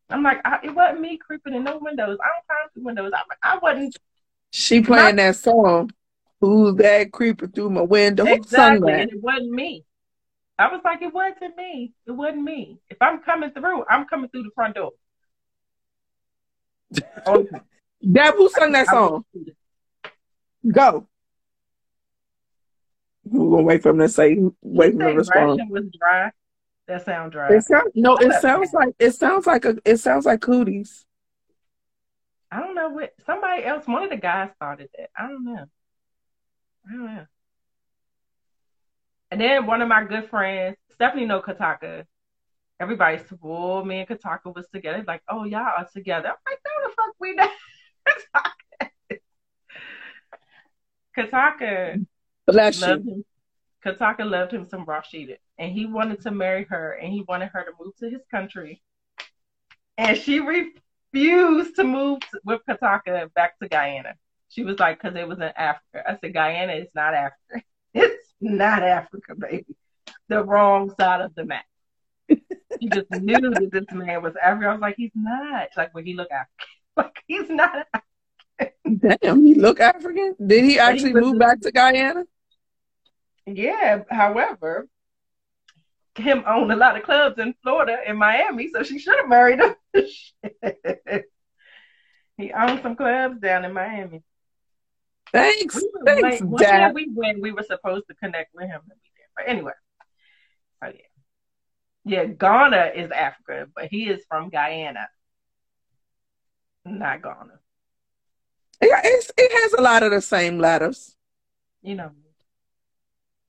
I'm 0.09 0.23
like, 0.23 0.41
I, 0.45 0.59
it 0.63 0.75
wasn't 0.75 1.01
me 1.01 1.17
creeping 1.17 1.53
in 1.53 1.63
no 1.63 1.79
windows. 1.81 2.17
I 2.23 2.27
don't 2.27 2.47
climb 2.47 2.69
through 2.73 2.83
windows. 2.83 3.11
I, 3.15 3.53
I 3.53 3.57
wasn't. 3.59 3.97
She 4.51 4.81
playing 4.81 5.15
my, 5.15 5.23
that 5.23 5.35
song. 5.37 5.91
Who's 6.41 6.75
that 6.75 7.11
creeping 7.11 7.49
through 7.51 7.69
my 7.69 7.81
window? 7.81 8.25
Exactly, 8.25 8.93
and 8.93 9.11
it 9.11 9.21
wasn't 9.21 9.51
me. 9.51 9.85
I 10.61 10.71
was 10.71 10.81
like, 10.85 11.01
it 11.01 11.11
wasn't 11.11 11.57
me. 11.57 11.91
It 12.05 12.11
wasn't 12.11 12.43
me. 12.43 12.77
If 12.87 12.97
I'm 13.01 13.23
coming 13.23 13.49
through, 13.49 13.83
I'm 13.89 14.05
coming 14.05 14.29
through 14.29 14.43
the 14.43 14.51
front 14.53 14.75
door. 14.75 14.91
oh. 17.25 17.47
Deb, 18.11 18.35
who 18.35 18.47
sung 18.49 18.71
that 18.73 18.85
song? 18.85 19.25
Go. 20.71 21.07
We're 23.23 23.49
gonna 23.49 23.63
wait 23.63 23.81
for 23.81 23.89
him 23.89 23.97
to 23.99 24.09
say. 24.09 24.37
Wait 24.61 24.93
for 24.93 25.01
him 25.01 25.09
to 25.09 25.17
respond. 25.17 25.61
was 25.71 25.85
dry. 25.99 26.31
That 26.87 27.05
sound 27.05 27.31
dry. 27.31 27.53
It 27.53 27.63
sounds 27.63 27.91
no. 27.95 28.17
It 28.17 28.39
sounds 28.41 28.71
like 28.73 28.93
it 28.99 29.11
sounds 29.11 29.47
like 29.47 29.65
a. 29.65 29.77
It 29.83 29.97
sounds 29.97 30.25
like 30.25 30.41
cooties. 30.41 31.05
I 32.51 32.59
don't 32.59 32.75
know 32.75 32.89
what 32.89 33.13
somebody 33.25 33.63
else. 33.63 33.87
One 33.87 34.03
of 34.03 34.09
the 34.11 34.17
guys 34.17 34.49
started 34.55 34.89
that. 34.97 35.09
I 35.17 35.27
don't 35.27 35.43
know. 35.43 35.65
I 36.87 36.91
don't 36.91 37.05
know. 37.05 37.25
And 39.31 39.39
then 39.39 39.65
one 39.65 39.81
of 39.81 39.87
my 39.87 40.03
good 40.03 40.29
friends, 40.29 40.75
Stephanie 40.93 41.25
No 41.25 41.41
Kataka, 41.41 42.03
everybody 42.81 43.17
swore 43.17 43.85
me 43.85 43.99
and 43.99 44.07
Kataka 44.07 44.53
was 44.53 44.67
together. 44.73 45.03
Like, 45.07 45.21
oh, 45.29 45.45
y'all 45.45 45.61
are 45.77 45.87
together. 45.91 46.29
I'm 46.29 46.35
like, 46.45 46.59
no, 46.65 46.89
the 46.89 46.95
fuck 46.95 47.15
we 47.19 47.33
not. 47.33 47.49
Kataka 51.17 52.05
Bless 52.45 52.81
loved 52.81 53.05
you. 53.05 53.11
him. 53.13 53.25
Kataka 53.85 54.29
loved 54.29 54.51
him 54.51 54.67
some 54.67 54.85
Rashida. 54.85 55.37
And 55.57 55.71
he 55.71 55.85
wanted 55.85 56.21
to 56.21 56.31
marry 56.31 56.65
her 56.69 56.93
and 56.93 57.11
he 57.11 57.23
wanted 57.27 57.49
her 57.53 57.63
to 57.63 57.71
move 57.79 57.95
to 57.97 58.09
his 58.09 58.21
country. 58.29 58.81
And 59.97 60.17
she 60.17 60.39
refused 60.39 61.77
to 61.77 61.83
move 61.85 62.19
with 62.43 62.61
Kataka 62.69 63.33
back 63.33 63.57
to 63.59 63.69
Guyana. 63.69 64.15
She 64.49 64.63
was 64.63 64.79
like, 64.79 65.01
because 65.01 65.17
it 65.17 65.27
was 65.27 65.37
in 65.37 65.51
Africa. 65.55 66.03
I 66.05 66.17
said, 66.19 66.33
Guyana 66.33 66.73
is 66.73 66.89
not 66.93 67.13
Africa. 67.13 67.63
Not 68.41 68.83
Africa, 68.83 69.35
baby. 69.35 69.65
The 70.27 70.43
wrong 70.43 70.93
side 70.99 71.21
of 71.21 71.35
the 71.35 71.45
map. 71.45 71.65
she 72.27 72.89
just 72.89 73.09
knew 73.11 73.39
that 73.39 73.69
this 73.71 73.85
man 73.91 74.23
was 74.23 74.33
African. 74.41 74.69
I 74.69 74.71
was 74.73 74.81
like, 74.81 74.95
he's 74.97 75.11
not. 75.13 75.69
Like, 75.77 75.93
when 75.93 76.05
he 76.05 76.15
look 76.15 76.29
African. 76.31 76.49
Like, 76.97 77.23
he's 77.25 77.49
not 77.49 77.87
African. 77.93 79.17
Damn, 79.21 79.45
he 79.45 79.55
look 79.55 79.79
African? 79.79 80.35
Did 80.45 80.65
he 80.65 80.77
actually 80.77 81.13
he 81.13 81.21
move 81.21 81.39
back 81.39 81.61
to 81.61 81.71
Guyana? 81.71 82.25
Yeah, 83.45 84.03
however, 84.09 84.89
him 86.15 86.43
own 86.45 86.69
a 86.69 86.75
lot 86.75 86.97
of 86.97 87.03
clubs 87.03 87.39
in 87.39 87.53
Florida 87.63 87.97
and 88.05 88.17
Miami, 88.17 88.69
so 88.73 88.83
she 88.83 88.99
should 88.99 89.17
have 89.17 89.29
married 89.29 89.59
him. 89.59 89.75
he 92.37 92.51
owned 92.51 92.81
some 92.81 92.97
clubs 92.97 93.39
down 93.39 93.63
in 93.63 93.71
Miami. 93.73 94.21
Thanks. 95.33 95.75
We 95.75 95.89
were, 95.93 96.05
Thanks, 96.05 96.41
like, 96.41 96.61
Dad. 96.61 96.93
we 96.93 97.09
went, 97.13 97.41
we 97.41 97.51
were 97.51 97.63
supposed 97.63 98.07
to 98.09 98.15
connect 98.15 98.53
with 98.53 98.67
him. 98.67 98.81
But 99.35 99.47
anyway, 99.47 99.71
oh 100.83 100.87
yeah. 100.87 101.01
Yeah, 102.03 102.25
Ghana 102.25 102.91
is 102.95 103.11
Africa, 103.11 103.67
but 103.75 103.85
he 103.85 104.07
is 104.07 104.23
from 104.27 104.49
Guyana, 104.49 105.07
not 106.83 107.21
Ghana. 107.21 107.59
Yeah, 108.81 109.01
it's, 109.03 109.31
it 109.37 109.51
has 109.61 109.73
a 109.73 109.81
lot 109.81 110.01
of 110.01 110.11
the 110.11 110.21
same 110.21 110.57
letters. 110.57 111.15
You 111.83 111.95
know, 111.95 112.11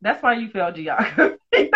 that's 0.02 0.22
why 0.22 0.34
you 0.34 0.50
failed 0.50 0.74
geography. 0.74 1.38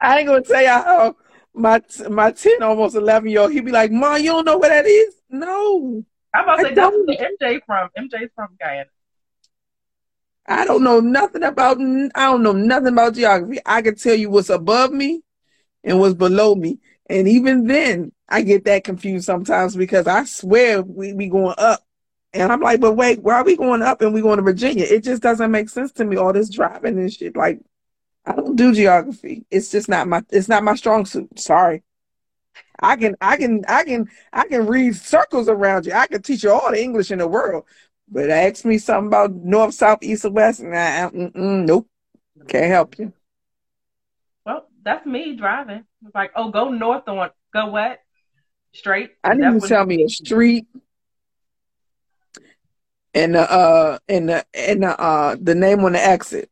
I 0.00 0.18
ain't 0.18 0.28
gonna 0.28 0.42
tell 0.42 0.62
you 0.62 0.68
how 0.68 1.16
my 1.54 1.80
my 2.10 2.32
ten 2.32 2.62
almost 2.62 2.96
eleven 2.96 3.30
year 3.30 3.40
old 3.40 3.52
he'd 3.52 3.64
be 3.64 3.70
like, 3.70 3.92
"Mom, 3.92 4.18
you 4.18 4.30
don't 4.30 4.44
know 4.44 4.58
what 4.58 4.68
that 4.68 4.86
is?" 4.86 5.14
No, 5.30 6.04
how 6.34 6.42
about 6.42 6.56
to 6.56 6.62
say 6.64 6.74
that's 6.74 6.96
MJ 6.96 7.60
from? 7.64 7.88
MJ's 7.96 8.30
from 8.34 8.48
Guyana. 8.60 8.90
I 10.46 10.64
don't 10.64 10.82
know 10.82 10.98
nothing 10.98 11.44
about. 11.44 11.78
I 11.78 12.26
don't 12.26 12.42
know 12.42 12.52
nothing 12.52 12.88
about 12.88 13.14
geography. 13.14 13.60
I 13.64 13.82
can 13.82 13.94
tell 13.94 14.16
you 14.16 14.30
what's 14.30 14.50
above 14.50 14.90
me 14.90 15.22
and 15.84 16.00
what's 16.00 16.14
below 16.14 16.56
me, 16.56 16.80
and 17.08 17.28
even 17.28 17.68
then, 17.68 18.10
I 18.28 18.42
get 18.42 18.64
that 18.64 18.82
confused 18.82 19.26
sometimes 19.26 19.76
because 19.76 20.08
I 20.08 20.24
swear 20.24 20.82
we 20.82 21.14
be 21.14 21.28
going 21.28 21.54
up, 21.56 21.84
and 22.32 22.52
I'm 22.52 22.60
like, 22.60 22.80
but 22.80 22.94
wait, 22.94 23.22
why 23.22 23.34
are 23.34 23.44
we 23.44 23.56
going 23.56 23.82
up 23.82 24.02
and 24.02 24.12
we 24.12 24.20
going 24.20 24.38
to 24.38 24.42
Virginia? 24.42 24.86
It 24.90 25.04
just 25.04 25.22
doesn't 25.22 25.52
make 25.52 25.68
sense 25.68 25.92
to 25.92 26.04
me. 26.04 26.16
All 26.16 26.32
this 26.32 26.50
driving 26.50 26.98
and 26.98 27.12
shit. 27.12 27.36
Like, 27.36 27.60
I 28.26 28.34
don't 28.34 28.56
do 28.56 28.74
geography. 28.74 29.46
It's 29.52 29.70
just 29.70 29.88
not 29.88 30.08
my. 30.08 30.24
It's 30.30 30.48
not 30.48 30.64
my 30.64 30.74
strong 30.74 31.06
suit. 31.06 31.38
Sorry. 31.38 31.84
I 32.80 32.96
can, 32.96 33.16
I 33.20 33.36
can, 33.36 33.64
I 33.68 33.84
can, 33.84 34.08
I 34.32 34.46
can 34.46 34.66
read 34.66 34.96
circles 34.96 35.48
around 35.48 35.86
you. 35.86 35.92
I 35.92 36.06
can 36.06 36.22
teach 36.22 36.44
you 36.44 36.52
all 36.52 36.70
the 36.70 36.82
English 36.82 37.10
in 37.10 37.18
the 37.18 37.28
world. 37.28 37.64
But 38.08 38.30
ask 38.30 38.64
me 38.64 38.78
something 38.78 39.08
about 39.08 39.32
north, 39.32 39.74
south, 39.74 40.02
east, 40.02 40.24
or 40.24 40.30
west, 40.30 40.62
nah, 40.62 41.10
nope, 41.12 41.88
can't 42.46 42.66
help 42.66 42.98
you. 42.98 43.12
Well, 44.44 44.66
that's 44.82 45.06
me 45.06 45.36
driving. 45.36 45.84
It's 46.04 46.14
like, 46.14 46.32
oh, 46.36 46.50
go 46.50 46.68
north 46.68 47.08
on, 47.08 47.30
go 47.52 47.68
what? 47.68 48.00
Straight. 48.72 49.12
I 49.22 49.34
need 49.34 49.60
to 49.60 49.66
tell 49.66 49.86
me 49.86 50.04
a 50.04 50.08
street 50.08 50.66
and 53.14 53.34
the 53.34 53.50
uh 53.50 53.98
and 54.08 54.28
the 54.28 54.44
and 54.52 54.82
the 54.82 55.00
uh 55.00 55.36
the 55.40 55.54
name 55.54 55.84
on 55.84 55.92
the 55.92 56.04
exit. 56.04 56.50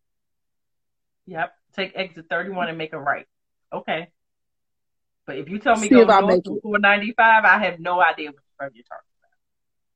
Yep. 1.27 1.53
Take 1.75 1.93
exit 1.95 2.27
thirty 2.31 2.51
one 2.51 2.69
and 2.69 2.79
make 2.79 2.93
a 2.93 2.99
right. 2.99 3.27
Okay. 3.73 4.09
But 5.27 5.39
if 5.39 5.49
you 5.49 5.59
tell 5.59 5.77
me 5.77 5.89
See 5.89 5.95
go 5.95 6.05
north 6.05 6.43
to 6.45 6.61
495, 6.63 7.45
I 7.45 7.59
have 7.65 7.79
no 7.79 8.03
idea 8.03 8.31
what 8.31 8.75
you're 8.75 8.85
talking 8.85 9.07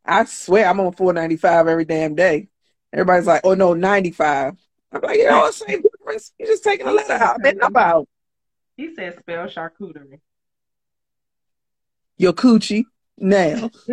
about. 0.05 0.20
I 0.22 0.24
swear 0.24 0.68
I'm 0.68 0.81
on 0.81 0.93
495 0.93 1.66
every 1.66 1.85
damn 1.85 2.14
day. 2.14 2.49
Everybody's 2.93 3.27
like, 3.27 3.41
oh 3.45 3.55
no, 3.55 3.74
95. 3.74 4.57
I'm 4.93 5.01
like, 5.01 5.18
you 5.18 5.29
know, 5.29 5.41
what? 5.41 5.55
same 5.55 5.83
difference. 5.83 6.33
You're 6.39 6.49
just 6.49 6.62
taking 6.64 6.87
a 6.87 6.93
letter 6.93 7.12
out. 7.12 7.43
Man, 7.43 7.59
about. 7.61 8.09
He 8.77 8.95
said 8.95 9.18
spell 9.18 9.47
charcuterie. 9.47 10.20
Your 12.18 12.33
coochie 12.33 12.85
now. 13.18 13.70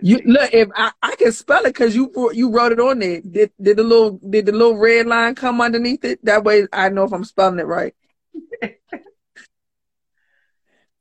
you 0.00 0.20
look 0.24 0.52
if 0.52 0.68
I, 0.74 0.92
I 1.02 1.16
can 1.16 1.32
spell 1.32 1.64
it 1.64 1.74
because 1.74 1.94
you 1.94 2.30
you 2.32 2.50
wrote 2.50 2.72
it 2.72 2.80
on 2.80 2.98
there. 2.98 3.20
Did 3.20 3.52
did 3.60 3.76
the 3.76 3.82
little 3.82 4.18
did 4.18 4.46
the 4.46 4.52
little 4.52 4.76
red 4.76 5.06
line 5.06 5.34
come 5.34 5.60
underneath 5.60 6.04
it? 6.04 6.24
That 6.24 6.44
way 6.44 6.66
I 6.72 6.88
know 6.88 7.04
if 7.04 7.12
I'm 7.12 7.24
spelling 7.24 7.58
it 7.58 7.66
right. 7.66 7.94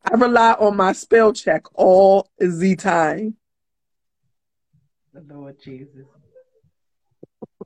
I 0.04 0.16
rely 0.16 0.54
on 0.54 0.78
my 0.78 0.94
spell 0.94 1.32
check 1.34 1.64
all 1.74 2.30
the 2.38 2.76
time. 2.76 3.38
The 5.14 5.22
Lord 5.34 5.58
Jesus. 5.64 6.06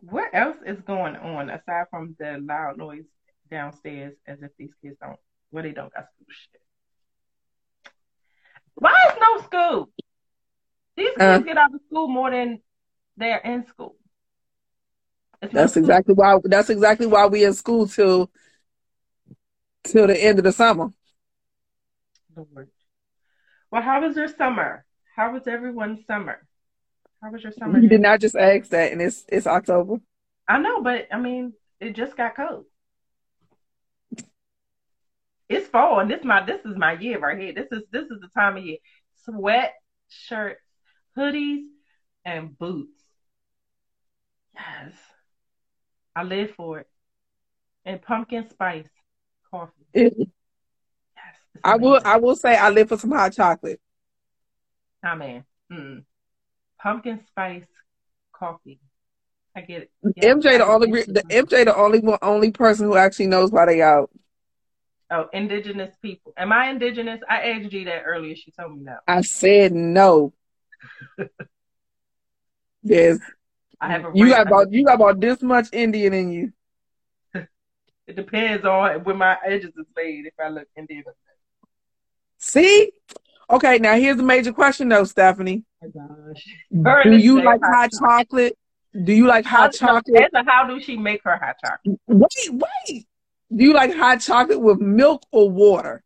What 0.01 0.29
else 0.33 0.57
is 0.65 0.79
going 0.81 1.15
on 1.15 1.49
aside 1.49 1.85
from 1.89 2.15
the 2.19 2.39
loud 2.41 2.77
noise 2.77 3.05
downstairs 3.49 4.13
as 4.27 4.41
if 4.41 4.51
these 4.57 4.71
kids 4.81 4.97
don't 5.01 5.19
well 5.51 5.63
they 5.63 5.71
don't 5.71 5.93
got 5.93 6.05
school 6.13 6.27
shit. 6.29 6.61
Why 8.75 8.93
is 9.09 9.15
no 9.19 9.41
school? 9.43 9.89
These 10.97 11.09
kids 11.09 11.21
uh, 11.21 11.39
get 11.39 11.57
out 11.57 11.73
of 11.73 11.81
school 11.87 12.07
more 12.07 12.31
than 12.31 12.61
they're 13.17 13.39
in 13.39 13.65
school. 13.67 13.95
that's 15.51 15.77
exactly 15.77 16.13
why 16.13 16.37
that's 16.43 16.69
exactly 16.69 17.07
why 17.07 17.25
we 17.27 17.43
in 17.43 17.53
school 17.53 17.87
till 17.87 18.29
till 19.85 20.07
the 20.07 20.21
end 20.21 20.39
of 20.39 20.43
the 20.43 20.51
summer. 20.51 20.89
Lord. 22.35 22.69
Well, 23.71 23.81
how 23.81 24.05
was 24.05 24.15
your 24.15 24.27
summer? 24.27 24.85
How 25.15 25.31
was 25.31 25.47
everyone's 25.47 26.05
summer? 26.05 26.45
How 27.21 27.31
was 27.31 27.43
your 27.43 27.51
summer? 27.53 27.79
You 27.79 27.87
did 27.87 28.01
not 28.01 28.19
just 28.19 28.35
ask 28.35 28.69
that, 28.69 28.91
and 28.91 29.01
it's 29.01 29.25
it's 29.29 29.47
October. 29.47 29.97
I 30.47 30.59
know, 30.59 30.81
but 30.81 31.07
I 31.11 31.19
mean, 31.19 31.53
it 31.79 31.95
just 31.95 32.17
got 32.17 32.35
cold. 32.35 32.65
It's 35.47 35.67
fall, 35.67 35.99
and 35.99 36.09
this 36.09 36.23
my 36.23 36.45
this 36.45 36.61
is 36.65 36.75
my 36.75 36.93
year 36.93 37.19
right 37.19 37.39
here. 37.39 37.53
This 37.53 37.67
is 37.71 37.83
this 37.91 38.05
is 38.05 38.19
the 38.19 38.29
time 38.37 38.57
of 38.57 38.65
year. 38.65 38.77
Sweat 39.23 39.73
shirts, 40.09 40.61
hoodies, 41.17 41.63
and 42.25 42.57
boots. 42.57 43.01
Yes, 44.55 44.93
I 46.15 46.23
live 46.23 46.51
for 46.55 46.79
it. 46.79 46.87
And 47.85 48.01
pumpkin 48.01 48.49
spice 48.49 48.87
coffee. 49.55 49.85
Yes, 49.93 50.11
I 51.63 51.75
will. 51.77 52.01
I 52.03 52.17
will 52.17 52.35
say 52.35 52.55
I 52.55 52.69
live 52.69 52.89
for 52.89 52.97
some 52.97 53.11
hot 53.11 53.33
chocolate. 53.33 53.79
Ah 55.03 55.15
man, 55.15 55.45
mm. 55.71 56.03
pumpkin 56.81 57.21
spice 57.27 57.65
coffee. 58.33 58.79
I 59.55 59.61
get 59.61 59.83
it. 59.83 59.91
Yeah, 60.15 60.33
MJ 60.33 60.57
the 60.57 60.65
only 60.65 61.03
the 61.03 61.23
MJ 61.29 61.65
the 61.65 61.75
only 61.75 61.99
one, 61.99 62.19
only 62.21 62.51
person 62.51 62.87
who 62.87 62.97
actually 62.97 63.27
knows 63.27 63.51
why 63.51 63.65
they 63.65 63.81
out. 63.81 64.09
Oh, 65.11 65.27
indigenous 65.31 65.95
people. 66.01 66.33
Am 66.35 66.51
I 66.51 66.69
indigenous? 66.69 67.21
I 67.29 67.51
asked 67.51 67.69
G 67.69 67.85
that 67.85 68.03
earlier. 68.05 68.35
She 68.35 68.51
told 68.51 68.75
me 68.75 68.83
no. 68.83 68.97
I 69.07 69.21
said 69.21 69.71
no. 69.71 70.33
Yes, 72.87 73.17
I 73.81 73.89
have 73.89 74.05
a 74.05 74.11
you 74.13 74.29
got 74.29 74.45
about 74.45 74.71
you 74.71 74.85
got 74.85 74.95
about 74.95 75.19
this 75.19 75.41
much 75.41 75.69
Indian 75.73 76.13
in 76.13 76.31
you. 76.31 76.53
It 78.07 78.15
depends 78.15 78.65
on 78.65 79.03
when 79.03 79.17
my 79.17 79.37
edges 79.45 79.73
is 79.77 79.85
laid. 79.95 80.25
If 80.25 80.33
I 80.43 80.49
look 80.49 80.67
Indian. 80.77 81.03
See? 82.37 82.91
Okay, 83.49 83.77
now 83.79 83.95
here's 83.95 84.17
the 84.17 84.23
major 84.23 84.53
question 84.53 84.89
though, 84.89 85.03
Stephanie. 85.03 85.63
Oh 85.83 85.89
gosh. 85.89 87.03
Do 87.03 87.17
you 87.17 87.43
like 87.43 87.61
hot 87.61 87.91
hot 87.91 87.91
chocolate? 87.91 88.57
Do 89.03 89.13
you 89.13 89.27
like 89.27 89.45
How, 89.45 89.63
hot 89.63 89.73
chocolate? 89.73 90.15
Answer, 90.15 90.49
how 90.49 90.67
do 90.67 90.79
she 90.79 90.97
make 90.97 91.21
her 91.23 91.37
hot 91.37 91.55
chocolate? 91.63 91.99
Wait, 92.07 92.63
wait. 92.87 93.07
Do 93.55 93.63
you 93.63 93.73
like 93.73 93.93
hot 93.93 94.21
chocolate 94.21 94.59
with 94.59 94.79
milk 94.79 95.23
or 95.31 95.49
water? 95.49 96.03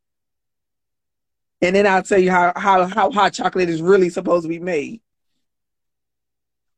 And 1.61 1.75
then 1.75 1.85
I'll 1.85 2.03
tell 2.03 2.19
you 2.19 2.31
how, 2.31 2.53
how, 2.55 2.87
how 2.87 3.11
hot 3.11 3.33
chocolate 3.33 3.69
is 3.69 3.81
really 3.81 4.09
supposed 4.09 4.43
to 4.43 4.49
be 4.49 4.59
made. 4.59 5.01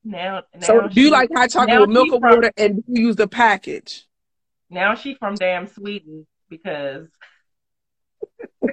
Now, 0.04 0.44
now 0.54 0.62
So 0.62 0.88
do 0.88 1.00
you 1.00 1.12
like 1.12 1.30
hot 1.34 1.52
chocolate 1.52 1.82
with 1.82 1.90
milk 1.90 2.12
or 2.12 2.20
water 2.20 2.52
and 2.58 2.78
do 2.78 2.84
you 2.88 3.08
use 3.08 3.16
the 3.16 3.28
package? 3.28 4.06
Now 4.72 4.96
she 4.96 5.16
from 5.16 5.36
damn 5.36 5.68
Sweden 5.68 6.26
because. 6.50 7.08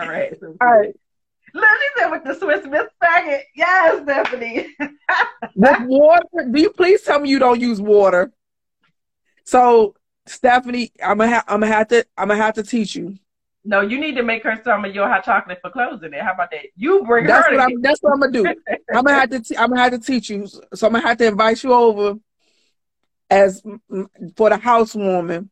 All 0.00 0.08
right. 0.08 0.34
So 0.40 0.56
All 0.60 0.66
right. 0.66 0.94
She 1.54 1.62
said 1.96 2.10
with 2.10 2.24
the 2.24 2.34
Swiss 2.34 2.66
Miss 2.66 2.84
packet. 3.00 3.44
Yes, 3.54 4.02
Stephanie. 4.02 4.74
With 5.54 5.80
water, 5.82 6.26
do 6.50 6.60
you 6.60 6.70
please 6.70 7.00
tell 7.02 7.18
me 7.18 7.30
you 7.30 7.38
don't 7.38 7.60
use 7.60 7.80
water? 7.80 8.30
So 9.44 9.94
Stephanie, 10.26 10.92
I'm 11.02 11.16
gonna 11.18 11.36
ha- 11.36 11.44
I'm 11.48 11.60
gonna 11.60 11.72
have 11.72 11.88
to 11.88 12.04
I'm 12.18 12.28
gonna 12.28 12.42
have 12.42 12.54
to 12.54 12.62
teach 12.62 12.94
you. 12.94 13.16
no, 13.64 13.80
you 13.80 13.98
need 13.98 14.16
to 14.16 14.22
make 14.22 14.42
her 14.42 14.60
some 14.64 14.84
of 14.84 14.94
your 14.94 15.08
hot 15.08 15.24
chocolate 15.24 15.58
for 15.62 15.70
closing 15.70 16.12
it. 16.12 16.20
How 16.20 16.32
about 16.32 16.50
that? 16.50 16.66
You 16.76 17.04
bring 17.04 17.26
That's 17.26 17.46
her. 17.46 17.52
what 17.54 17.60
I'm 17.62 17.80
that's 17.80 18.00
what 18.02 18.12
I'm 18.12 18.20
gonna 18.20 18.32
do. 18.32 18.54
I'm 18.94 19.04
gonna 19.04 19.14
have 19.14 19.30
to 19.30 19.40
te- 19.40 19.56
I'm 19.56 19.70
gonna 19.70 19.80
have 19.80 19.92
to 19.92 19.98
teach 19.98 20.28
you. 20.28 20.46
So 20.46 20.86
I'm 20.86 20.92
gonna 20.92 21.06
have 21.06 21.16
to 21.18 21.26
invite 21.26 21.62
you 21.62 21.72
over 21.72 22.18
as 23.30 23.62
mm, 23.62 24.08
for 24.36 24.50
the 24.50 24.56
housewarming. 24.56 25.50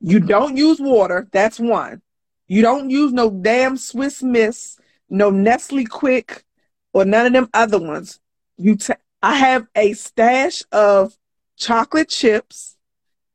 You 0.00 0.20
don't 0.20 0.56
use 0.56 0.80
water. 0.80 1.28
That's 1.32 1.58
one. 1.58 2.02
You 2.46 2.62
don't 2.62 2.88
use 2.88 3.12
no 3.12 3.30
damn 3.30 3.76
Swiss 3.76 4.22
Miss, 4.22 4.78
no 5.10 5.30
Nestle 5.30 5.84
Quick, 5.84 6.44
or 6.92 7.04
none 7.04 7.26
of 7.26 7.32
them 7.32 7.50
other 7.52 7.78
ones. 7.78 8.20
You, 8.56 8.76
ta- 8.76 8.96
I 9.22 9.36
have 9.36 9.66
a 9.74 9.92
stash 9.92 10.62
of 10.72 11.16
chocolate 11.56 12.08
chips. 12.08 12.76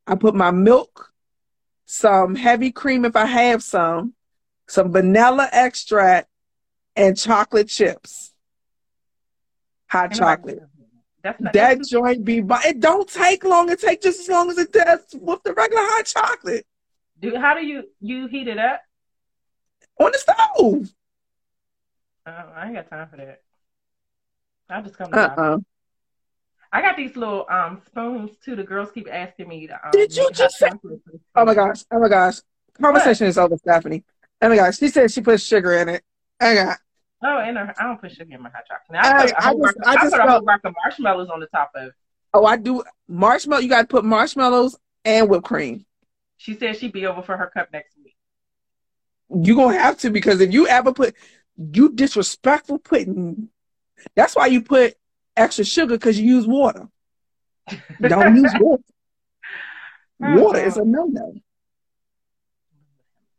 I 0.08 0.16
put 0.16 0.36
my 0.36 0.52
milk, 0.52 1.14
some 1.86 2.36
heavy 2.36 2.72
cream 2.72 3.06
if 3.06 3.16
I 3.16 3.26
have 3.26 3.64
some, 3.64 4.16
some 4.68 4.92
vanilla 4.92 5.48
extract, 5.52 6.28
and 6.96 7.18
chocolate 7.18 7.68
chips. 7.68 8.34
Hot 9.90 10.12
chocolate. 10.14 10.60
That's 11.24 11.40
not. 11.42 11.54
That 11.54 11.70
that's- 11.70 11.90
joint 11.90 12.26
be, 12.26 12.42
but 12.42 12.66
it 12.66 12.80
don't 12.80 13.08
take 13.10 13.44
long. 13.44 13.70
It 13.70 13.80
take 13.80 14.02
just 14.02 14.20
as 14.22 14.30
long 14.30 14.50
as 14.52 14.58
it 14.58 14.72
does 14.72 15.00
with 15.14 15.42
the 15.44 15.54
regular 15.54 15.84
hot 15.84 16.06
chocolate 16.06 16.66
do, 17.24 17.38
how 17.38 17.54
do 17.56 17.66
you 17.66 17.84
you 18.02 18.28
heat 18.28 18.48
it 18.48 18.60
up? 18.60 18.82
on 20.00 20.12
the 20.12 20.18
stove. 20.18 20.90
Oh, 22.26 22.32
I 22.56 22.66
ain't 22.66 22.76
got 22.76 22.90
time 22.90 23.08
for 23.10 23.18
that. 23.18 23.42
I'll 24.70 24.82
just 24.84 24.98
come 24.98 25.12
to 25.12 25.18
Uh 25.18 25.36
uh 25.38 25.58
I 26.72 26.82
got 26.82 26.98
these 26.98 27.16
little 27.16 27.46
um 27.50 27.82
spoons 27.86 28.32
too. 28.44 28.56
The 28.56 28.64
girls 28.64 28.92
keep 28.92 29.08
asking 29.12 29.48
me 29.48 29.68
to. 29.68 29.74
Um, 29.74 29.92
Did 29.92 30.16
you 30.16 30.30
just 30.32 30.58
say- 30.58 30.72
Oh 31.36 31.46
my 31.46 31.54
gosh. 31.54 31.84
Oh 31.92 32.00
my 32.00 32.10
gosh. 32.10 32.38
Conversation 32.82 33.28
is 33.28 33.38
over, 33.38 33.56
Stephanie. 33.58 34.04
Oh 34.42 34.50
my 34.50 34.56
gosh. 34.56 34.80
She 34.80 34.88
said 34.88 35.12
she 35.12 35.22
put 35.22 35.40
sugar 35.40 35.74
in 35.74 35.90
it. 35.90 36.04
I 36.40 36.56
got. 36.56 36.80
Oh, 37.26 37.38
and 37.40 37.58
I 37.58 37.74
don't 37.80 38.02
put 38.02 38.12
sugar 38.12 38.34
in 38.36 38.42
my 38.42 38.50
hot 38.50 38.64
chocolate. 38.68 38.92
Now, 38.92 39.02
I- 39.02 39.18
I, 39.18 39.22
put 39.22 39.32
a 39.32 39.38
I 39.38 39.48
whole 39.48 39.66
just- 39.66 39.78
I 39.86 39.92
I 39.92 39.96
just 39.96 40.12
put 40.12 40.22
a 40.22 40.28
felt- 40.28 40.66
of 40.66 40.74
marshmallows 40.84 41.30
on 41.30 41.40
the 41.40 41.48
top 41.48 41.72
of 41.76 41.88
it. 41.88 41.94
Oh, 42.34 42.46
I 42.46 42.58
do 42.58 42.84
marshmallow. 43.08 43.62
You 43.62 43.70
got 43.70 43.82
to 43.82 43.88
put 43.88 44.04
marshmallows 44.04 44.78
and 45.06 45.30
whipped 45.30 45.46
cream. 45.46 45.86
She 46.38 46.56
said 46.56 46.76
she'd 46.76 46.92
be 46.92 47.06
over 47.06 47.22
for 47.22 47.38
her 47.38 47.48
cup 47.48 47.70
next 47.72 47.96
week. 48.04 48.16
You 49.30 49.56
gonna 49.56 49.78
have 49.78 49.98
to 50.00 50.10
because 50.10 50.42
if 50.42 50.52
you 50.52 50.68
ever 50.68 50.92
put 50.94 51.16
you 51.58 51.92
disrespectful 51.92 52.80
putting. 52.80 53.50
That's 54.16 54.36
why 54.36 54.48
you 54.48 54.62
put 54.62 54.96
extra 55.38 55.64
sugar 55.64 55.96
because 55.96 56.20
you 56.20 56.36
use 56.36 56.48
water. 56.48 56.90
Don't 58.02 58.36
use 58.36 58.54
water. 58.60 58.84
Water 60.20 60.60
is 60.60 60.78
oh. 60.78 60.82
a 60.82 60.86
no 60.86 61.06
no. 61.06 61.34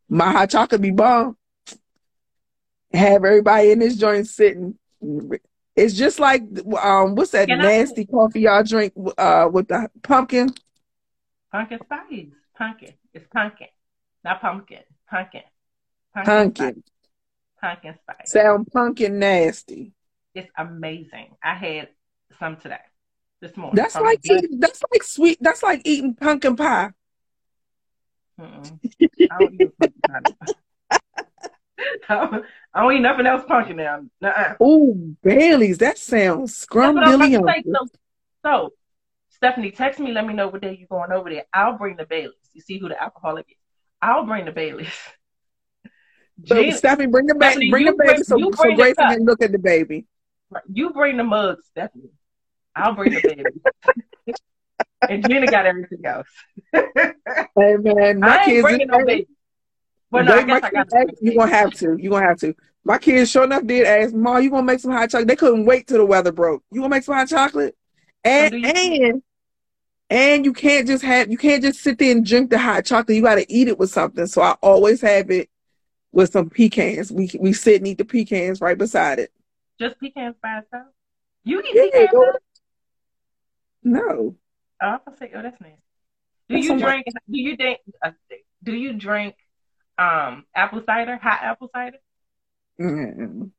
My 0.09 0.31
hot 0.33 0.51
chocolate 0.51 0.81
be 0.81 0.91
bomb. 0.91 1.37
Have 2.95 3.25
everybody 3.25 3.71
in 3.73 3.79
this 3.81 3.97
joint 3.97 4.27
sitting. 4.27 4.79
It's 5.77 5.95
just 5.95 6.19
like 6.21 6.43
um, 6.81 7.15
what's 7.15 7.33
that 7.33 7.49
Can 7.49 7.61
I- 7.61 7.65
nasty 7.65 8.07
coffee 8.07 8.43
y'all 8.43 8.63
drink 8.63 8.93
uh 9.19 9.49
with 9.53 9.69
the 9.69 9.89
pumpkin? 10.03 10.55
Pumpkin 11.51 11.79
spice. 11.85 12.27
Pumpkin. 12.57 12.93
It's 13.13 13.27
pumpkin. 13.33 13.69
Not 14.25 14.41
pumpkin. 14.41 14.81
Pumpkin. 15.11 15.43
Pumpkin. 16.15 16.55
Spice. 16.55 16.83
Pumpkin 17.61 17.95
spice. 18.03 18.31
Sound 18.31 18.67
pumpkin 18.73 19.19
nasty. 19.19 19.93
It's 20.35 20.51
amazing. 20.57 21.37
I 21.43 21.55
had 21.55 21.89
some 22.39 22.57
today. 22.57 22.79
This 23.41 23.57
morning. 23.57 23.77
That's 23.77 23.95
like 23.97 24.21
eating, 24.25 24.59
that's 24.59 24.83
like 24.93 25.03
sweet. 25.03 25.39
That's 25.41 25.63
like 25.63 25.83
eating 25.85 26.15
pumpkin 26.15 26.57
pie. 26.57 26.93
Mm-mm. 28.41 28.79
I 29.31 29.39
don't 29.39 29.61
eat 29.61 29.71
pumpkin 29.79 30.35
pie. 30.41 30.55
I 32.09 32.43
don't- 32.75 32.93
eat 32.93 33.01
nothing 33.01 33.27
else 33.27 33.45
pumpkin 33.47 33.77
now. 33.77 34.03
Ooh, 34.63 35.17
Bailey's. 35.23 35.79
That 35.79 35.99
sounds 35.99 36.61
That's 36.61 36.75
what 36.75 36.85
I 36.85 36.91
was 36.91 37.15
about 37.15 37.29
scrumdiddly. 37.31 37.63
to 37.63 37.63
say. 37.63 37.73
So, 37.73 37.87
so, 38.45 38.73
Stephanie, 39.31 39.71
text 39.71 39.99
me. 40.01 40.13
Let 40.13 40.27
me 40.27 40.35
know 40.35 40.49
what 40.49 40.63
day 40.63 40.77
you're 40.79 40.89
going 40.89 41.13
over 41.13 41.31
there. 41.31 41.45
I'll 41.53 41.77
bring 41.79 41.97
the 41.97 42.07
Baileys. 42.07 42.35
You 42.53 42.61
see 42.61 42.79
who 42.79 42.89
the 42.89 43.01
alcoholic 43.03 43.47
is. 43.51 43.57
I'll 44.03 44.25
bring 44.27 44.45
the 44.45 44.53
Baileys. 44.53 44.89
So 46.47 46.57
Gina, 46.57 46.77
Stephanie, 46.77 47.07
bring 47.07 47.27
the. 47.27 47.35
Stephanie, 47.37 47.71
Bring 47.71 47.85
the 47.87 47.93
baby 47.93 48.15
bring- 48.15 48.25
so, 48.25 48.37
you 48.37 48.51
so 48.57 48.65
bring 48.65 48.77
the 48.77 48.83
Grayson 48.83 49.07
can 49.09 49.25
look 49.25 49.41
at 49.41 49.53
the 49.53 49.59
baby. 49.59 50.05
you 50.73 50.91
bring 50.91 51.17
the 51.17 51.23
mugs, 51.23 51.65
Stephanie. 51.67 52.11
I'll 52.75 52.93
bring 52.93 53.13
the 53.13 53.21
baby. 53.23 54.35
and 55.09 55.25
Gina 55.29 55.47
got 55.47 55.65
everything 55.65 56.05
else. 56.05 56.27
Hey 56.73 57.77
man, 57.79 58.19
my 58.19 58.29
I 58.31 58.37
ain't 58.39 58.45
kids. 58.47 58.63
bringing 58.63 58.89
no 58.89 59.05
baby. 59.07 59.29
Well, 60.15 60.25
no, 60.25 60.35
I 60.35 60.43
guess 60.45 60.63
I 60.63 60.71
got 60.71 60.89
kids 60.91 60.95
ask- 60.95 61.23
you 61.23 61.35
gonna 61.37 61.51
have 61.51 61.73
to. 61.75 61.97
You 61.99 62.11
gonna 62.11 62.27
have 62.27 62.39
to. 62.41 62.55
My 62.85 62.99
kids 62.99 63.31
sure 63.31 63.45
enough 63.45 63.67
did 63.67 63.87
ask, 63.87 64.15
"Ma, 64.15 64.39
you 64.39 64.51
gonna 64.51 64.63
make 64.63 64.81
some 64.81 64.93
hot 64.93 65.11
chocolate?" 65.11 65.29
They 65.29 65.37
couldn't 65.37 65.65
wait 65.65 65.87
till 65.87 65.99
the 65.99 66.07
weather 66.07 66.33
broke. 66.33 66.63
You 66.71 66.81
gonna 66.81 66.91
make 66.91 67.03
some 67.03 67.15
hot 67.15 67.29
chocolate? 67.29 67.77
And 68.25 68.55
you- 68.55 68.65
and 68.65 69.23
and 70.11 70.45
you 70.45 70.53
can't 70.53 70.87
just 70.87 71.03
have 71.03 71.31
you 71.31 71.37
can't 71.39 71.63
just 71.63 71.81
sit 71.81 71.99
there 71.99 72.13
and 72.13 72.25
drink 72.25 72.51
the 72.51 72.59
hot 72.59 72.85
chocolate. 72.85 73.17
You 73.17 73.23
got 73.23 73.37
to 73.37 73.53
eat 73.53 73.69
it 73.69 73.79
with 73.79 73.91
something. 73.91 74.27
So 74.27 74.43
I 74.43 74.53
always 74.63 75.01
have 75.01 75.31
it 75.31 75.49
with 76.13 76.31
some 76.31 76.49
pecans. 76.51 77.11
We 77.11 77.31
we 77.41 77.53
sit 77.53 77.77
and 77.81 77.89
eat 77.89 77.99
the 77.99 78.05
pecans 78.05 78.61
right 78.61 78.79
beside 78.79 79.19
it. 79.19 79.33
Just 79.81 79.99
pecans 79.99 80.37
by 80.43 80.59
itself. 80.59 80.87
You 81.43 81.61
eat 81.61 81.71
Yeah, 81.75 81.83
pecans? 81.91 82.11
go-? 82.13 82.33
No, 83.83 84.37
Oh, 84.83 84.87
I 84.87 84.99
was 85.07 85.19
say, 85.19 85.31
oh, 85.35 85.43
that's 85.43 85.61
nice. 85.61 85.73
Do 86.49 86.55
That's 86.55 86.65
you 86.65 86.69
so 86.71 86.75
much. 86.75 86.83
drink? 86.83 87.07
Do 87.31 87.39
you 87.39 87.57
drink? 87.57 87.81
Uh, 88.03 88.11
do 88.63 88.73
you 88.75 88.93
drink 88.95 89.35
um 89.99 90.45
apple 90.55 90.83
cider? 90.85 91.17
Hot 91.17 91.41
apple 91.43 91.71
cider? 91.75 91.99
Mm. 92.81 93.51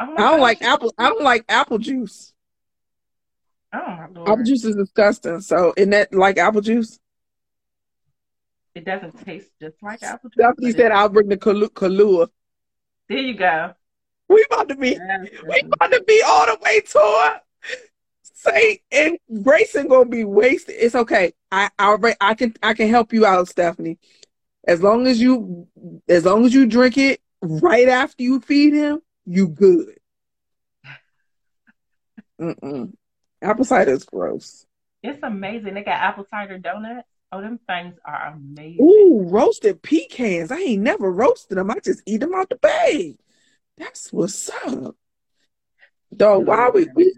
Oh 0.00 0.14
I 0.16 0.30
don't 0.30 0.40
like 0.40 0.62
apple. 0.62 0.94
I 0.98 1.08
don't 1.08 1.22
like 1.22 1.44
apple 1.48 1.78
juice. 1.78 2.32
Oh 3.72 3.78
my 3.86 4.06
lord! 4.12 4.28
Apple 4.28 4.44
juice 4.44 4.64
is 4.64 4.76
disgusting. 4.76 5.40
So, 5.40 5.74
isn't 5.76 5.90
that 5.90 6.12
like 6.12 6.38
apple 6.38 6.60
juice? 6.60 6.98
It 8.74 8.84
doesn't 8.84 9.24
taste 9.24 9.50
just 9.60 9.76
like 9.82 10.02
apple 10.02 10.30
juice. 10.30 10.44
Stephanie 10.44 10.72
said, 10.72 10.92
"I'll 10.92 11.08
bring 11.08 11.28
the 11.28 11.36
Kahlua." 11.36 11.68
Kahlua. 11.68 12.28
There 13.08 13.18
you 13.18 13.34
go. 13.34 13.74
We 14.28 14.46
about 14.48 14.68
to 14.68 14.76
be 14.76 14.90
Yes, 14.90 15.28
We 15.46 15.60
about 15.60 15.90
to 15.92 16.02
be 16.06 16.22
all 16.24 16.46
the 16.46 16.58
way 16.62 16.80
to 16.80 16.98
it. 16.98 17.42
Say 18.22 18.80
and 18.90 19.18
Grayson 19.42 19.88
gonna 19.88 20.08
be 20.08 20.24
wasted. 20.24 20.76
It's 20.78 20.94
okay. 20.94 21.32
I 21.52 21.68
I 21.78 22.14
I 22.20 22.34
can 22.34 22.54
I 22.62 22.72
can 22.72 22.88
help 22.88 23.12
you 23.12 23.26
out, 23.26 23.48
Stephanie. 23.48 23.98
As 24.66 24.82
long 24.82 25.06
as 25.06 25.20
you 25.20 25.66
as 26.08 26.24
long 26.24 26.44
as 26.44 26.52
you 26.52 26.66
drink 26.66 26.98
it 26.98 27.20
right 27.42 27.88
after 27.88 28.22
you 28.22 28.40
feed 28.40 28.74
him, 28.74 29.00
you 29.26 29.48
good. 29.48 29.98
Mm-mm. 32.40 32.92
Apple 33.42 33.64
cider 33.64 33.92
is 33.92 34.04
gross. 34.04 34.66
It's 35.02 35.22
amazing. 35.22 35.74
They 35.74 35.82
got 35.82 36.00
apple 36.00 36.26
cider 36.30 36.58
donuts. 36.58 37.08
Oh, 37.32 37.40
them 37.40 37.60
things 37.66 37.94
are 38.04 38.34
amazing. 38.34 38.84
Ooh, 38.84 39.22
roasted 39.28 39.82
pecans. 39.82 40.50
I 40.50 40.58
ain't 40.58 40.82
never 40.82 41.10
roasted 41.10 41.58
them. 41.58 41.70
I 41.70 41.78
just 41.78 42.02
eat 42.04 42.18
them 42.18 42.34
out 42.34 42.50
the 42.50 42.56
bag. 42.56 43.18
That's 43.78 44.12
what's 44.12 44.50
up. 44.66 44.96
Dog, 46.14 46.46
why 46.46 46.70
we, 46.70 46.88
we 46.94 47.14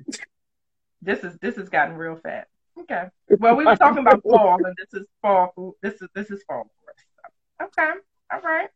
This 1.01 1.25
is 1.25 1.37
this 1.41 1.57
has 1.57 1.71
gotten 1.71 1.97
real 1.97 2.17
fat. 2.17 2.47
Okay. 2.79 3.05
Well, 3.39 3.57
we 3.57 3.65
were 3.65 3.77
talking 3.77 3.99
about 3.99 4.23
fall, 4.23 4.59
and 4.65 4.77
this 4.77 5.01
is 5.01 5.07
fall. 5.23 5.53
food. 5.57 5.75
This 5.83 5.95
is 6.03 6.09
this 6.15 6.31
is 6.31 6.43
fall. 6.47 6.71
Okay. 7.63 7.93
All 8.33 8.41
right. 8.41 8.69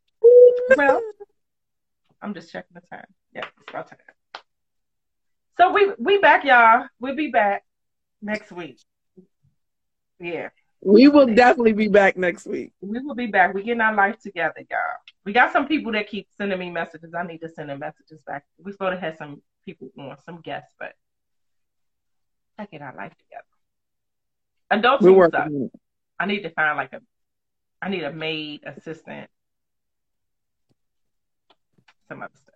Well, 0.76 1.02
I'm 2.22 2.34
just 2.34 2.52
checking 2.52 2.74
the 2.74 2.80
time. 2.80 3.06
Yeah, 3.34 3.46
it's 3.60 3.70
about 3.70 3.88
time. 3.88 3.98
So 5.56 5.72
we 5.72 5.92
we 5.98 6.18
back, 6.18 6.44
y'all. 6.44 6.86
We'll 7.00 7.16
be 7.16 7.28
back 7.28 7.64
next 8.20 8.52
week. 8.52 8.78
Yeah. 10.20 10.48
We 10.82 11.08
will 11.08 11.26
definitely 11.26 11.72
be 11.72 11.88
back 11.88 12.16
next 12.16 12.46
week. 12.46 12.72
We 12.80 13.00
will 13.00 13.14
be 13.14 13.26
back. 13.26 13.54
We're 13.54 13.62
getting 13.62 13.80
our 13.80 13.94
life 13.94 14.20
together, 14.20 14.64
y'all. 14.70 14.78
We 15.24 15.32
got 15.32 15.52
some 15.52 15.66
people 15.66 15.92
that 15.92 16.08
keep 16.08 16.28
sending 16.36 16.58
me 16.58 16.70
messages. 16.70 17.12
I 17.14 17.24
need 17.24 17.38
to 17.38 17.48
send 17.48 17.70
them 17.70 17.80
messages 17.80 18.20
back. 18.26 18.44
We're 18.58 18.72
supposed 18.72 18.96
to 18.96 19.00
have 19.00 19.16
some 19.16 19.42
people 19.64 19.90
on, 19.98 20.16
some 20.24 20.40
guests, 20.42 20.72
but 20.78 20.92
I 22.58 22.66
get 22.66 22.82
our 22.82 22.94
life 22.94 23.12
together. 23.18 23.44
Adults 24.70 25.02
We're 25.02 25.30
suck. 25.30 25.46
working. 25.46 25.70
I 26.18 26.26
need 26.26 26.42
to 26.42 26.50
find 26.50 26.76
like 26.76 26.92
a 26.92 27.00
I 27.80 27.88
need 27.88 28.04
a 28.04 28.12
maid 28.12 28.62
assistant. 28.64 29.30
Some 32.08 32.22
other 32.22 32.32
stuff. 32.34 32.54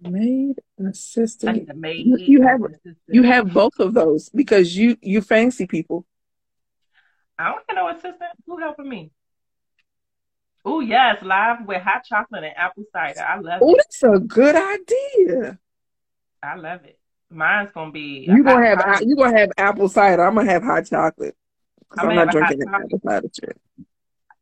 Maid 0.00 0.56
assistant. 0.78 1.50
I 1.50 1.52
need 1.60 1.70
a 1.70 1.74
maid. 1.74 2.06
You- 2.06 2.42
have- 2.42 2.62
assistant. 2.62 2.96
You 3.08 3.22
have 3.22 3.52
both 3.52 3.78
of 3.78 3.94
those 3.94 4.28
because 4.30 4.76
you 4.76 4.96
you 5.02 5.20
fancy 5.20 5.66
people. 5.66 6.06
I 7.38 7.52
don't 7.52 7.64
have 7.68 7.76
no 7.76 7.88
assistant. 7.88 8.30
Who 8.46 8.58
helping 8.58 8.88
me? 8.88 9.12
Oh 10.64 10.80
yes, 10.80 11.22
live 11.22 11.66
with 11.66 11.82
hot 11.82 12.04
chocolate 12.04 12.44
and 12.44 12.56
apple 12.56 12.84
cider. 12.92 13.20
I 13.20 13.38
love 13.38 13.62
it. 13.62 13.64
Oh, 13.64 13.74
it. 13.74 13.76
that's 13.78 14.02
a 14.02 14.18
good 14.18 14.54
idea. 14.56 15.58
I 16.42 16.56
love 16.56 16.84
it. 16.84 16.98
Mine's 17.30 17.70
gonna 17.72 17.92
be. 17.92 18.26
You 18.28 18.42
gonna 18.42 18.66
have 18.66 19.02
you 19.02 19.16
gonna 19.16 19.38
have 19.38 19.50
apple 19.56 19.88
cider. 19.88 20.24
I'm 20.24 20.34
gonna 20.34 20.50
have 20.50 20.62
hot 20.62 20.86
chocolate. 20.86 21.36
I'm 21.96 22.10
I'm 22.10 22.16
not 22.16 22.26
have 22.26 22.34
a 22.34 22.40
hot 22.40 22.48
drinking 22.48 22.74
apple 22.74 23.00
cider 23.04 23.28
shit. 23.40 23.60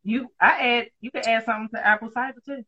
You. 0.03 0.31
I 0.39 0.47
add. 0.77 0.87
You 1.01 1.11
can 1.11 1.27
add 1.27 1.45
something 1.45 1.69
to 1.77 1.85
apple 1.85 2.09
cider 2.11 2.39
too. 2.45 2.63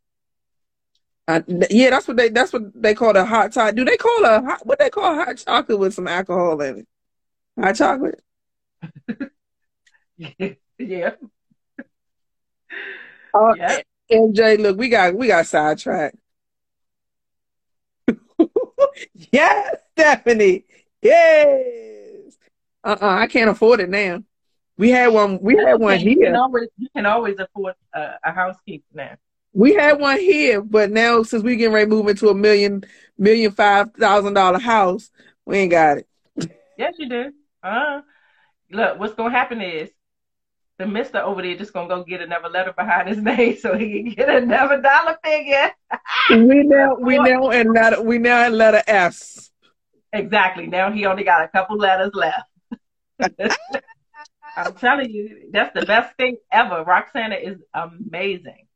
I, 1.27 1.43
yeah, 1.69 1.91
that's 1.91 2.07
what 2.07 2.17
they 2.17 2.29
that's 2.29 2.51
what 2.51 2.63
they 2.81 2.93
call 2.93 3.15
a 3.15 3.23
hot 3.23 3.53
cider. 3.53 3.75
Do 3.75 3.85
they 3.85 3.97
call 3.97 4.25
a 4.25 4.41
hot 4.41 4.65
what 4.65 4.79
they 4.79 4.89
call 4.89 5.15
hot 5.15 5.37
chocolate 5.37 5.79
with 5.79 5.93
some 5.93 6.07
alcohol 6.07 6.59
in 6.61 6.79
it? 6.79 6.87
Hot 7.59 7.75
chocolate. 7.75 8.21
yeah. 10.77 11.11
Uh, 13.33 13.53
Yeah. 13.55 13.81
MJ, 14.11 14.57
look, 14.59 14.77
we 14.77 14.89
got 14.89 15.15
we 15.15 15.27
got 15.27 15.45
sidetracked. 15.47 16.17
yes, 19.31 19.75
Stephanie. 19.97 20.65
Yes. 21.01 22.37
Uh 22.83 22.97
uh 23.01 23.07
I 23.19 23.27
can't 23.27 23.49
afford 23.49 23.79
it 23.79 23.89
now. 23.89 24.23
We 24.81 24.89
had 24.89 25.09
one. 25.09 25.37
We 25.43 25.55
had 25.57 25.75
one 25.75 25.99
You 25.99 26.15
can 26.15 26.23
here. 26.23 26.35
always. 26.37 26.67
You 26.79 26.87
can 26.95 27.05
always 27.05 27.37
afford 27.37 27.75
a, 27.93 28.13
a 28.23 28.31
housekeeper 28.31 28.83
now. 28.95 29.15
We 29.53 29.75
had 29.75 29.99
one 29.99 30.17
here, 30.17 30.59
but 30.59 30.89
now 30.89 31.21
since 31.21 31.43
we 31.43 31.55
getting 31.55 31.71
ready 31.71 31.87
to 31.87 31.95
move 31.95 32.07
into 32.07 32.29
a 32.29 32.33
million 32.33 32.83
million 33.15 33.51
five 33.51 33.91
thousand 33.93 34.33
dollar 34.33 34.57
house, 34.57 35.11
we 35.45 35.59
ain't 35.59 35.69
got 35.69 35.99
it. 35.99 36.07
Yes, 36.79 36.95
you 36.97 37.07
do. 37.07 37.31
Uh, 37.61 38.01
look, 38.71 38.97
what's 38.97 39.13
gonna 39.13 39.29
happen 39.29 39.61
is 39.61 39.91
the 40.79 40.87
Mister 40.87 41.19
over 41.19 41.43
there 41.43 41.55
just 41.55 41.73
gonna 41.73 41.87
go 41.87 42.03
get 42.03 42.21
another 42.21 42.49
letter 42.49 42.73
behind 42.73 43.07
his 43.07 43.19
name 43.21 43.57
so 43.57 43.77
he 43.77 44.01
can 44.01 44.13
get 44.13 44.29
another 44.29 44.81
dollar 44.81 45.15
figure. 45.23 45.69
We 46.31 46.63
now 46.63 46.95
we 46.95 47.19
now 47.19 47.51
in 47.51 47.71
letter 47.71 48.01
we 48.01 48.17
now 48.17 48.47
in 48.47 48.53
letter 48.57 48.81
S. 48.87 49.51
Exactly. 50.11 50.65
Now 50.65 50.91
he 50.91 51.05
only 51.05 51.23
got 51.23 51.43
a 51.45 51.49
couple 51.49 51.77
letters 51.77 52.15
left. 52.15 52.47
I'm 54.55 54.73
telling 54.75 55.09
you, 55.09 55.49
that's 55.51 55.73
the 55.73 55.85
best 55.85 56.15
thing 56.17 56.37
ever. 56.51 56.83
Roxana 56.83 57.35
is 57.35 57.57
amazing. 57.73 58.67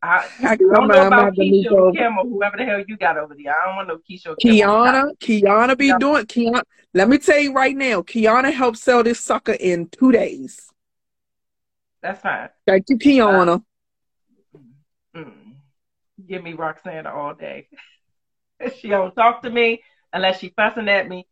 I, 0.00 0.28
I 0.44 0.56
don't 0.56 0.86
know 0.88 1.06
about 1.06 1.34
to 1.34 1.40
Keisha 1.40 1.72
or. 1.72 1.92
Kim 1.92 2.18
or 2.18 2.24
whoever 2.24 2.56
the 2.56 2.64
hell 2.64 2.84
you 2.86 2.96
got 2.96 3.18
over 3.18 3.34
there. 3.34 3.52
I 3.52 3.66
don't 3.66 3.76
want 3.76 3.88
no 3.88 3.98
Keisha 3.98 4.28
or 4.28 4.36
Kim. 4.36 4.54
Kiana, 4.54 5.10
Kiana 5.18 5.76
be 5.76 5.86
Yeah. 5.86 5.98
doing 5.98 6.26
Kiana. 6.26 6.62
Let 6.94 7.08
me 7.08 7.18
tell 7.18 7.38
you 7.38 7.52
right 7.52 7.76
now, 7.76 8.02
Kiana 8.02 8.52
helped 8.52 8.78
sell 8.78 9.02
this 9.02 9.18
sucker 9.20 9.52
in 9.52 9.88
two 9.88 10.12
days. 10.12 10.70
That's 12.00 12.20
fine. 12.20 12.48
Thank 12.66 12.88
you, 12.88 12.96
Kiana. 12.96 13.62
Mm. 15.16 15.54
Give 16.28 16.42
me 16.42 16.52
Roxana 16.52 17.12
all 17.12 17.34
day. 17.34 17.68
she 18.78 18.88
don't 18.88 19.14
talk 19.14 19.42
to 19.42 19.50
me 19.50 19.82
unless 20.12 20.38
she 20.38 20.50
fussing 20.50 20.88
at 20.88 21.08
me, 21.08 21.26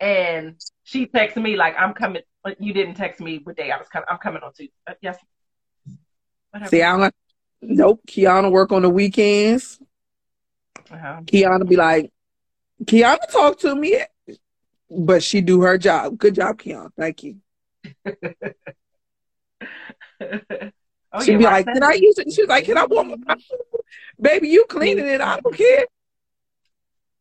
and 0.00 0.60
she 0.86 1.06
texts 1.06 1.36
me 1.36 1.56
like 1.56 1.74
I'm 1.76 1.92
coming. 1.92 2.22
But 2.44 2.62
you 2.62 2.72
didn't 2.72 2.94
text 2.94 3.20
me 3.20 3.40
what 3.42 3.56
day 3.56 3.72
I 3.72 3.76
was 3.76 3.88
coming. 3.88 4.06
I'm 4.08 4.18
coming 4.18 4.42
on 4.42 4.52
Tuesday. 4.52 4.72
Uh, 4.86 4.92
yes. 5.02 5.18
Whatever. 6.52 6.70
See, 6.70 6.80
I'm 6.80 7.00
like, 7.00 7.14
nope. 7.60 8.00
Kiana 8.06 8.52
work 8.52 8.70
on 8.70 8.82
the 8.82 8.88
weekends. 8.88 9.80
Uh-huh. 10.88 11.22
Kiana 11.24 11.68
be 11.68 11.74
like, 11.74 12.12
Kiana 12.84 13.18
talk 13.32 13.58
to 13.60 13.74
me, 13.74 14.00
but 14.88 15.24
she 15.24 15.40
do 15.40 15.62
her 15.62 15.76
job. 15.76 16.18
Good 16.18 16.36
job, 16.36 16.56
Kiana. 16.56 16.90
Thank 16.96 17.24
you. 17.24 17.38
oh, 18.06 18.12
She'd 21.24 21.32
yeah, 21.32 21.38
be 21.38 21.44
like, 21.44 21.66
can 21.66 21.82
I 21.82 21.94
use 21.94 22.16
it? 22.18 22.32
She 22.32 22.42
was 22.42 22.48
like, 22.48 22.64
can 22.64 22.78
I 22.78 22.86
warm 22.86 23.24
up? 23.26 23.38
Baby, 24.20 24.50
you 24.50 24.66
cleaning 24.68 25.08
it. 25.08 25.20
I 25.20 25.40
don't 25.40 25.56
care. 25.56 25.86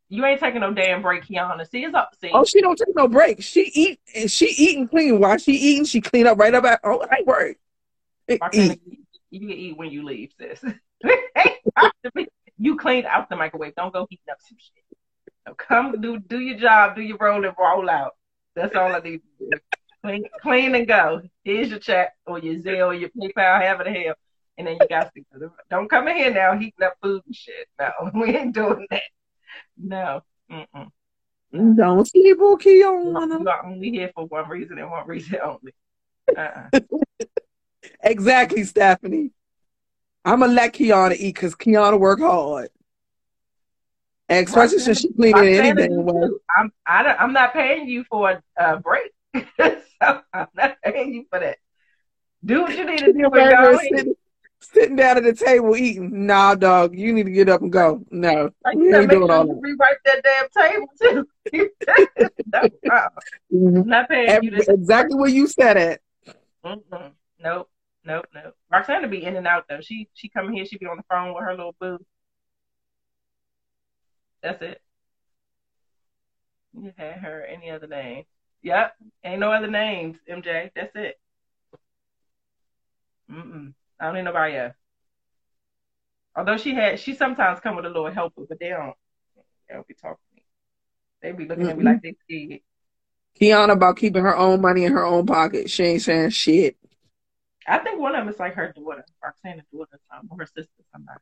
You 0.10 0.24
ain't 0.26 0.40
taking 0.40 0.62
no 0.62 0.74
damn 0.74 1.02
break, 1.02 1.26
Kiana. 1.26 1.68
See, 1.70 1.84
it's 1.84 1.96
up. 1.96 2.14
See, 2.22 2.30
Oh, 2.32 2.46
she 2.46 2.62
don't 2.62 2.78
take 2.78 2.96
no 2.96 3.08
break. 3.08 3.42
She 3.42 3.72
eat 3.74 4.00
and 4.16 4.30
she 4.30 4.46
eat 4.46 4.78
and 4.78 4.90
clean. 4.90 5.20
While 5.20 5.38
she 5.38 5.54
eating, 5.54 5.86
she 5.86 6.02
clean 6.02 6.28
up 6.28 6.38
right 6.38 6.54
up 6.54 6.64
at 6.66 6.80
oh, 6.84 7.06
I 7.10 7.24
work. 7.26 7.58
You 9.32 9.40
can 9.40 9.52
eat 9.52 9.78
when 9.78 9.92
you 9.92 10.04
leave, 10.04 10.32
sis. 10.40 10.64
you 12.58 12.78
cleaned 12.78 13.06
out 13.06 13.30
the 13.30 13.36
microwave. 13.36 13.76
Don't 13.76 13.94
go 13.94 14.08
heating 14.10 14.26
up 14.32 14.38
some 14.48 14.58
shit. 14.60 14.84
So 15.48 15.54
come 15.56 16.00
do 16.02 16.20
do 16.20 16.40
your 16.40 16.58
job, 16.58 16.96
do 16.96 17.02
your 17.02 17.18
roll 17.20 17.44
and 17.44 17.56
roll 17.58 17.90
out. 17.90 18.14
That's 18.56 18.76
all 18.76 18.96
I 18.96 19.00
need 19.00 19.22
to 19.40 19.50
do. 19.52 19.58
Clean, 20.04 20.24
clean 20.42 20.76
and 20.76 20.88
go. 20.88 21.22
Here's 21.44 21.70
your 21.70 21.80
check 21.80 22.14
or 22.26 22.40
your 22.40 22.56
Zelle 22.62 22.88
or 22.88 22.94
your 22.94 23.10
PayPal, 23.10 23.62
however 23.62 23.84
the 23.84 23.92
hell. 23.92 24.16
And 24.58 24.68
then 24.68 24.78
you 24.80 24.88
got 24.88 25.12
to 25.14 25.52
don't 25.70 25.90
come 25.90 26.08
in 26.08 26.16
here 26.16 26.34
now 26.34 26.58
heating 26.58 26.84
up 26.84 26.94
food 27.02 27.24
and 27.26 27.36
shit. 27.36 27.68
No, 27.80 27.90
we 28.14 28.36
ain't 28.36 28.54
doing 28.54 28.88
that. 28.90 29.02
No. 29.78 30.22
Mm-mm. 30.52 30.92
Don't 31.76 32.06
sleep 32.06 32.40
on 32.40 32.60
Kiana. 32.60 33.40
You 33.40 33.50
are 33.50 33.66
only 33.66 33.92
here 33.92 34.12
for 34.14 34.26
one 34.26 34.50
reason 34.50 34.78
and 34.78 34.92
one 34.92 35.08
reason 35.08 35.40
only. 35.44 35.74
Uh-uh. 36.36 36.80
Exactly, 38.02 38.64
Stephanie. 38.64 39.32
I'm 40.24 40.40
gonna 40.40 40.54
let 40.54 40.74
Kiana 40.74 41.16
eat 41.16 41.36
because 41.36 41.56
Kiana 41.56 42.00
work 42.00 42.20
hard. 42.20 42.70
Especially 44.28 44.80
since 44.80 45.02
she 45.02 45.14
cleaning 45.14 45.56
anything. 45.56 46.04
Well. 46.04 46.32
I'm 46.58 46.72
I 46.86 47.04
don't, 47.04 47.22
I'm 47.22 47.34
not 47.34 47.54
paying 47.54 47.88
you 47.88 48.04
for 48.10 48.32
a 48.32 48.42
uh, 48.62 48.78
break, 48.78 49.12
so 49.36 50.22
I'm 50.34 50.48
not 50.56 50.78
paying 50.84 51.14
you 51.14 51.26
for 51.30 51.40
that. 51.40 51.58
Do 52.44 52.64
what 52.64 52.76
you 52.76 52.86
need 52.86 53.00
to 53.00 53.14
do 53.14 53.30
and 54.74 54.82
Right 54.82 54.96
go 54.98 55.04
there 55.04 55.14
ahead. 55.14 55.16
sitting, 55.18 55.18
down 55.18 55.18
at 55.18 55.24
the 55.24 55.34
table 55.46 55.76
eating. 55.76 56.26
Nah, 56.26 56.56
dog, 56.56 56.96
you 56.98 57.14
need 57.14 57.26
to 57.26 57.32
get 57.32 57.50
up 57.50 57.62
and 57.62 57.72
go. 57.72 58.02
No, 58.12 58.52
Like 58.64 58.78
you 58.78 58.96
ain't 58.96 59.10
doing 59.10 59.28
sure 59.28 59.32
all 59.38 59.48
that. 59.48 59.60
rewrite 59.62 59.98
that 60.06 60.24
damn 60.24 60.50
table 60.72 60.88
too. 61.02 61.28
no, 62.54 62.70
uh, 62.92 63.10
Mhm. 63.54 63.86
Not 63.86 64.10
paying 64.10 64.30
Every- 64.30 64.46
you 64.48 64.52
this. 64.58 64.68
exactly 64.68 65.16
where 65.18 65.30
you 65.30 65.48
said 65.48 65.78
it. 65.78 66.02
Mm-mm. 66.66 67.12
Nope, 67.40 67.70
nope, 68.04 68.26
nope. 68.34 68.56
Roxana 68.72 69.08
be 69.08 69.24
in 69.24 69.36
and 69.36 69.46
out 69.48 69.66
though. 69.70 69.82
She 69.82 70.10
she 70.14 70.30
come 70.30 70.52
here, 70.52 70.66
she 70.66 70.78
be 70.78 70.88
on 70.88 70.98
the 70.98 71.04
phone 71.10 71.34
with 71.34 71.44
her 71.44 71.52
little 71.56 71.76
boo. 71.80 72.00
That's 74.42 74.62
it. 74.62 74.82
You 76.74 76.92
had 76.98 77.18
her 77.20 77.44
any 77.46 77.70
other 77.70 77.88
name? 77.88 78.24
Yep, 78.64 78.96
ain't 79.24 79.40
no 79.40 79.52
other 79.52 79.68
names. 79.68 80.18
MJ, 80.30 80.72
that's 80.76 80.96
it. 80.96 81.20
Mm-mm. 83.32 83.74
I 84.00 84.06
don't 84.06 84.16
need 84.16 84.24
nobody 84.24 84.58
else. 84.58 84.74
Although 86.36 86.58
she 86.58 86.74
had, 86.74 87.00
she 87.00 87.16
sometimes 87.16 87.60
come 87.62 87.76
with 87.76 87.86
a 87.86 87.90
little 87.90 88.12
helper, 88.12 88.44
but 88.48 88.60
they 88.60 88.70
don't. 88.70 88.94
They 89.68 89.76
don't 89.76 89.88
be 89.88 89.94
talking 89.94 90.18
to 90.30 90.36
me. 90.36 90.44
They 91.22 91.32
be 91.32 91.48
looking 91.48 91.70
at 91.70 91.78
me 91.78 91.84
like 91.84 92.02
they 92.02 92.16
scared. 92.24 92.62
Kiana 93.40 93.74
about 93.74 93.98
keeping 93.98 94.24
her 94.24 94.36
own 94.36 94.62
money 94.62 94.86
in 94.86 94.92
her 94.94 95.06
own 95.06 95.26
pocket. 95.26 95.70
She 95.70 95.84
ain't 95.84 96.02
saying 96.02 96.30
shit. 96.30 96.78
I 97.68 97.80
think 97.80 98.00
one 98.00 98.16
of 98.16 98.22
them 98.22 98.34
is 98.34 98.40
like 98.40 98.54
her 98.56 98.72
daughter, 98.74 99.04
Roxana's 99.24 99.66
daughter, 99.74 100.00
something, 100.12 100.30
or 100.30 100.38
her 100.40 100.46
sister, 100.46 100.84
somebody. 100.92 101.20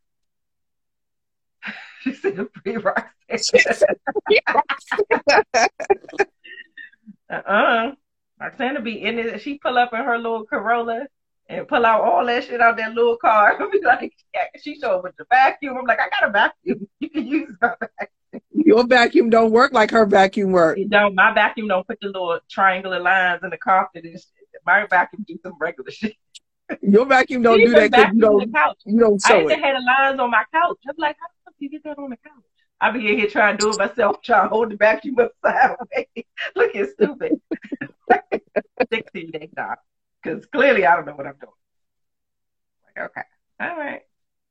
she 2.01 2.13
said, 2.13 2.47
"Free 2.63 2.77
Roxana." 2.77 3.87
Uh-uh. 7.29 7.91
Roxana 8.39 8.81
be 8.81 9.01
in 9.01 9.17
it. 9.19 9.41
She 9.41 9.57
pull 9.57 9.77
up 9.77 9.93
in 9.93 10.03
her 10.03 10.17
little 10.17 10.45
Corolla 10.45 11.07
and 11.49 11.67
pull 11.67 11.85
out 11.85 12.01
all 12.01 12.25
that 12.25 12.43
shit 12.45 12.61
out 12.61 12.77
that 12.77 12.93
little 12.93 13.17
car. 13.17 13.57
be 13.71 13.81
like, 13.83 14.13
yeah, 14.33 14.45
she 14.61 14.79
show 14.79 14.97
up 14.97 15.03
with 15.03 15.15
the 15.17 15.25
vacuum. 15.29 15.77
I'm 15.77 15.85
like, 15.85 15.99
I 15.99 16.09
got 16.09 16.29
a 16.29 16.31
vacuum. 16.31 16.87
You 16.99 17.09
can 17.09 17.27
use 17.27 17.51
my 17.61 17.73
vacuum. 17.79 18.41
Your 18.51 18.87
vacuum 18.87 19.29
don't 19.29 19.51
work 19.51 19.73
like 19.73 19.91
her 19.91 20.05
vacuum 20.05 20.51
work. 20.51 20.77
It 20.77 20.89
don't. 20.89 21.13
My 21.15 21.33
vacuum 21.33 21.67
don't 21.67 21.85
put 21.87 21.99
the 22.01 22.07
little 22.07 22.39
triangular 22.49 22.99
lines 22.99 23.41
in 23.43 23.49
the 23.49 23.57
carpet 23.57 24.05
and 24.05 24.13
shit. 24.13 24.23
My 24.65 24.85
vacuum 24.89 25.25
do 25.27 25.37
some 25.43 25.53
regular 25.59 25.91
shit. 25.91 26.15
Your 26.81 27.05
vacuum 27.05 27.41
don't 27.41 27.59
She 27.59 27.65
do 27.65 27.71
that 27.73 27.91
because 27.91 28.13
you 28.13 28.21
don't 28.21 28.53
couch. 28.53 28.77
you 28.85 28.99
don't 28.99 29.21
I 29.25 29.29
show 29.29 29.39
even 29.41 29.51
it. 29.51 29.59
had 29.59 29.75
the 29.75 29.81
lines 29.81 30.19
on 30.19 30.31
my 30.31 30.43
couch. 30.53 30.77
I'm 30.87 30.95
like, 30.97 31.17
how 31.19 31.27
the 31.27 31.33
fuck 31.45 31.53
you 31.59 31.69
get 31.69 31.83
that 31.83 31.97
on 31.99 32.09
the 32.09 32.17
couch? 32.17 32.43
I 32.81 32.91
be 32.91 33.11
in 33.11 33.17
here 33.19 33.29
trying 33.29 33.57
to 33.57 33.63
do 33.63 33.71
it 33.71 33.77
myself, 33.77 34.21
trying 34.23 34.45
to 34.45 34.49
hold 34.49 34.71
the 34.71 34.77
vacuum 34.77 35.17
up 35.19 35.31
sideways. 35.45 36.25
Looking 36.55 36.87
stupid. 36.93 37.41
16 38.91 39.31
day 39.31 39.49
dog. 39.55 39.77
Because 40.23 40.45
clearly 40.45 40.85
I 40.85 40.95
don't 40.95 41.05
know 41.05 41.15
what 41.15 41.27
I'm 41.27 41.35
doing. 41.39 41.51
Like, 42.95 43.09
okay. 43.09 43.21
All 43.59 43.77
right. 43.77 44.01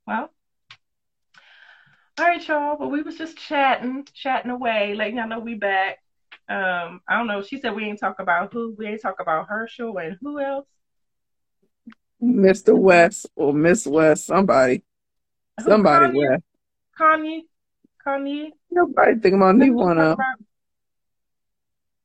Well. 0.05 0.29
All 2.19 2.25
right, 2.25 2.47
y'all. 2.47 2.77
But 2.77 2.89
we 2.89 3.01
was 3.01 3.17
just 3.17 3.37
chatting, 3.37 4.07
chatting 4.13 4.51
away, 4.51 4.93
letting 4.93 5.17
y'all 5.17 5.27
know 5.27 5.39
we 5.39 5.55
back. 5.55 5.99
Um, 6.47 7.01
I 7.07 7.17
don't 7.17 7.27
know. 7.27 7.41
She 7.41 7.59
said 7.59 7.75
we 7.75 7.85
ain't 7.85 7.99
talk 7.99 8.19
about 8.19 8.53
who. 8.53 8.75
We 8.77 8.87
ain't 8.87 9.01
talk 9.01 9.15
about 9.19 9.47
Herschel 9.47 9.97
and 9.97 10.17
who 10.21 10.39
else. 10.39 10.67
Mr. 12.21 12.77
West 12.77 13.25
or 13.35 13.53
Miss 13.53 13.87
West, 13.87 14.27
somebody. 14.27 14.83
Who, 15.59 15.69
Somebody 15.69 16.13
Kanye? 16.13 16.29
West. 16.29 16.43
Kanye. 16.99 17.39
Kanye. 18.05 18.49
Nobody 18.71 19.19
think 19.19 19.35
about 19.35 19.55
me 19.55 19.71
one 19.71 19.97
of 19.97 20.19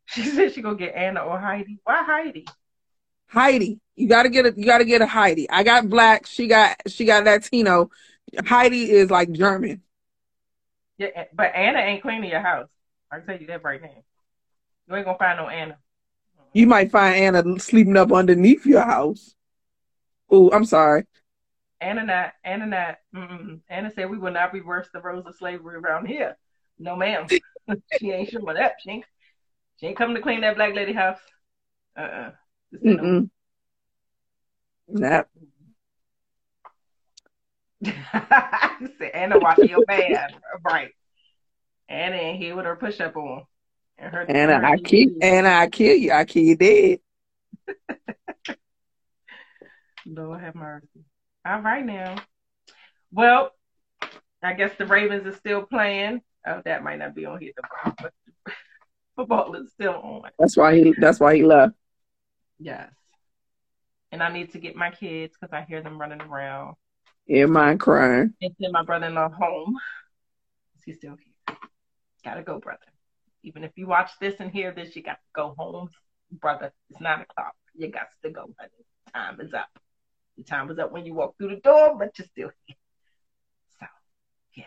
She 0.07 0.23
said 0.25 0.55
she 0.55 0.63
gonna 0.63 0.77
get 0.77 0.95
Anna 0.95 1.21
or 1.21 1.39
Heidi. 1.39 1.79
Why 1.85 2.03
Heidi? 2.03 2.47
Heidi. 3.29 3.81
You 3.97 4.09
gotta 4.09 4.29
get 4.29 4.47
a 4.47 4.55
you 4.57 4.65
gotta 4.65 4.85
get 4.85 5.03
a 5.03 5.07
Heidi. 5.07 5.49
I 5.51 5.63
got 5.63 5.89
black, 5.89 6.27
she 6.27 6.47
got 6.47 6.77
she 6.87 7.05
got 7.05 7.25
Latino. 7.25 7.91
Heidi 8.45 8.91
is 8.91 9.11
like 9.11 9.33
German. 9.33 9.83
Yeah, 10.99 11.25
but 11.33 11.55
Anna 11.55 11.79
ain't 11.79 12.03
cleaning 12.03 12.31
your 12.31 12.41
house. 12.41 12.69
I 13.11 13.19
can 13.19 13.27
tell 13.27 13.39
you 13.39 13.47
that 13.49 13.65
right 13.65 13.81
now. 13.81 13.89
You 14.89 14.97
ain't 14.97 15.05
gonna 15.05 15.19
find 15.19 15.39
no 15.39 15.49
Anna. 15.49 15.79
You 16.53 16.67
might 16.67 16.91
find 16.91 17.15
Anna 17.15 17.59
sleeping 17.61 17.97
up 17.97 18.13
underneath 18.13 18.67
your 18.67 18.83
house. 18.83 19.35
Oh, 20.31 20.51
I'm 20.51 20.65
sorry. 20.65 21.05
Anna 21.81 22.05
not. 22.05 22.33
Anna 22.45 22.67
not. 22.67 22.99
Mm-mm. 23.15 23.61
Anna 23.69 23.91
said 23.91 24.11
we 24.11 24.19
will 24.19 24.33
not 24.33 24.53
reverse 24.53 24.89
the 24.93 25.01
roles 25.01 25.27
of 25.27 25.37
slavery 25.37 25.77
around 25.77 26.07
here. 26.07 26.37
No, 26.79 26.97
ma'am. 26.97 27.27
she 27.99 28.11
ain't 28.11 28.31
showing 28.31 28.57
up. 28.57 28.73
She 28.81 28.91
ain't. 28.91 29.05
She 29.79 29.87
ain't 29.87 29.97
coming 29.97 30.17
to 30.17 30.23
clean 30.23 30.41
that 30.41 30.57
black 30.57 30.75
lady 30.75 30.93
house. 30.93 31.21
Uh. 31.97 32.31
Mm-mm. 32.75 33.31
Said 37.85 39.11
Anna 39.15 39.39
washing 39.39 39.69
your 39.69 39.85
bad. 39.87 40.35
Right. 40.65 40.91
Anna 41.89 42.17
ain't 42.17 42.39
here 42.39 42.57
with 42.57 42.67
her 42.67 42.77
push 42.77 43.01
up 43.01 43.17
on. 43.17 43.45
And 43.99 44.13
her, 44.13 44.27
Anna, 44.29 44.59
her 44.59 44.65
I 44.65 44.77
kill 44.77 45.11
Anna, 45.21 45.49
I 45.49 45.69
kill 45.69 45.97
you. 45.97 46.13
I 46.13 46.25
kill 46.25 46.43
you 46.43 46.57
dead. 46.57 46.99
Lord 50.07 50.41
have 50.41 50.55
mercy. 50.55 51.05
All 51.47 51.61
right 51.61 51.85
now. 51.85 52.17
Well, 53.13 53.53
I 54.43 54.53
guess 54.53 54.73
the 54.77 54.87
Ravens 54.87 55.27
are 55.27 55.37
still 55.37 55.63
playing. 55.63 56.23
Oh, 56.47 56.63
that 56.65 56.83
might 56.83 56.99
not 56.99 57.15
be 57.15 57.27
on 57.27 57.41
here 57.41 57.53
but 58.01 58.13
football 59.17 59.55
is 59.55 59.71
still 59.73 59.95
on. 59.95 60.31
That's 60.39 60.57
why 60.57 60.77
he 60.77 60.95
that's 60.99 61.21
why 61.21 61.37
he 61.37 61.43
left. 61.43 61.75
Yes. 62.59 62.91
And 64.11 64.23
I 64.23 64.33
need 64.33 64.53
to 64.53 64.59
get 64.59 64.75
my 64.75 64.91
kids 64.91 65.35
because 65.39 65.53
I 65.53 65.65
hear 65.69 65.83
them 65.83 66.01
running 66.01 66.23
around. 66.23 66.77
Yeah, 67.27 67.47
mine 67.47 67.79
crying. 67.79 68.33
And 68.41 68.55
send 68.61 68.73
my 68.73 68.83
brother 68.83 69.07
in 69.07 69.15
law 69.15 69.29
home. 69.29 69.77
He's 70.85 70.97
still 70.97 71.17
here. 71.17 71.57
Gotta 72.25 72.43
go, 72.43 72.59
brother. 72.59 72.81
Even 73.43 73.65
if 73.65 73.73
you 73.77 73.87
watch 73.87 74.11
this 74.21 74.35
and 74.41 74.51
hear 74.51 74.73
this, 74.73 74.97
you 74.97 75.03
got 75.03 75.13
to 75.13 75.19
go 75.35 75.55
home, 75.59 75.91
brother. 76.33 76.73
It's 76.91 77.01
nine 77.01 77.21
o'clock. 77.21 77.55
You 77.75 77.89
got 77.89 78.09
to 78.23 78.31
go, 78.31 78.47
honey. 78.59 78.73
Time 79.15 79.41
is 79.41 79.53
up. 79.53 79.69
The 80.37 80.45
time 80.45 80.69
was 80.69 80.79
up 80.79 80.91
when 80.93 81.05
you 81.05 81.15
walked 81.15 81.39
through 81.39 81.51
the 81.51 81.61
door, 81.61 81.97
but 81.99 82.19
you're 82.19 82.27
still 82.27 82.51
here. 82.67 82.77
So, 83.79 83.87
yeah. 84.55 84.65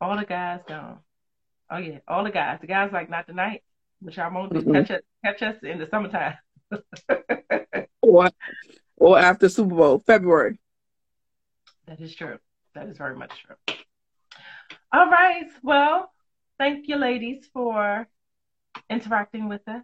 All 0.00 0.16
the 0.16 0.24
guys 0.24 0.60
gone. 0.66 0.98
Oh 1.70 1.78
yeah, 1.78 1.98
all 2.06 2.24
the 2.24 2.30
guys. 2.30 2.58
The 2.60 2.66
guys 2.66 2.90
like 2.92 3.10
not 3.10 3.26
tonight, 3.26 3.62
which 4.00 4.18
I 4.18 4.28
won't 4.28 4.52
do. 4.52 4.60
Mhm. 4.62 4.74
Catch 4.86 4.90
us, 4.90 5.02
catch 5.24 5.42
us 5.42 5.56
in 5.62 5.78
the 5.78 5.86
summertime. 5.86 6.36
Or 8.02 8.30
or 8.96 9.18
after 9.18 9.48
Super 9.48 9.74
Bowl, 9.74 9.98
February. 10.06 10.60
That 11.86 12.00
is 12.00 12.14
true. 12.14 12.38
That 12.74 12.86
is 12.88 12.96
very 12.98 13.16
much 13.16 13.32
true. 13.44 13.56
All 14.92 15.10
right. 15.10 15.48
Well, 15.62 16.12
thank 16.58 16.86
you, 16.86 16.96
ladies, 16.96 17.48
for 17.52 18.06
interacting 18.88 19.48
with 19.48 19.66
us. 19.68 19.82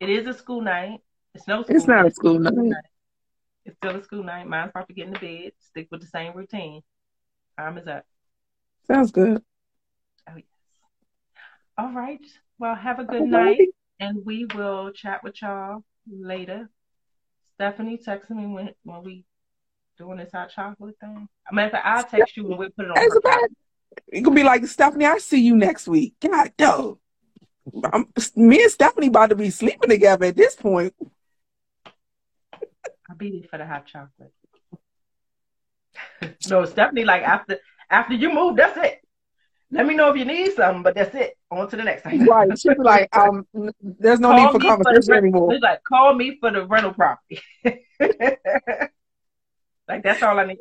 It 0.00 0.08
is 0.10 0.26
a 0.26 0.34
school 0.34 0.60
night. 0.60 1.00
It's 1.34 1.46
no 1.46 1.62
school 1.62 1.76
It's 1.76 1.86
not 1.86 2.02
night. 2.02 2.06
a 2.12 2.14
school 2.14 2.38
night. 2.40 2.84
It's 3.64 3.76
still 3.76 3.96
a 3.96 4.02
school 4.02 4.24
night. 4.24 4.48
Mine's 4.48 4.72
probably 4.72 4.94
getting 4.96 5.14
to 5.14 5.20
bed. 5.20 5.52
Stick 5.60 5.86
with 5.92 6.00
the 6.00 6.06
same 6.08 6.34
routine. 6.34 6.82
Time 7.56 7.78
is 7.78 7.86
up. 7.86 8.04
Sounds 8.88 9.12
good. 9.12 9.40
Oh 10.28 10.34
yes. 10.36 10.44
All 11.78 11.92
right. 11.92 12.20
Well, 12.58 12.74
have 12.74 12.98
a 12.98 13.04
good 13.04 13.22
night, 13.22 13.68
and 14.00 14.24
we 14.24 14.46
will 14.54 14.90
chat 14.92 15.22
with 15.22 15.40
y'all 15.42 15.84
later. 16.10 16.70
Stephanie, 17.54 17.98
text 18.02 18.30
me 18.30 18.46
when 18.46 18.70
when 18.84 19.02
we 19.02 19.24
doing 19.98 20.18
this 20.18 20.32
hot 20.32 20.50
chocolate 20.50 20.94
thing. 21.00 21.28
I 21.50 21.54
mean, 21.54 21.70
I'll 21.72 22.04
text 22.04 22.36
you 22.36 22.44
when 22.44 22.58
we 22.58 22.68
put 22.70 22.86
it 22.86 22.90
on. 22.90 22.98
It's 22.98 23.14
her 23.14 23.18
about, 23.18 23.48
it 24.08 24.22
could 24.22 24.34
be 24.34 24.42
like 24.42 24.66
Stephanie. 24.66 25.06
I 25.06 25.18
see 25.18 25.40
you 25.40 25.56
next 25.56 25.88
week. 25.88 26.14
God, 26.20 26.52
no. 26.58 26.98
I'm, 27.92 28.06
me 28.36 28.62
and 28.62 28.70
Stephanie 28.70 29.08
about 29.08 29.30
to 29.30 29.36
be 29.36 29.50
sleeping 29.50 29.90
together 29.90 30.26
at 30.26 30.36
this 30.36 30.54
point. 30.54 30.94
I'll 33.08 33.16
be 33.16 33.30
there 33.30 33.48
for 33.50 33.58
the 33.58 33.66
hot 33.66 33.86
chocolate. 33.86 34.32
no, 36.48 36.64
Stephanie, 36.64 37.04
like 37.04 37.22
after 37.22 37.58
after 37.90 38.14
you 38.14 38.32
move, 38.32 38.56
that's 38.56 38.76
it. 38.78 38.95
Let 39.72 39.86
me 39.86 39.94
know 39.94 40.10
if 40.10 40.16
you 40.16 40.24
need 40.24 40.52
something, 40.52 40.82
but 40.82 40.94
that's 40.94 41.14
it. 41.14 41.36
On 41.50 41.68
to 41.68 41.76
the 41.76 41.82
next 41.82 42.02
thing. 42.02 42.24
Right? 42.24 42.56
She'll 42.58 42.74
be 42.74 42.82
like, 42.82 43.14
um, 43.16 43.44
there's 43.80 44.20
no 44.20 44.30
Call 44.30 44.38
need 44.44 44.52
for 44.52 44.58
me 44.58 44.64
the 44.68 44.76
conversation 44.76 45.12
rent- 45.12 45.24
anymore. 45.24 45.52
It's 45.52 45.62
like 45.62 45.82
call 45.82 46.14
me 46.14 46.38
for 46.40 46.50
the 46.52 46.64
rental 46.66 46.94
property. 46.94 47.40
like 49.88 50.02
that's 50.02 50.22
all 50.22 50.38
I 50.38 50.46
need. 50.46 50.58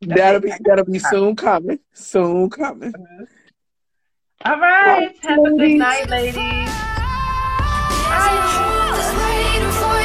That's 0.00 0.20
That'll 0.20 0.36
it. 0.36 0.44
be 0.44 0.52
that'll 0.64 0.84
be 0.84 0.98
soon 0.98 1.36
coming. 1.36 1.78
Soon 1.92 2.48
coming. 2.48 2.94
All 4.44 4.58
right. 4.58 5.14
Have 5.22 5.38
a 5.40 5.50
good 5.50 5.78
night, 5.78 6.08
ladies. 6.08 6.70
Bye. 8.08 10.04